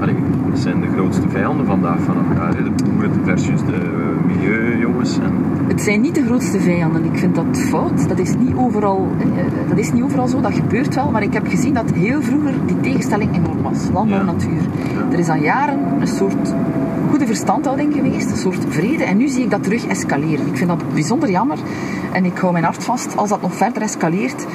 allee, 0.02 0.16
dat 0.50 0.60
zijn 0.60 0.82
de 0.82 0.88
grootste 0.96 1.30
vijanden 1.30 1.66
vandaag 1.66 2.00
van 2.00 2.16
elkaar. 2.30 2.52
De 2.64 2.72
boeren 2.84 3.12
versus 3.24 3.60
de 3.66 3.74
eh, 3.74 4.36
milieujongens. 4.36 5.18
En, 5.20 5.32
Het 5.68 5.82
zijn 5.82 6.02
niet 6.02 6.16
de 6.16 6.26
grootste 6.26 6.60
vijanden. 6.60 7.04
Ik 7.06 7.18
vind 7.18 7.36
dat 7.36 7.46
fout. 7.58 8.08
Dat 8.10 8.20
is 8.20 8.36
niet 8.38 8.56
overal, 8.56 9.08
eh, 9.20 9.44
dat 9.70 9.78
is 9.78 9.92
niet 9.94 10.04
overal 10.04 10.28
zo. 10.28 10.42
Dat 10.42 10.54
gebeurt 10.54 10.96
wel. 10.96 11.12
Maar 11.12 11.24
ik 11.24 11.34
heb 11.34 11.48
gezien 11.48 11.74
dat 11.74 11.92
heel 11.94 12.22
vroeger 12.22 12.54
die 12.66 12.80
tegenstelling 12.80 13.36
enorm 13.36 13.62
was. 13.62 13.88
Landbouw 13.94 14.20
en 14.20 14.26
Ja. 14.26 14.32
natuur. 14.32 14.62
Er 15.12 15.20
is 15.20 15.30
al 15.30 15.36
jaren 15.42 15.78
een 16.00 16.08
soort 16.08 16.54
goede 17.10 17.26
verstandhouding 17.26 17.94
geweest. 17.94 18.32
Een 18.32 18.38
soort 18.38 18.66
vrede. 18.70 19.04
En 19.04 19.18
nu 19.18 19.28
zie 19.28 19.44
ik 19.44 19.50
dat 19.50 19.64
terug 19.64 19.88
escaleren. 19.88 20.48
Ik 20.48 20.58
vind 20.58 20.70
dat 20.70 20.94
bijzonder 20.94 21.30
jammer. 21.30 21.58
En 22.12 22.26
ik 22.26 22.38
hou 22.38 22.52
mijn 22.52 22.64
hart 22.64 22.84
vast 22.84 23.18
als 23.18 23.30
dat 23.30 23.42
nog 23.42 23.56
verder 23.56 23.82
escaleert. 23.82 24.46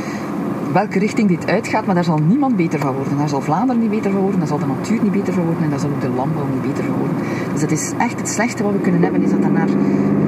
Welke 0.72 0.98
richting 0.98 1.28
dit 1.28 1.46
uitgaat, 1.50 1.86
maar 1.86 1.94
daar 1.94 2.04
zal 2.04 2.18
niemand 2.28 2.56
beter 2.56 2.80
van 2.80 2.94
worden. 2.94 3.18
Daar 3.18 3.28
zal 3.28 3.40
Vlaanderen 3.40 3.80
niet 3.80 3.90
beter 3.90 4.10
van 4.10 4.20
worden, 4.20 4.38
daar 4.38 4.48
zal 4.48 4.58
de 4.58 4.66
natuur 4.66 5.02
niet 5.02 5.12
beter 5.12 5.32
van 5.32 5.44
worden 5.44 5.64
en 5.64 5.70
daar 5.70 5.78
zal 5.78 5.90
ook 5.90 6.00
de 6.00 6.08
landbouw 6.08 6.46
niet 6.52 6.62
beter 6.62 6.84
van 6.84 6.98
worden. 6.98 7.16
Dus 7.52 7.62
het 7.62 7.70
is 7.70 7.92
echt 7.98 8.18
het 8.18 8.28
slechtste 8.28 8.62
wat 8.62 8.72
we 8.72 8.78
kunnen 8.78 9.02
hebben, 9.02 9.22
is 9.22 9.30
dat 9.30 9.44
er 9.44 9.50
naar 9.50 9.68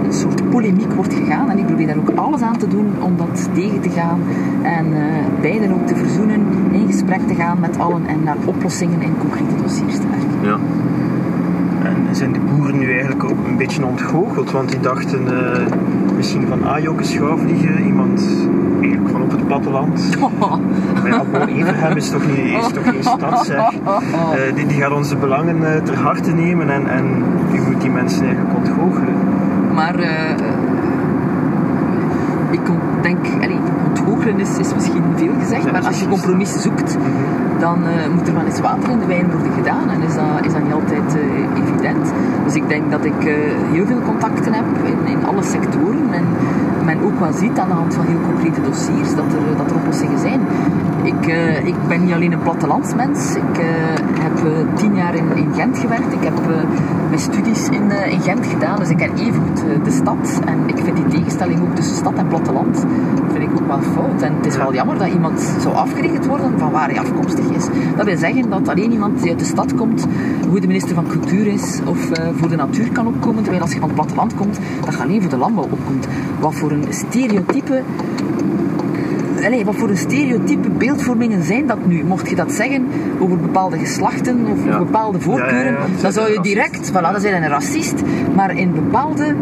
een 0.05 0.12
soort 0.12 0.51
polemiek 0.51 0.93
wordt 0.93 1.15
gegaan. 1.15 1.51
En 1.51 1.59
ik 1.59 1.67
probeer 1.67 1.87
daar 1.87 1.97
ook 1.97 2.11
alles 2.15 2.41
aan 2.41 2.57
te 2.57 2.69
doen 2.69 2.87
om 3.01 3.17
dat 3.17 3.49
tegen 3.55 3.81
te 3.81 3.91
gaan. 3.91 4.21
En 4.62 4.87
eh, 4.87 5.41
beiden 5.41 5.73
ook 5.73 5.87
te 5.87 5.97
verzoenen, 5.97 6.47
in 6.73 6.87
gesprek 6.87 7.21
te 7.27 7.35
gaan 7.35 7.61
met 7.61 7.79
allen 7.79 8.07
en 8.07 8.23
naar 8.23 8.37
oplossingen 8.45 9.03
in 9.03 9.15
concrete 9.19 9.62
dossiers 9.62 9.97
te 9.97 10.09
werken. 10.09 10.39
ja. 10.43 10.59
Zijn 12.17 12.33
de 12.33 12.41
boeren 12.41 12.79
nu 12.79 12.91
eigenlijk 12.91 13.25
ook 13.25 13.47
een 13.47 13.57
beetje 13.57 13.85
ontgoocheld? 13.85 14.51
Want 14.51 14.71
die 14.71 14.81
dachten 14.81 15.21
eh, 15.27 15.67
misschien 16.17 16.47
van 16.47 16.65
ah, 16.65 16.83
Jokke 16.83 17.05
Schouwvliegen, 17.05 17.87
iemand 17.87 18.27
eigenlijk 18.81 19.11
van 19.11 19.23
op 19.23 19.31
het 19.31 19.47
platteland. 19.47 20.09
Maar 21.03 21.09
ja, 21.09 21.47
Everhem 21.47 21.97
is 21.97 22.11
toch 22.11 22.27
niet, 22.27 22.39
is 22.39 22.73
toch 22.73 22.85
geen 22.85 23.03
stad, 23.03 23.47
zeg. 23.47 23.59
Eh, 23.59 24.55
die, 24.55 24.67
die 24.67 24.81
gaat 24.81 24.93
onze 24.93 25.17
belangen 25.17 25.75
eh, 25.75 25.83
ter 25.83 25.97
harte 25.97 26.33
nemen 26.33 26.71
en, 26.71 26.87
en 26.87 27.25
u 27.53 27.61
moet 27.61 27.81
die 27.81 27.91
mensen 27.91 28.27
eigenlijk 28.27 28.57
ontgoochelen. 28.57 29.15
Maar 29.75 30.01
ik 32.51 32.61
denk, 33.03 33.27
is, 34.35 34.59
is 34.59 34.75
misschien 34.75 35.05
veel 35.17 35.33
gezegd, 35.39 35.65
Ja, 35.65 35.73
maar 35.73 35.87
als 35.87 36.01
je 36.01 36.09
compromissen 36.09 36.61
zoekt, 36.61 36.97
dan 37.59 37.87
eh, 37.87 38.09
moet 38.15 38.29
er 38.29 38.35
wel 38.35 38.45
eens 38.45 38.61
water 38.61 38.91
in 38.91 38.99
de 38.99 39.07
wijn 39.07 39.31
worden 39.31 39.53
gedaan. 39.53 39.91
En 39.91 40.03
is 40.03 40.15
dat, 40.15 40.45
is 40.47 40.53
dat 40.53 40.62
niet 40.62 40.73
altijd 40.73 41.15
eh, 41.15 41.62
evident. 41.62 42.12
Dus 42.45 42.55
ik 42.55 42.69
denk 42.69 42.91
dat 42.91 43.05
ik 43.05 43.25
eh, 43.25 43.35
heel 43.73 43.87
veel 43.87 44.01
contacten 44.01 44.53
heb 44.53 44.65
in, 44.83 45.07
in 45.07 45.27
alle 45.27 45.43
sectoren. 45.43 46.12
En 46.12 46.25
men 46.85 47.03
ook 47.03 47.19
wel 47.19 47.33
ziet 47.33 47.59
aan 47.59 47.69
de 47.69 47.75
hand 47.75 47.95
van 47.95 48.07
heel 48.07 48.21
concrete 48.31 48.61
dossiers 48.61 49.15
dat 49.15 49.33
er, 49.37 49.57
dat 49.57 49.71
er 49.71 49.77
oplossingen 49.77 50.19
zijn. 50.19 50.41
Ik, 51.07 51.27
eh, 51.27 51.66
ik 51.66 51.75
ben 51.88 52.05
niet 52.05 52.12
alleen 52.12 52.33
een 52.33 52.42
plattelandsmens. 52.42 53.35
Ik 53.35 53.59
eh, 53.59 53.66
heb 54.21 54.45
eh, 54.45 54.75
tien 54.75 54.95
jaar 54.95 55.14
in, 55.14 55.37
in 55.37 55.55
Gent 55.55 55.79
gewerkt. 55.79 56.12
Ik 56.12 56.23
heb 56.23 56.35
mijn 57.09 57.21
studies 57.21 57.69
in, 57.69 57.90
Gent 58.23 58.47
gedaan. 58.47 58.79
Dus 58.79 58.88
ik 58.88 58.97
ken 58.97 59.16
even 59.19 59.42
goed 59.42 59.85
de 59.85 59.90
stad. 59.90 60.40
En 60.45 60.59
ik 60.66 60.77
vind 60.85 60.97
die 60.97 61.07
tegenstelling 61.07 61.61
ook 61.61 61.75
tussen 61.75 61.97
stad 61.97 62.14
en 62.14 62.27
platteland 62.27 62.85
vind 63.33 63.51
ik 63.51 63.61
ook 63.61 63.66
wel 63.66 63.81
fout. 63.81 64.23
En 64.23 64.37
het 64.37 64.47
is 64.47 64.57
wel 64.57 64.75
jammer 64.75 64.99
dat 64.99 65.09
iemand 65.09 65.40
zou 65.61 65.75
afgerekend 65.75 66.27
worden 66.27 66.59
van 66.59 66.71
waar 66.71 66.88
hij 66.88 66.99
afkomstig 66.99 67.45
is. 67.51 67.66
Dat 67.97 68.07
wil 68.07 68.16
zeggen 68.16 68.51
dat 68.51 68.69
alleen 68.69 68.92
iemand 68.92 69.23
die 69.23 69.31
uit 69.31 69.38
de 69.38 69.45
stad 69.45 69.75
komt, 69.75 70.07
een 70.42 70.51
goede 70.51 70.66
minister 70.66 70.95
van 70.95 71.07
cultuur 71.07 71.47
is 71.47 71.81
of 71.85 72.11
voor 72.35 72.49
de 72.49 72.57
natuur 72.57 72.92
kan 72.92 73.07
opkomen. 73.07 73.42
Terwijl 73.42 73.62
als 73.62 73.73
je 73.73 73.79
van 73.79 73.88
het 73.88 73.97
platteland 73.97 74.35
komt, 74.35 74.59
dat 74.85 74.95
je 74.95 75.03
alleen 75.03 75.21
voor 75.21 75.31
de 75.31 75.37
landbouw 75.37 75.69
opkomt. 75.71 76.07
Wat 76.40 76.55
voor 76.55 76.71
een 76.71 76.85
stereotype 76.88 77.83
Allee, 79.44 79.64
wat 79.64 79.75
voor 79.77 79.88
een 79.88 79.96
stereotype 79.96 80.70
beeldvormingen 80.70 81.42
zijn 81.42 81.66
dat 81.66 81.87
nu? 81.87 82.05
Mocht 82.05 82.29
je 82.29 82.35
dat 82.37 82.53
zeggen 82.53 82.87
over 83.18 83.38
bepaalde 83.38 83.79
geslachten 83.79 84.46
of 84.53 84.64
Ja. 84.64 84.79
bepaalde 84.79 85.20
voorkeuren, 85.20 85.72
Ja, 85.72 85.79
dan 86.03 86.12
zou 86.12 86.33
je 86.33 86.40
direct, 86.40 86.90
voilà, 86.90 87.12
dan 87.12 87.20
zijn 87.20 87.42
een 87.42 87.49
racist. 87.49 88.03
Maar 88.35 88.57
in 88.57 88.72
bepaalde 88.72 89.35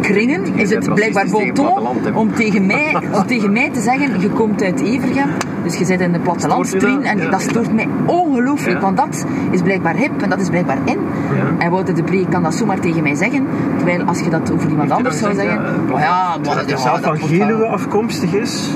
kringen 0.00 0.54
is 0.54 0.70
het 0.70 0.94
blijkbaar 0.94 1.22
racistisch 1.26 1.38
tegen 1.38 1.54
bon 1.54 1.64
ton 1.64 1.82
platteland, 1.82 2.04
hè. 2.04 2.20
om 2.20 2.34
tegen, 2.34 2.66
mij, 2.66 2.96
om 3.18 3.26
tegen 3.26 3.52
mij 3.52 3.70
te 3.70 3.80
zeggen, 3.80 4.20
je 4.20 4.28
komt 4.28 4.62
uit 4.62 4.80
Evergem, 4.80 5.28
dus 5.64 5.76
je 5.76 5.84
zit 5.84 6.00
in 6.00 6.12
de 6.12 6.18
plattelandstrien 6.18 7.00
je 7.00 7.06
en 7.08 7.18
Ja. 7.18 7.30
dat 7.30 7.40
stoort 7.40 7.72
mij 7.74 7.88
ongelooflijk, 8.06 8.76
Ja. 8.76 8.82
want 8.82 8.96
dat 8.96 9.24
is 9.50 9.62
blijkbaar 9.62 9.94
hip 9.96 10.22
en 10.22 10.30
dat 10.30 10.40
is 10.40 10.48
blijkbaar 10.48 10.78
in. 10.84 10.98
Ja. 11.34 11.64
En 11.64 11.70
Wouter 11.70 11.94
de 11.94 12.02
Bree 12.02 12.26
kan 12.30 12.42
dat 12.42 12.54
zomaar 12.54 12.80
tegen 12.80 13.02
mij 13.02 13.14
zeggen, 13.14 13.46
terwijl 13.76 14.02
als 14.02 14.20
je 14.20 14.30
dat 14.30 14.52
over 14.52 14.70
iemand 14.70 14.90
anders 14.90 15.18
zou 15.18 15.34
zeggen, 15.34 15.54
Ja, 15.62 15.68
oh 15.90 15.92
maar, 15.92 16.38
Dat 16.42 16.54
hij 16.66 16.76
zelf 16.76 17.00
van 17.02 17.18
Geluwe 17.18 17.66
afkomstig 17.66 18.32
is. 18.34 18.70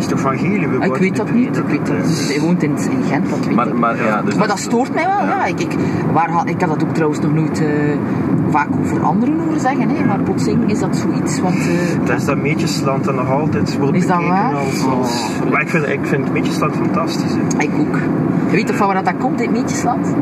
Is 0.00 0.06
toch 0.06 0.20
van 0.20 0.38
Geluwe? 0.38 0.78
Ah, 0.78 0.84
Ik 0.86 0.96
weet 0.96 1.16
dat 1.16 1.32
niet, 1.32 1.56
ik 1.56 1.64
weet 1.64 1.86
dat. 1.86 1.96
Dus 2.06 2.28
hij 2.28 2.40
woont 2.40 2.62
in, 2.62 2.70
in 2.70 3.02
Gent, 3.08 3.30
dat 3.30 3.38
weet 3.46 3.54
Maar, 3.54 3.66
ik. 3.66 3.74
maar, 3.74 3.96
ja, 3.96 4.22
dus 4.22 4.34
Maar 4.34 4.48
dat 4.48 4.58
stoort 4.58 4.94
mij 4.94 5.06
wel, 5.06 5.24
ja. 5.26 5.44
Ik, 5.44 5.60
ik, 5.60 5.74
waar, 6.12 6.42
ik 6.48 6.60
had 6.60 6.70
dat 6.70 6.82
ook 6.88 6.94
trouwens 6.94 7.20
nog 7.20 7.32
nooit 7.34 7.60
eh, 7.60 7.68
vaak 8.50 8.68
over 8.80 9.02
anderen 9.02 9.38
horen 9.40 9.60
zeggen, 9.60 9.88
hè. 9.88 10.04
maar 10.04 10.20
plotseling 10.20 10.70
is 10.70 10.78
dat 10.78 10.96
zoiets 10.96 11.40
wat... 11.40 11.52
eh, 11.52 12.06
Dat 12.06 12.16
is 12.16 12.24
dat 12.24 12.36
Meetjesland 12.36 13.04
dat 13.04 13.14
nog 13.14 13.30
altijd 13.30 13.78
wordt 13.78 13.96
Is 13.96 14.06
dat 14.06 14.22
waar? 14.24 14.54
als... 14.54 14.84
als 14.84 15.28
Oh. 15.44 15.50
maar 15.50 15.60
ik 15.60 15.68
vind, 15.68 15.88
ik 15.88 16.00
vind 16.02 16.32
Meetjesland 16.32 16.74
fantastisch. 16.76 17.32
Hè. 17.32 17.62
ik 17.62 17.70
ook. 17.78 17.96
Je 18.50 18.56
weet 18.56 18.66
toch 18.66 18.76
van 18.76 18.86
waar 18.86 19.04
dat 19.04 19.12
komt, 19.18 19.38
dit 19.38 19.50
Meetjesland? 19.50 20.14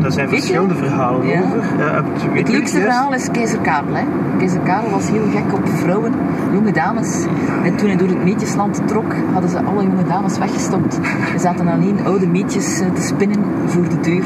Daar 0.00 0.12
zijn 0.12 0.28
Weet 0.28 0.36
je? 0.36 0.42
verschillende 0.46 0.74
verhalen 0.74 1.26
Ja. 1.26 1.40
over. 1.42 1.64
Ja, 1.78 2.04
Het 2.32 2.46
je 2.46 2.52
leukste 2.52 2.80
verhaal 2.80 3.14
is 3.14 3.30
Keizer 3.30 3.58
Karel. 3.58 3.94
Hè. 3.94 4.02
Keizer 4.38 4.60
Karel 4.60 4.90
was 4.90 5.08
heel 5.10 5.24
gek 5.32 5.52
op 5.52 5.68
vrouwen, 5.68 6.12
jonge 6.52 6.72
dames. 6.72 7.24
En 7.64 7.76
toen 7.76 7.88
hij 7.88 7.96
door 7.96 8.08
het 8.08 8.24
meetjesland 8.24 8.80
trok, 8.88 9.14
hadden 9.32 9.50
ze 9.50 9.62
alle 9.62 9.82
jonge 9.82 10.04
dames 10.08 10.38
weggestopt. 10.38 10.96
Er 11.34 11.40
zaten 11.40 11.68
alleen 11.68 11.96
oude 12.04 12.26
meetjes 12.26 12.80
eh, 12.80 12.86
te 12.94 13.02
spinnen 13.02 13.38
voor 13.66 13.82
de 13.88 14.00
deur. 14.00 14.24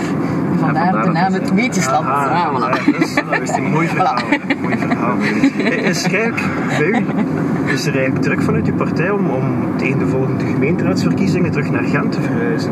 Vandaar 0.59 1.03
de 1.03 1.11
naam 1.11 1.33
het- 1.33 1.55
meetjesland. 1.55 2.07
Ah, 2.07 2.25
voilà. 2.25 2.61
ja, 2.61 3.23
dat 3.31 3.41
is, 3.43 3.51
een 3.57 3.71
mooi 3.71 3.89
verhaal. 3.89 4.17
hè. 4.17 4.37
Mooi 4.63 4.77
verhaal. 4.79 5.15
Is 5.83 6.05
er 6.05 6.15
eigenlijk 6.15 6.43
bij 6.79 6.87
u 7.01 7.05
is 7.73 7.87
er 7.87 7.95
eigenlijk 7.95 8.25
druk 8.25 8.43
vanuit 8.43 8.67
uw 8.67 8.75
partij 8.75 9.11
om, 9.11 9.31
om 9.31 9.45
tegen 9.77 9.99
de 9.99 10.07
volgende 10.07 10.45
gemeenteraadsverkiezingen 10.45 11.51
terug 11.51 11.71
naar 11.71 11.85
Gent 11.85 12.13
te 12.13 12.21
verhuizen? 12.21 12.71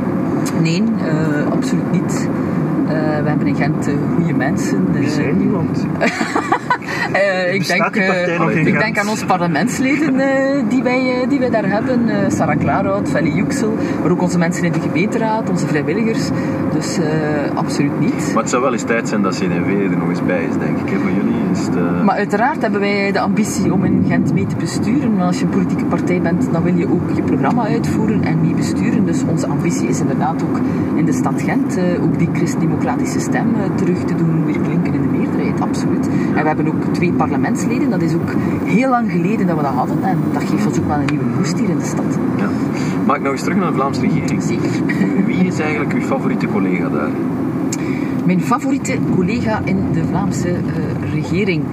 Nee, 0.63 0.83
eh, 0.99 1.53
absoluut 1.53 1.91
niet. 1.93 2.29
Eh, 2.89 2.95
we 3.23 3.29
hebben 3.29 3.47
in 3.47 3.55
Gent 3.57 3.87
eh, 3.87 3.95
goede 4.17 4.35
mensen. 4.35 4.87
Wie 4.93 5.05
Eh, 5.05 5.11
zijn 5.11 5.39
die? 5.39 5.49
Eh, 7.13 7.55
ik 7.55 7.67
denk, 7.67 7.97
eh, 7.97 8.67
ik 8.67 8.79
denk 8.79 8.99
aan 8.99 9.09
onze 9.09 9.27
parlementsleden 9.27 10.21
eh, 10.21 10.63
die, 10.69 10.83
wij, 10.83 11.21
eh, 11.21 11.29
die 11.29 11.39
wij 11.39 11.51
daar 11.51 11.69
hebben. 11.71 12.09
Eh, 12.09 12.17
Sarah 12.31 12.59
Klaarhout, 12.59 13.09
Feli 13.09 13.33
Juxel, 13.35 13.77
maar 14.03 14.11
ook 14.11 14.23
onze 14.23 14.39
mensen 14.39 14.65
in 14.65 14.73
de 14.73 14.81
gemeenteraad, 14.81 15.51
onze 15.51 15.67
vrijwilligers. 15.67 16.29
Dus 16.73 16.99
eh, 16.99 17.05
absoluut 17.55 18.01
niet. 18.01 18.31
Maar 18.35 18.43
het 18.43 18.51
zou 18.51 18.63
wel 18.63 18.73
eens 18.73 18.83
tijd 18.83 19.09
zijn 19.09 19.23
dat 19.23 19.35
CD&V 19.35 19.91
er 19.91 19.97
nog 19.99 20.09
eens 20.09 20.25
bij 20.25 20.43
is, 20.43 20.59
denk 20.59 20.79
ik. 20.79 20.91
hè, 20.91 20.99
Voor 20.99 21.11
jullie 21.11 21.38
is 21.59 21.65
de... 21.65 22.01
Maar 22.05 22.17
uiteraard 22.17 22.63
hebben 22.63 22.81
wij 22.81 23.13
de 23.13 23.21
ambitie 23.21 23.73
om 23.73 23.85
in 23.85 24.05
Gent 24.09 24.33
mee 24.33 24.47
te 24.47 24.57
besturen. 24.57 25.15
Maar 25.15 25.27
als 25.27 25.39
je 25.39 25.45
een 25.45 25.51
politieke 25.51 25.85
partij 25.85 26.21
bent, 26.21 26.49
dan 26.53 26.63
wil 26.63 26.75
je 26.75 26.89
ook 26.89 27.11
je 27.15 27.23
programma 27.23 27.67
uitvoeren 27.67 28.23
en 28.23 28.41
mee 28.41 28.55
besturen. 28.55 29.05
Dus 29.07 29.23
onze 29.31 29.47
ambitie 29.47 29.89
is 29.89 30.01
inderdaad 30.01 30.43
ook 30.43 30.61
in 30.95 31.05
de 31.05 31.13
stad 31.13 31.43
Gent 31.43 31.77
eh, 31.77 32.03
ook 32.03 32.19
die 32.19 32.29
christdemocratische 32.33 33.21
stem 33.21 33.55
eh, 33.55 33.77
terug 33.77 34.05
te 34.05 34.15
doen 34.15 34.45
weer 34.45 34.59
klinken 34.61 34.95
in 34.95 35.03
de 35.03 35.19
meerderheid, 35.19 35.61
absoluut. 35.61 36.09
En 36.35 36.43
we 36.43 36.47
hebben 36.47 36.67
ook 36.67 36.85
twee 36.93 37.13
parlementsleden. 37.13 37.91
Dat 37.91 38.03
is 38.03 38.15
ook 38.15 38.31
heel 38.65 38.91
lang 38.91 39.11
geleden 39.11 39.47
dat 39.47 39.57
we 39.57 39.63
dat 39.63 39.73
hadden. 39.73 40.03
En 40.03 40.19
dat 40.33 40.43
geeft 40.43 40.67
ons 40.67 40.79
ook 40.79 40.87
wel 40.87 40.99
een 40.99 41.09
nieuwe 41.11 41.25
boost 41.37 41.59
hier 41.59 41.69
in 41.69 41.79
de 41.79 41.85
stad. 41.85 42.19
Ja. 42.37 42.49
Maar 43.07 43.17
ik 43.17 43.23
nog 43.23 43.33
eens 43.33 43.43
terug 43.43 43.59
naar 43.59 43.69
de 43.69 43.75
Vlaamse 43.75 44.01
regering. 44.01 44.43
Zeker. 44.43 44.71
Wie 45.27 45.47
is 45.47 45.59
eigenlijk 45.59 45.93
uw 45.93 46.03
favoriete 46.03 46.47
collega 46.47 46.89
daar? 46.89 47.11
Mijn 48.29 48.41
favoriete 48.43 48.99
collega 49.15 49.61
in 49.65 49.93
de 49.93 50.05
Vlaamse 50.05 50.49
eh, 50.49 51.13
regering. 51.15 51.65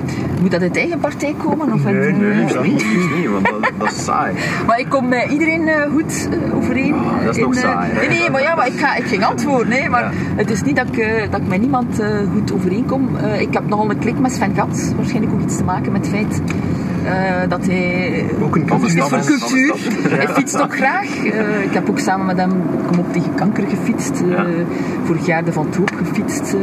Moet 0.41 0.51
dat 0.51 0.61
uit 0.61 0.77
eigen 0.77 0.99
partij 0.99 1.35
komen? 1.43 1.73
Of 1.73 1.85
uit, 1.85 1.95
Nee, 1.95 2.31
eh, 2.31 2.53
nee, 2.61 2.61
Liefst 2.61 3.15
niet, 3.15 3.27
want 3.29 3.45
dat, 3.45 3.71
dat 3.77 3.91
is 3.91 4.03
saai. 4.03 4.33
Maar 4.67 4.79
ik 4.79 4.89
kom 4.89 5.07
met 5.07 5.25
iedereen 5.31 5.67
eh, 5.67 5.91
goed 5.91 6.29
eh, 6.31 6.55
overeen. 6.55 6.93
Ah, 6.93 7.23
dat 7.25 7.35
is 7.35 7.41
eh, 7.41 7.45
nog 7.47 7.55
saai? 7.55 7.93
Nee, 7.93 8.07
nee, 8.07 8.29
maar 8.29 8.41
ja, 8.41 8.55
maar 8.55 8.67
ik, 8.67 8.79
ga, 8.79 8.95
ik 8.95 9.03
ging 9.05 9.23
antwoorden. 9.25 9.71
Hè, 9.73 9.89
maar 9.89 10.03
Ja. 10.03 10.11
het 10.35 10.49
is 10.51 10.61
niet 10.63 10.75
dat 10.75 10.87
ik, 10.91 11.27
dat 11.31 11.41
ik 11.41 11.47
met 11.47 11.59
niemand 11.61 12.01
goed 12.33 12.53
overeenkom. 12.53 13.09
Ik 13.39 13.53
heb 13.53 13.67
nogal 13.67 13.89
een 13.89 13.99
klik 13.99 14.19
met 14.19 14.31
Sven 14.33 14.55
Gat. 14.55 14.93
Waarschijnlijk 14.95 15.33
ook 15.33 15.41
iets 15.41 15.57
te 15.57 15.63
maken 15.63 15.91
met 15.91 16.07
het 16.07 16.15
feit 16.15 16.41
eh, 17.05 17.49
dat 17.49 17.65
hij... 17.65 18.25
Ook 18.41 18.55
een 18.55 18.65
is 18.85 18.91
stad, 18.91 19.09
voor 19.09 19.19
cultuur. 19.37 19.75
Hij 20.17 20.27
fietst 20.27 20.61
ook 20.61 20.75
graag. 20.75 21.25
Eh, 21.25 21.63
ik 21.63 21.73
heb 21.73 21.89
ook 21.89 21.99
samen 21.99 22.25
met 22.25 22.37
hem 22.37 22.51
Kom 22.87 22.99
op 22.99 23.13
tegen 23.13 23.33
kanker 23.35 23.63
gefietst. 23.67 24.21
eh, 24.21 24.29
Ja. 24.29 24.45
Vorig 25.03 25.25
jaar 25.25 25.43
de 25.45 25.51
Van 25.53 25.69
Toop 25.69 25.91
gefietst. 25.95 26.53
eh. 26.53 26.59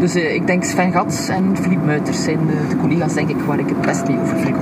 dus 0.00 0.14
eh, 0.14 0.34
ik 0.34 0.46
denk 0.46 0.64
Sven 0.64 0.92
Gat 0.92 1.28
en 1.32 1.56
Philippe 1.60 1.84
Muiters 1.86 2.22
zijn 2.22 2.38
de, 2.46 2.68
de 2.68 2.76
collega's 2.76 3.14
denk 3.14 3.28
ik, 3.28 3.36
waar 3.46 3.58
ik 3.58 3.68
het 3.68 3.80
best 3.80 4.08
mee 4.08 4.18
over 4.20 4.36
Filip. 4.36 4.54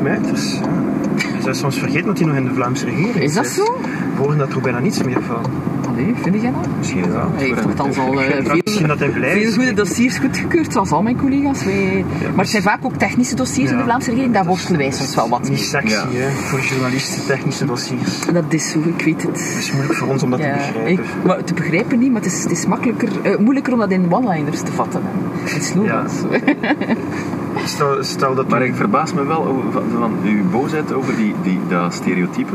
Je 1.37 1.43
zou 1.43 1.55
soms 1.55 1.79
vergeten 1.79 2.07
dat 2.07 2.19
hij 2.19 2.27
nog 2.27 2.37
in 2.37 2.45
de 2.45 2.55
Vlaamse 2.55 2.85
regering 2.85 3.17
Is 3.17 3.35
dat 3.35 3.47
zit. 3.47 3.55
zo? 3.55 3.77
We 4.17 4.23
horen 4.23 4.39
daar 4.39 4.49
toch 4.49 4.63
bijna 4.63 4.79
niets 4.79 5.03
meer 5.03 5.23
van. 5.23 5.45
Allee, 5.95 6.15
vind 6.23 6.43
jij 6.43 6.51
dat? 6.53 6.67
Misschien 6.79 7.01
is 7.05 7.07
dat 7.13 7.23
Hij 7.35 7.45
heeft 7.47 7.81
al 7.81 7.87
eh, 7.87 8.29
Ja, 8.29 8.43
veel, 8.43 9.43
is. 9.43 9.55
goede 9.55 9.73
dossiers 9.75 10.19
goedgekeurd, 10.19 10.73
zoals 10.73 10.91
al 10.91 11.03
mijn 11.03 11.17
collega's. 11.17 11.65
Wij, 11.65 12.05
maar 12.21 12.39
het 12.45 12.49
zijn 12.49 12.63
vaak 12.63 12.85
ook 12.85 12.95
technische 12.97 13.35
dossiers 13.35 13.71
in 13.71 13.77
de 13.77 13.83
Ja. 13.83 13.89
Vlaamse 13.89 14.11
regering, 14.11 14.35
daar 14.35 14.45
worstelen 14.45 14.79
wij 14.79 14.91
soms 14.91 15.15
wel 15.15 15.29
wat 15.29 15.41
Niet 15.41 15.49
mee. 15.49 15.59
sexy, 15.59 15.95
Ja. 15.95 16.07
hè, 16.11 16.31
voor 16.31 16.61
journalisten, 16.61 17.27
technische 17.27 17.65
dossiers. 17.65 18.21
Dat 18.33 18.45
is 18.49 18.71
zo, 18.71 18.79
ik 18.97 19.05
weet 19.05 19.23
het. 19.23 19.31
Het 19.39 19.59
is 19.59 19.73
moeilijk 19.73 19.95
voor 19.99 20.09
ons 20.09 20.23
om 20.23 20.31
dat 20.31 20.39
Ja, 20.39 20.53
te 20.53 20.59
begrijpen. 20.73 20.93
ik, 20.93 21.01
maar 21.25 21.45
te 21.45 21.55
begrijpen 21.55 21.99
niet, 21.99 22.13
maar 22.13 22.23
het 22.23 22.33
is, 22.33 22.43
het 22.43 22.53
is 22.53 22.67
makkelijker, 22.67 23.09
eh, 23.23 23.37
moeilijker 23.39 23.73
om 23.73 23.79
dat 23.79 23.91
in 23.91 24.07
one-liners 24.13 24.61
te 24.61 24.73
vatten. 24.73 25.01
In 25.55 25.63
slogans. 25.63 26.13
Stel, 27.65 27.97
stel 28.05 28.35
dat 28.35 28.49
Maar 28.49 28.63
ik 28.65 28.75
verbaas 28.75 29.13
me 29.13 29.25
wel 29.27 29.47
over, 29.47 29.73
van, 29.73 29.83
van 29.99 30.13
uw 30.25 30.45
boosheid 30.51 30.93
over 30.93 31.17
die, 31.17 31.35
die, 31.43 31.59
dat 31.69 31.95
stereotype. 31.95 32.53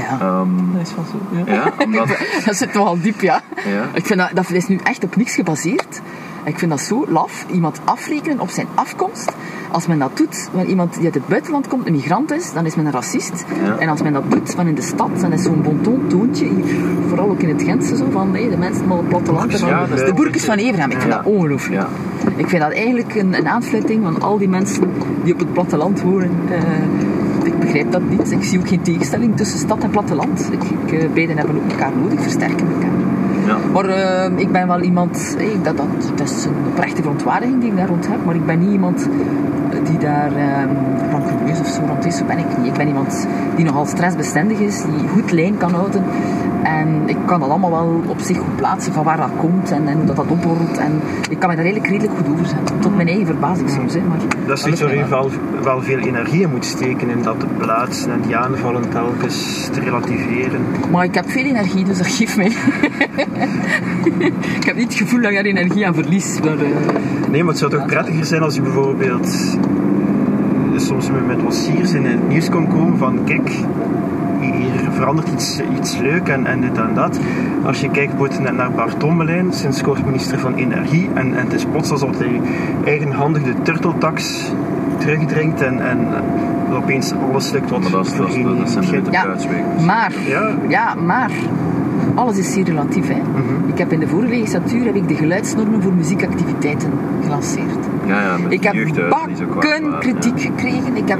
Ja, 0.00 0.18
Ehm, 0.20 0.48
dat 0.72 0.82
is 0.86 0.94
wel 0.94 1.04
zo. 1.04 1.36
Ja. 1.46 1.54
ja, 1.54 1.72
omdat... 1.84 2.08
dat 2.46 2.56
zit 2.56 2.74
nogal 2.74 3.00
diep, 3.00 3.20
ja. 3.20 3.40
Ja. 3.56 3.82
Ik 3.92 4.06
vind 4.06 4.18
dat, 4.18 4.30
dat 4.34 4.50
is 4.50 4.66
nu 4.68 4.78
echt 4.82 5.04
op 5.04 5.16
niks 5.16 5.34
gebaseerd. 5.34 6.00
Ik 6.44 6.58
vind 6.58 6.70
dat 6.70 6.80
zo 6.80 7.04
laf. 7.08 7.46
Iemand 7.52 7.80
afrekenen 7.84 8.40
op 8.40 8.50
zijn 8.50 8.66
afkomst. 8.74 9.32
Als 9.70 9.86
men 9.86 9.98
dat 9.98 10.16
doet, 10.16 10.48
wanneer 10.52 10.70
iemand 10.70 10.94
die 10.94 11.04
uit 11.04 11.14
het 11.14 11.26
buitenland 11.26 11.66
komt, 11.68 11.86
een 11.86 11.92
migrant 11.92 12.32
is, 12.32 12.52
dan 12.52 12.66
is 12.66 12.74
men 12.74 12.86
een 12.86 12.92
racist. 12.92 13.44
Ja. 13.64 13.76
En 13.78 13.88
als 13.88 14.02
men 14.02 14.12
dat 14.12 14.30
doet 14.30 14.54
van 14.54 14.66
in 14.66 14.74
de 14.74 14.82
stad, 14.82 15.20
dan 15.20 15.32
is 15.32 15.42
zo'n 15.42 15.62
bonton 15.62 16.06
toontje, 16.08 16.44
hier, 16.44 16.64
vooral 17.08 17.30
ook 17.30 17.40
in 17.40 17.48
het 17.48 17.62
Gentse, 17.62 17.96
zo, 17.96 18.04
van 18.10 18.34
hey, 18.34 18.48
de 18.48 18.56
mensen 18.56 18.90
op 18.90 18.98
het 18.98 19.08
platteland. 19.08 19.58
van, 19.58 19.68
Ja, 19.68 19.86
de 19.86 20.12
boerkes 20.14 20.44
van 20.44 20.56
Everham, 20.56 20.90
ik 20.90 20.98
vind 21.00 21.12
Ja. 21.12 21.16
dat 21.22 21.26
ongelooflijk. 21.32 21.80
Ja. 21.80 21.88
Ik 22.36 22.48
vind 22.48 22.62
dat 22.62 22.72
eigenlijk 22.72 23.14
een, 23.14 23.34
een 23.38 23.48
aanfluiting 23.48 24.02
van 24.04 24.20
al 24.22 24.38
die 24.38 24.48
mensen 24.48 24.92
die 25.24 25.32
op 25.32 25.38
het 25.38 25.52
platteland 25.52 26.02
wonen. 26.02 26.30
Eh, 26.50 26.60
ik 27.42 27.58
begrijp 27.58 27.92
dat 27.92 28.02
niet. 28.08 28.30
Ik 28.30 28.44
zie 28.44 28.58
ook 28.58 28.68
geen 28.68 28.82
tegenstelling 28.82 29.36
tussen 29.36 29.58
stad 29.58 29.82
en 29.82 29.90
platteland. 29.90 30.48
Ik, 30.52 30.62
ik, 30.62 30.92
eh, 30.92 31.08
beiden 31.14 31.36
hebben 31.36 31.56
ook 31.56 31.70
elkaar 31.70 31.92
nodig, 32.02 32.22
versterken 32.22 32.66
elkaar. 32.74 32.90
Ja. 33.46 33.58
Maar 33.72 33.84
eh, 33.84 34.38
ik 34.38 34.52
ben 34.52 34.66
wel 34.66 34.80
iemand, 34.80 35.36
eh, 35.38 35.46
dat, 35.62 35.76
dat, 35.76 36.12
dat 36.14 36.30
is 36.30 36.44
een 36.44 36.52
oprechte 36.70 37.02
verontwaardiging 37.02 37.60
die 37.60 37.70
ik 37.70 37.76
daar 37.76 37.88
rond 37.88 38.08
heb, 38.08 38.24
maar 38.24 38.34
ik 38.34 38.46
ben 38.46 38.58
niet 38.58 38.70
iemand 38.70 39.08
die 39.88 39.98
daar 39.98 40.36
eh, 40.36 41.10
rancuneus 41.10 41.60
of 41.60 41.66
zo 41.66 41.80
rond 41.86 42.06
is, 42.06 42.16
zo 42.16 42.24
ben 42.24 42.38
ik 42.38 42.58
niet. 42.58 42.66
Ik 42.66 42.72
ben 42.72 42.86
iemand 42.86 43.26
die 43.56 43.64
nogal 43.64 43.86
stressbestendig 43.86 44.58
is, 44.58 44.82
die 44.82 45.08
goed 45.08 45.32
lijn 45.32 45.56
kan 45.56 45.72
houden. 45.72 46.04
En 46.78 46.88
ik 47.06 47.16
kan 47.26 47.40
dat 47.40 47.48
allemaal 47.48 47.70
wel 47.70 48.02
op 48.06 48.20
zich 48.20 48.36
goed 48.38 48.56
plaatsen 48.56 48.92
van 48.92 49.04
waar 49.04 49.16
dat 49.16 49.30
komt 49.36 49.70
en, 49.70 49.88
en 49.88 49.96
hoe 49.96 50.04
dat, 50.06 50.16
dat 50.16 50.26
opborrelt. 50.28 50.78
En 50.78 51.00
ik 51.30 51.38
kan 51.38 51.48
me 51.50 51.56
daar 51.56 51.64
eigenlijk 51.64 51.86
redelijk 51.92 52.18
goed 52.18 52.32
over 52.34 52.46
zetten. 52.46 52.78
Tot 52.80 52.96
mijn 52.96 53.08
eigen 53.08 53.26
verbazing 53.26 53.70
soms. 53.70 53.94
Hè, 53.94 54.00
maar 54.08 54.18
Dat 54.46 54.58
is 54.58 54.66
iets 54.66 54.80
waar 54.80 54.94
u 54.96 55.04
wel. 55.62 55.80
veel 55.82 55.98
energie 55.98 56.42
in 56.42 56.50
moet 56.50 56.64
steken 56.64 57.08
in 57.10 57.22
dat 57.22 57.40
te 57.40 57.46
plaatsen 57.58 58.12
en 58.12 58.20
die 58.26 58.36
aanvallen 58.36 58.88
telkens 58.88 59.68
te 59.72 59.80
relativeren. 59.80 60.60
Maar 60.90 61.04
ik 61.04 61.14
heb 61.14 61.30
veel 61.30 61.44
energie, 61.44 61.84
dus 61.84 61.98
dat 61.98 62.06
geeft 62.06 62.36
mij. 62.36 62.46
ik 64.58 64.64
heb 64.64 64.76
niet 64.76 64.84
het 64.88 64.94
gevoel 64.94 65.20
dat 65.20 65.30
ik 65.30 65.36
daar 65.36 65.44
energie 65.44 65.86
aan 65.86 65.94
verlies. 65.94 66.40
Maar, 66.40 66.52
eh, 66.58 66.66
Nee, 67.30 67.40
maar 67.40 67.50
het 67.50 67.58
zou 67.58 67.70
toch 67.70 67.86
prettiger 67.86 68.24
zijn 68.24 68.42
als 68.42 68.56
u 68.56 68.62
bijvoorbeeld 68.62 69.26
eh, 70.74 70.78
soms 70.78 71.10
met- 71.10 71.26
met 71.26 71.40
dossiers 71.40 71.92
in 71.92 72.04
het 72.04 72.28
nieuws 72.28 72.48
kon 72.50 72.68
komen 72.68 72.98
van 72.98 73.18
kijk, 73.24 73.50
verandert 74.98 75.28
iets, 75.28 75.60
iets 75.76 75.96
leuk 75.98 76.28
en, 76.28 76.46
en 76.46 76.60
dit 76.60 76.78
en 76.78 76.94
dat. 76.94 77.18
Als 77.64 77.80
je 77.80 77.90
kijkt 77.90 78.16
bijvoorbeeld 78.16 78.56
naar 78.56 78.70
Bart 78.72 78.98
Tommelijn, 79.00 79.52
sinds 79.52 79.82
kort 79.82 80.04
minister 80.04 80.38
van 80.38 80.54
Energie, 80.54 81.08
en, 81.14 81.34
en 81.36 81.44
het 81.44 81.52
is 81.52 81.64
plots 81.64 81.90
alsof 81.90 82.18
hij 82.18 82.40
eigenhandig 82.84 83.42
de 83.42 83.54
turteltax 83.62 84.50
terugdringt 84.98 85.62
en, 85.62 85.88
en 85.88 85.98
eh, 85.98 86.76
opeens 86.76 87.12
alles 87.32 87.50
lukt 87.50 87.70
wat 87.70 87.80
Maar 87.80 87.90
dat, 87.90 88.06
is, 88.06 88.16
dat, 88.16 88.28
is, 88.28 88.42
dat 88.74 88.84
zijn 88.84 89.04
de 89.04 89.10
Ja. 89.10 89.36
maar, 89.86 90.12
Ja. 90.26 90.50
ja, 90.68 90.94
maar, 90.94 91.30
alles 92.14 92.38
is 92.38 92.52
zeer 92.52 92.64
relatief. 92.64 93.08
Hè. 93.08 93.14
Mhm. 93.14 93.68
Ik 93.68 93.78
heb 93.78 93.92
in 93.92 94.00
de 94.00 94.08
vorige 94.08 94.28
legislatuur 94.28 94.84
heb 94.84 94.94
ik 94.94 95.08
de 95.08 95.14
geluidsnormen 95.14 95.82
voor 95.82 95.92
muziekactiviteiten 95.92 96.90
gelanceerd. 97.24 97.86
Ja, 98.06 98.22
ja, 98.22 98.38
met 98.38 98.52
Ik 98.52 98.62
heb 98.62 99.08
bakken 99.08 99.90
waar, 99.90 100.00
kritiek 100.00 100.38
ja. 100.38 100.44
gekregen. 100.44 100.96
Ik 100.96 101.08
heb 101.08 101.18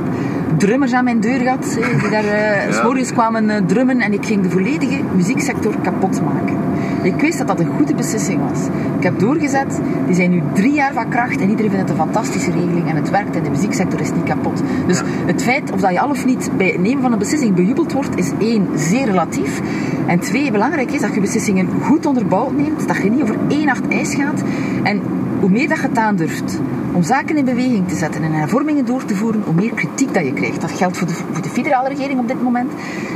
drummers 0.58 0.92
aan 0.92 1.04
mijn 1.04 1.20
deur 1.20 1.38
gehad, 1.40 1.78
hè, 1.80 1.98
die 2.00 2.10
daar 2.10 2.24
eh, 2.24 2.66
Ja. 2.66 2.72
s 2.72 2.82
morgens 2.82 3.12
kwamen 3.12 3.50
eh, 3.50 3.62
drummen 3.66 4.00
en 4.00 4.12
ik 4.12 4.26
ging 4.26 4.42
de 4.42 4.50
volledige 4.50 5.00
muzieksector 5.16 5.74
kapot 5.82 6.20
maken. 6.22 6.56
Ik 7.02 7.20
wist 7.20 7.38
dat 7.38 7.46
dat 7.46 7.60
een 7.60 7.70
goede 7.76 7.94
beslissing 7.94 8.40
was. 8.50 8.60
Ik 8.96 9.02
heb 9.02 9.18
doorgezet, 9.18 9.80
die 10.06 10.14
zijn 10.14 10.30
nu 10.30 10.42
drie 10.52 10.72
jaar 10.72 10.92
van 10.92 11.08
kracht 11.08 11.40
en 11.40 11.48
iedereen 11.50 11.70
vindt 11.70 11.88
het 11.88 11.98
een 11.98 12.04
fantastische 12.04 12.50
regeling 12.50 12.88
en 12.88 12.96
het 12.96 13.10
werkt 13.10 13.36
en 13.36 13.42
de 13.42 13.50
muzieksector 13.50 14.00
is 14.00 14.12
niet 14.12 14.24
kapot. 14.24 14.62
Dus 14.86 15.00
het 15.26 15.42
feit 15.42 15.72
of 15.72 15.80
dat 15.80 15.90
je 15.92 16.00
al 16.00 16.10
of 16.10 16.24
niet 16.26 16.50
bij 16.56 16.66
het 16.66 16.80
nemen 16.80 17.02
van 17.02 17.12
een 17.12 17.18
beslissing 17.18 17.54
bejubeld 17.54 17.92
wordt, 17.92 18.16
is 18.16 18.32
één, 18.38 18.66
zeer 18.74 19.04
relatief. 19.06 19.60
En 20.06 20.18
twee, 20.18 20.50
belangrijk 20.50 20.90
is 20.92 21.00
dat 21.00 21.14
je 21.14 21.20
beslissingen 21.20 21.68
goed 21.82 22.06
onderbouwd 22.06 22.56
neemt, 22.56 22.88
dat 22.88 22.96
je 22.96 23.10
niet 23.10 23.22
over 23.22 23.36
één 23.48 23.66
nacht 23.66 23.88
ijs 23.88 24.14
gaat. 24.14 24.42
En 24.82 25.00
hoe 25.40 25.50
meer 25.50 25.68
dat 25.68 25.80
je 25.80 25.88
het 25.88 25.98
aandurft 25.98 26.60
om 26.92 27.02
zaken 27.02 27.36
in 27.36 27.44
beweging 27.44 27.88
te 27.88 27.94
zetten 27.94 28.22
en 28.22 28.32
hervormingen 28.32 28.84
door 28.84 29.04
te 29.04 29.14
voeren, 29.14 29.42
hoe 29.44 29.54
meer 29.54 29.72
kritiek 29.74 30.14
dat 30.14 30.24
je 30.24 30.32
krijgt. 30.32 30.60
Dat 30.60 30.70
geldt 30.70 30.96
voor 30.96 31.06
de, 31.06 31.14
voor 31.14 31.42
de 31.42 31.48
federale 31.48 31.88
regering 31.88 32.20
op 32.20 32.28
dit 32.28 32.42
moment. 32.42 32.72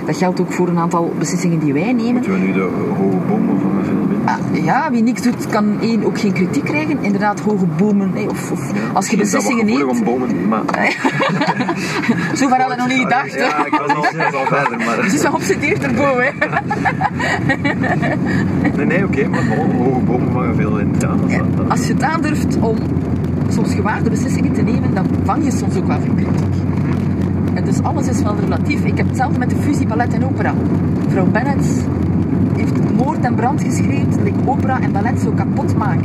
Dat 0.06 0.16
geldt 0.16 0.40
ook 0.40 0.52
voor 0.52 0.68
een 0.68 0.78
aantal 0.78 1.12
beslissingen 1.18 1.58
die 1.58 1.72
wij 1.72 1.92
nemen. 1.92 2.12
Moeten 2.12 2.32
we 2.32 2.38
nu 2.38 2.52
de 2.52 2.68
hoge 2.98 3.16
bomen 3.28 3.60
van 3.60 3.84
de? 3.84 3.84
Ah, 3.84 4.11
ja, 4.52 4.90
wie 4.90 5.02
niks 5.02 5.22
doet, 5.22 5.46
kan 5.46 5.80
één 5.80 6.04
ook 6.04 6.18
geen 6.20 6.32
kritiek 6.32 6.64
krijgen. 6.64 6.98
Inderdaad, 7.00 7.40
hoge 7.40 7.66
bomen. 7.76 8.10
hè, 8.14 8.22
Of, 8.28 8.50
of 8.52 8.72
als 8.92 9.08
je 9.08 9.16
beslissingen 9.16 9.66
neemt. 9.66 9.84
om 9.84 10.04
bomen, 10.04 10.48
maar... 10.48 10.62
Zo 12.38 12.48
ver 12.48 12.58
hadden 12.60 12.68
we 12.68 12.74
nog 12.76 12.88
niet 12.88 12.98
gedacht. 13.02 13.34
Ja, 13.34 13.66
ik 13.66 13.72
was 13.86 13.94
al, 13.94 14.04
ik 14.04 14.16
was 14.16 14.34
al 14.34 14.46
verder, 14.46 14.78
maar... 14.86 14.96
Dus 15.02 15.14
is 15.14 15.22
wel 15.22 15.30
geobsedeerd 15.30 15.82
erboven. 15.82 16.24
hè. 16.24 16.30
Nee, 18.76 18.86
nee, 18.86 19.04
oké, 19.04 19.28
maar 19.28 19.46
ho- 19.56 19.72
hoge 19.84 20.00
bomen 20.00 20.32
vangen 20.32 20.54
veel 20.56 20.74
wind. 20.74 21.02
Ja, 21.02 21.08
dat 21.08 21.30
is 21.30 21.36
dat- 21.36 21.56
dat- 21.56 21.68
Als 21.70 21.86
je 21.86 21.92
het 21.92 22.02
aandurft 22.02 22.56
om 22.60 22.76
soms 23.48 23.74
gewaarde 23.74 24.10
beslissingen 24.10 24.52
te 24.52 24.62
nemen, 24.62 24.94
dan 24.94 25.06
vang 25.24 25.44
je 25.44 25.50
soms 25.50 25.76
ook 25.76 25.86
wel 25.86 26.00
veel 26.00 26.14
kritiek. 26.14 26.54
En 27.54 27.64
dus 27.64 27.82
alles 27.82 28.08
is 28.08 28.22
wel 28.22 28.36
relatief. 28.40 28.84
Ik 28.84 28.96
heb 28.96 29.06
hetzelfde 29.06 29.38
met 29.38 29.50
de 29.50 29.56
fusie 29.60 29.86
ballet 29.86 30.14
en 30.14 30.24
opera. 30.24 30.54
Mevrouw 31.04 31.26
Bennett 31.26 31.64
heeft 32.56 32.72
moord 33.04 33.24
en 33.24 33.34
brand 33.34 33.62
geschreven 33.62 34.10
dat 34.10 34.26
ik 34.26 34.34
opera 34.44 34.80
en 34.80 34.92
ballet 34.92 35.20
zo 35.20 35.30
kapot 35.30 35.76
maak. 35.76 36.00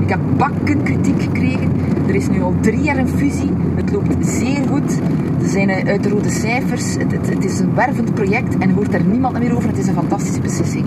Ik 0.00 0.08
heb 0.08 0.20
bakken 0.36 0.82
kritiek 0.82 1.22
gekregen. 1.22 1.70
Er 2.08 2.14
is 2.14 2.28
nu 2.28 2.42
al 2.42 2.54
drie 2.60 2.82
jaar 2.82 2.96
een 2.96 3.08
fusie. 3.08 3.50
Het 3.74 3.92
loopt 3.92 4.26
zeer 4.26 4.68
goed. 4.68 4.98
Er 5.42 5.48
zijn 5.48 5.68
eh, 5.68 5.88
uit 5.88 6.02
de 6.02 6.08
rode 6.08 6.30
cijfers. 6.30 6.94
Het, 6.94 7.12
het, 7.12 7.28
het 7.28 7.44
is 7.44 7.58
een 7.58 7.74
wervend 7.74 8.14
project 8.14 8.58
en 8.58 8.70
hoort 8.70 8.94
er 8.94 9.04
niemand 9.04 9.38
meer 9.38 9.56
over. 9.56 9.68
Het 9.68 9.78
is 9.78 9.86
een 9.86 9.94
fantastische 9.94 10.40
beslissing. 10.40 10.86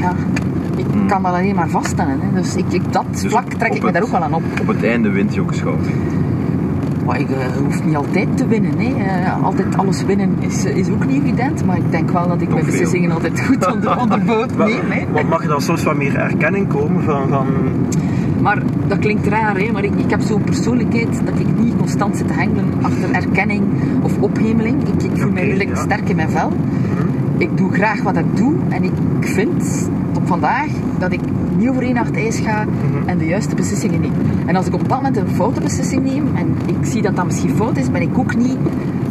Ja, 0.00 0.14
ik 0.76 0.86
kan 1.08 1.22
dat 1.22 1.32
alleen 1.32 1.54
maar 1.54 1.68
vaststellen. 1.68 2.20
Hè. 2.20 2.40
Dus 2.40 2.56
ik, 2.56 2.72
ik, 2.72 2.92
dat 2.92 3.04
Dus 3.10 3.30
vlak 3.30 3.52
trek 3.52 3.74
ik 3.74 3.82
me 3.82 3.92
daar 3.92 4.02
ook 4.02 4.08
wel 4.08 4.22
aan 4.22 4.34
op. 4.34 4.42
Op 4.60 4.66
het 4.66 4.84
einde 4.84 5.10
wint 5.10 5.34
je 5.34 5.40
ook 5.40 5.54
schouder. 5.54 5.90
Maar 7.06 7.20
je 7.20 7.26
eh, 7.26 7.56
hoeft 7.64 7.84
niet 7.84 7.96
altijd 7.96 8.36
te 8.36 8.46
winnen. 8.46 8.78
Hè. 8.78 9.04
Eh, 9.04 9.44
altijd 9.44 9.76
alles 9.76 10.04
winnen 10.04 10.30
is, 10.38 10.64
is 10.64 10.88
ook 10.88 11.06
niet 11.06 11.22
evident. 11.22 11.64
Maar 11.66 11.76
ik 11.76 11.90
denk 11.90 12.10
wel 12.10 12.28
dat 12.28 12.40
ik 12.40 12.40
Toch 12.40 12.48
mijn 12.52 12.62
veel. 12.64 12.72
beslissingen 12.72 13.10
altijd 13.10 13.40
goed 13.40 13.66
onder, 13.72 13.98
onderbouwd 13.98 14.56
neem. 14.56 14.90
Hè. 14.90 15.04
wat 15.12 15.28
mag 15.28 15.42
er 15.42 15.48
dan 15.48 15.60
soms 15.60 15.82
wat 15.82 15.96
meer 15.96 16.16
erkenning 16.16 16.68
komen 16.68 17.02
van, 17.02 17.28
van 17.28 17.46
Maar 18.40 18.62
dat 18.86 18.98
klinkt 18.98 19.26
raar, 19.26 19.56
hè? 19.56 19.72
maar 19.72 19.84
ik, 19.84 19.94
ik 19.96 20.10
heb 20.10 20.20
zo'n 20.20 20.42
persoonlijkheid 20.42 21.20
dat 21.24 21.38
ik 21.38 21.46
niet 21.58 21.76
constant 21.76 22.16
zit 22.16 22.26
te 22.26 22.32
hengelen 22.34 22.64
achter 22.82 23.10
erkenning 23.12 23.62
of 24.02 24.18
ophemeling. 24.20 24.76
Ik, 24.88 25.02
ik 25.02 25.20
voel 25.20 25.30
mij 25.32 25.42
Oké, 25.42 25.50
redelijk 25.52 25.76
ja. 25.76 25.82
sterk 25.82 26.08
in 26.08 26.16
mijn 26.16 26.30
vel. 26.30 26.52
Ik 27.38 27.56
doe 27.56 27.72
graag 27.72 28.02
wat 28.02 28.16
ik 28.16 28.36
doe 28.36 28.54
en 28.68 28.82
ik 28.84 28.92
vind 29.20 29.88
tot 30.12 30.22
vandaag 30.24 30.70
dat 30.98 31.12
ik 31.12 31.20
niet 31.56 31.68
over 31.68 31.82
één 31.82 31.94
nacht 31.94 32.14
ijs 32.14 32.38
ga 32.38 32.66
en 33.06 33.18
de 33.18 33.26
juiste 33.26 33.54
beslissingen 33.54 34.00
neem. 34.00 34.12
En 34.46 34.56
als 34.56 34.66
ik 34.66 34.74
op 34.74 34.80
bepaald 34.80 35.02
moment 35.02 35.20
een 35.20 35.34
foute 35.34 35.60
beslissing 35.60 36.04
neem 36.04 36.26
en 36.34 36.56
ik 36.66 36.84
zie 36.84 37.02
dat 37.02 37.16
dat 37.16 37.24
misschien 37.24 37.56
fout 37.56 37.76
is, 37.76 37.90
ben 37.90 38.02
ik 38.02 38.18
ook 38.18 38.36
niet 38.36 38.56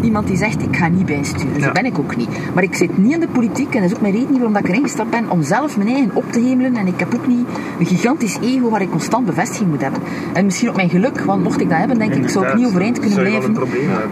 iemand 0.03 0.27
die 0.27 0.37
zegt 0.37 0.61
ik 0.61 0.75
ga 0.75 0.87
niet 0.87 1.05
bijsturen. 1.05 1.53
Ja. 1.59 1.65
Dat 1.65 1.73
ben 1.73 1.85
ik 1.85 1.99
ook 1.99 2.15
niet. 2.15 2.29
Maar 2.53 2.63
ik 2.63 2.75
zit 2.75 2.97
niet 2.97 3.13
in 3.13 3.19
de 3.19 3.27
politiek 3.27 3.75
en 3.75 3.81
dat 3.81 3.89
is 3.89 3.95
ook 3.95 4.01
mijn 4.01 4.13
reden 4.13 4.29
niet 4.31 4.39
waarom 4.39 4.57
ik 4.57 4.67
erin 4.67 4.83
gestapt 4.83 5.09
ben 5.09 5.29
om 5.29 5.43
zelf 5.43 5.77
mijn 5.77 5.89
eigen 5.89 6.15
op 6.15 6.31
te 6.31 6.39
hemelen. 6.39 6.75
En 6.75 6.87
ik 6.87 6.99
heb 6.99 7.15
ook 7.15 7.27
niet 7.27 7.47
een 7.79 7.85
gigantisch 7.85 8.37
ego 8.41 8.69
waar 8.69 8.81
ik 8.81 8.89
constant 8.89 9.25
bevestiging 9.25 9.69
moet 9.69 9.81
hebben. 9.81 10.01
En 10.33 10.45
misschien 10.45 10.69
ook 10.69 10.75
mijn 10.75 10.89
geluk, 10.89 11.19
want 11.19 11.43
mocht 11.43 11.61
ik 11.61 11.69
dat 11.69 11.77
hebben, 11.77 11.99
denk 11.99 12.13
ik, 12.13 12.29
zou 12.29 12.47
ik 12.47 12.55
niet 12.55 12.65
overeind 12.65 12.99
kunnen 12.99 13.23
je 13.23 13.25
blijven 13.25 13.57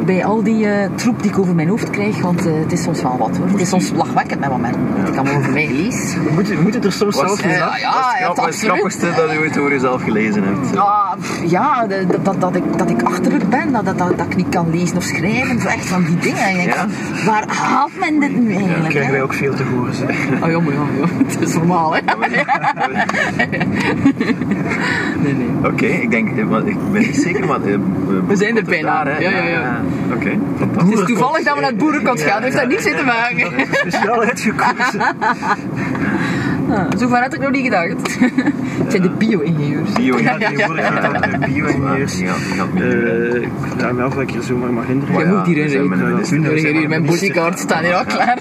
bij 0.05 0.25
al 0.25 0.43
die 0.43 0.65
eh, 0.65 0.89
troep 0.95 1.21
die 1.21 1.31
ik 1.31 1.39
over 1.39 1.55
mijn 1.55 1.67
hoofd 1.67 1.89
krijg, 1.89 2.21
want 2.21 2.45
eh, 2.45 2.53
het 2.59 2.71
is 2.71 2.83
soms 2.83 3.01
wel 3.01 3.17
wat 3.17 3.37
hoor. 3.37 3.47
Het 3.47 3.61
is 3.61 3.69
soms 3.69 3.91
lachwekkend 3.91 4.39
met 4.39 4.49
momenten, 4.49 4.81
wat 4.97 5.07
ik 5.07 5.15
allemaal 5.15 5.35
over 5.37 5.51
mij 5.51 5.71
lees. 5.71 6.13
We 6.13 6.31
moeten, 6.33 6.55
we 6.55 6.61
moeten 6.61 6.83
er 6.83 6.91
soms 6.91 7.15
zelf 7.15 7.39
Eh, 7.41 7.51
in 7.51 7.57
ja, 7.57 7.77
ja, 7.77 8.27
Wat 8.27 8.37
is 8.37 8.43
het 8.45 8.45
ja, 8.45 8.45
het 8.45 8.55
grappigste 8.55 9.05
dat 9.15 9.31
je 9.31 9.39
ooit 9.39 9.57
over 9.57 9.71
jezelf 9.71 10.03
gelezen 10.03 10.43
hebt? 10.43 10.73
Ja, 10.73 11.15
ja 11.45 11.87
dat, 11.87 12.25
dat, 12.25 12.41
dat, 12.41 12.55
ik, 12.55 12.77
dat 12.77 12.89
ik 12.89 13.01
achterlijk 13.01 13.49
ben, 13.49 13.71
dat, 13.71 13.97
dat, 13.97 14.11
ik 14.29 14.35
niet 14.35 14.49
kan 14.49 14.69
lezen 14.71 14.97
of 14.97 15.03
schrijven, 15.03 15.59
echt 15.79 15.87
van 15.87 16.03
die 16.05 16.17
dingen. 16.17 16.43
En 16.47 16.55
Ja? 16.63 16.85
Waar 17.25 17.43
haalt 17.47 17.91
men 17.99 18.19
dit 18.19 18.35
nu 18.39 18.53
eigenlijk? 18.53 18.89
krijgen 18.89 19.05
hè? 19.05 19.11
wij 19.11 19.21
ook 19.21 19.33
veel 19.33 19.53
te 19.55 19.63
horen. 19.63 19.93
Zeg. 19.93 20.09
Oh 20.43 20.49
ja, 20.49 20.59
maar 20.59 20.73
ja, 20.73 20.79
ja, 20.99 21.05
het 21.27 21.41
is 21.41 21.53
normaal 21.55 21.95
hè. 21.95 21.99
Nee, 25.23 25.33
nee. 25.33 25.47
Oké, 25.71 25.85
ik 25.85 26.11
denk, 26.11 26.29
eh, 26.29 26.65
ik 26.65 26.91
ben 26.91 27.01
niet 27.01 27.15
zeker, 27.15 27.45
maar... 27.45 27.61
eh, 27.61 27.75
We 28.27 28.35
zijn 28.35 28.57
er 28.57 28.63
bijna. 28.63 29.03
Daar, 29.03 29.13
hè? 29.15 29.19
Ja, 29.21 29.29
ja, 29.29 29.43
ja. 29.43 29.81
Oké, 30.13 30.29
Het 30.29 30.39
fantastisch. 30.59 30.99
is 30.99 31.05
toevallig 31.05 31.43
dat 31.43 31.55
we 31.55 31.61
naar 31.61 31.69
het 31.69 31.77
boerenkot 31.79 32.21
gaan, 32.21 32.41
heeft 32.43 32.55
daar 32.55 32.67
niks 32.67 32.83
mee 32.85 32.95
te 32.95 33.03
maken. 33.03 33.67
Speciaal 33.71 34.21
uitgekozen. 34.21 35.01
Ah, 36.71 36.85
Zo 36.99 37.07
ver 37.07 37.21
had 37.21 37.33
ik 37.33 37.39
nog 37.41 37.51
niet 37.51 37.63
gedacht. 37.63 38.17
Het 38.89 39.01
zijn 39.01 39.09
de 39.11 39.25
bio-ingenieurs. 39.25 39.93
Bio, 39.93 40.17
Ja, 40.19 40.37
bio-ingenieurs. 41.47 42.19
Eh, 42.19 43.41
Ik 43.41 43.49
vraag 43.77 43.91
me 43.91 44.03
af 44.03 44.13
dat 44.13 44.21
ik 44.21 44.29
hier 44.29 44.41
zomaar 44.41 44.73
mag 44.73 44.87
indrukken. 44.87 45.19
Je 45.19 45.31
ja, 45.31 45.37
moet 45.37 45.45
hierin 45.45 45.69
zijn 45.69 46.43
rijden. 46.43 46.55
hier 46.55 46.73
hier 46.79 46.89
mijn 46.89 47.05
bodyguard 47.05 47.59
staan 47.59 47.83
hier 47.83 47.93
al 47.95 48.05
klaar. 48.05 48.37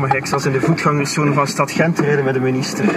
Maar 0.00 0.16
ik 0.16 0.26
zal 0.26 0.40
in 0.46 0.52
de 0.52 0.60
voetgangerszone 0.60 1.32
van 1.32 1.46
Stad 1.46 1.70
Gent 1.70 1.98
rijden 1.98 2.24
met 2.24 2.34
de 2.34 2.40
minister. 2.40 2.84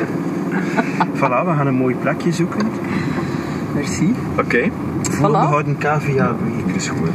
Voilà, 1.19 1.45
we 1.45 1.53
gaan 1.57 1.67
een 1.67 1.75
mooi 1.75 1.95
plekje 1.95 2.31
zoeken. 2.31 2.59
Merci. 3.75 4.13
Oké, 4.39 4.69
Voorbehouden 5.01 5.77
KVA. 5.77 6.35
hier 6.65 6.75
is 6.75 6.87
goed. 6.87 7.09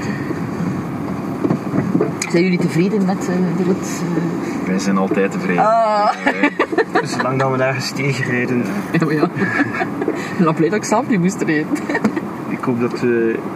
Zijn 2.30 2.42
jullie 2.42 2.58
tevreden 2.58 3.04
met 3.04 3.18
eh, 3.18 3.34
de 3.56 3.62
rit? 3.64 4.02
eh? 4.16 4.66
Wij 4.68 4.78
zijn 4.78 4.96
altijd 4.96 5.32
tevreden. 5.32 5.64
Ah. 5.66 6.08
Zolang 7.02 7.38
dat 7.38 7.50
we 7.50 7.56
nergens 7.56 7.90
tegenrijden. 7.90 8.62
Ja, 8.92 9.04
maar 9.04 9.14
ja. 9.14 9.28
Ben 10.38 10.54
blij 10.54 10.68
dat 10.68 10.78
ik 10.78 10.84
zelf 10.84 11.08
niet 11.08 11.20
moest 11.20 11.42
rijden. 11.42 11.66
Ik 12.48 12.64
hoop 12.64 12.80
dat 12.80 12.92
eh, 12.94 13.08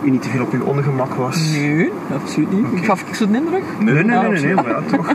u 0.02 0.10
niet 0.10 0.22
te 0.22 0.28
veel 0.28 0.42
op 0.42 0.52
uw 0.52 0.64
ongemak 0.64 1.14
was. 1.14 1.50
Nee, 1.52 1.90
absoluut 2.14 2.52
niet. 2.52 2.66
Ik 2.80 2.84
gaf 2.84 3.00
ik 3.00 3.14
zo'n 3.14 3.34
indruk? 3.34 3.62
Nee, 3.78 3.94
nee, 3.94 4.04
nee, 4.04 4.40
nee, 4.40 4.54
maar 4.54 4.68
ja, 4.68 4.80
toch. 4.96 5.14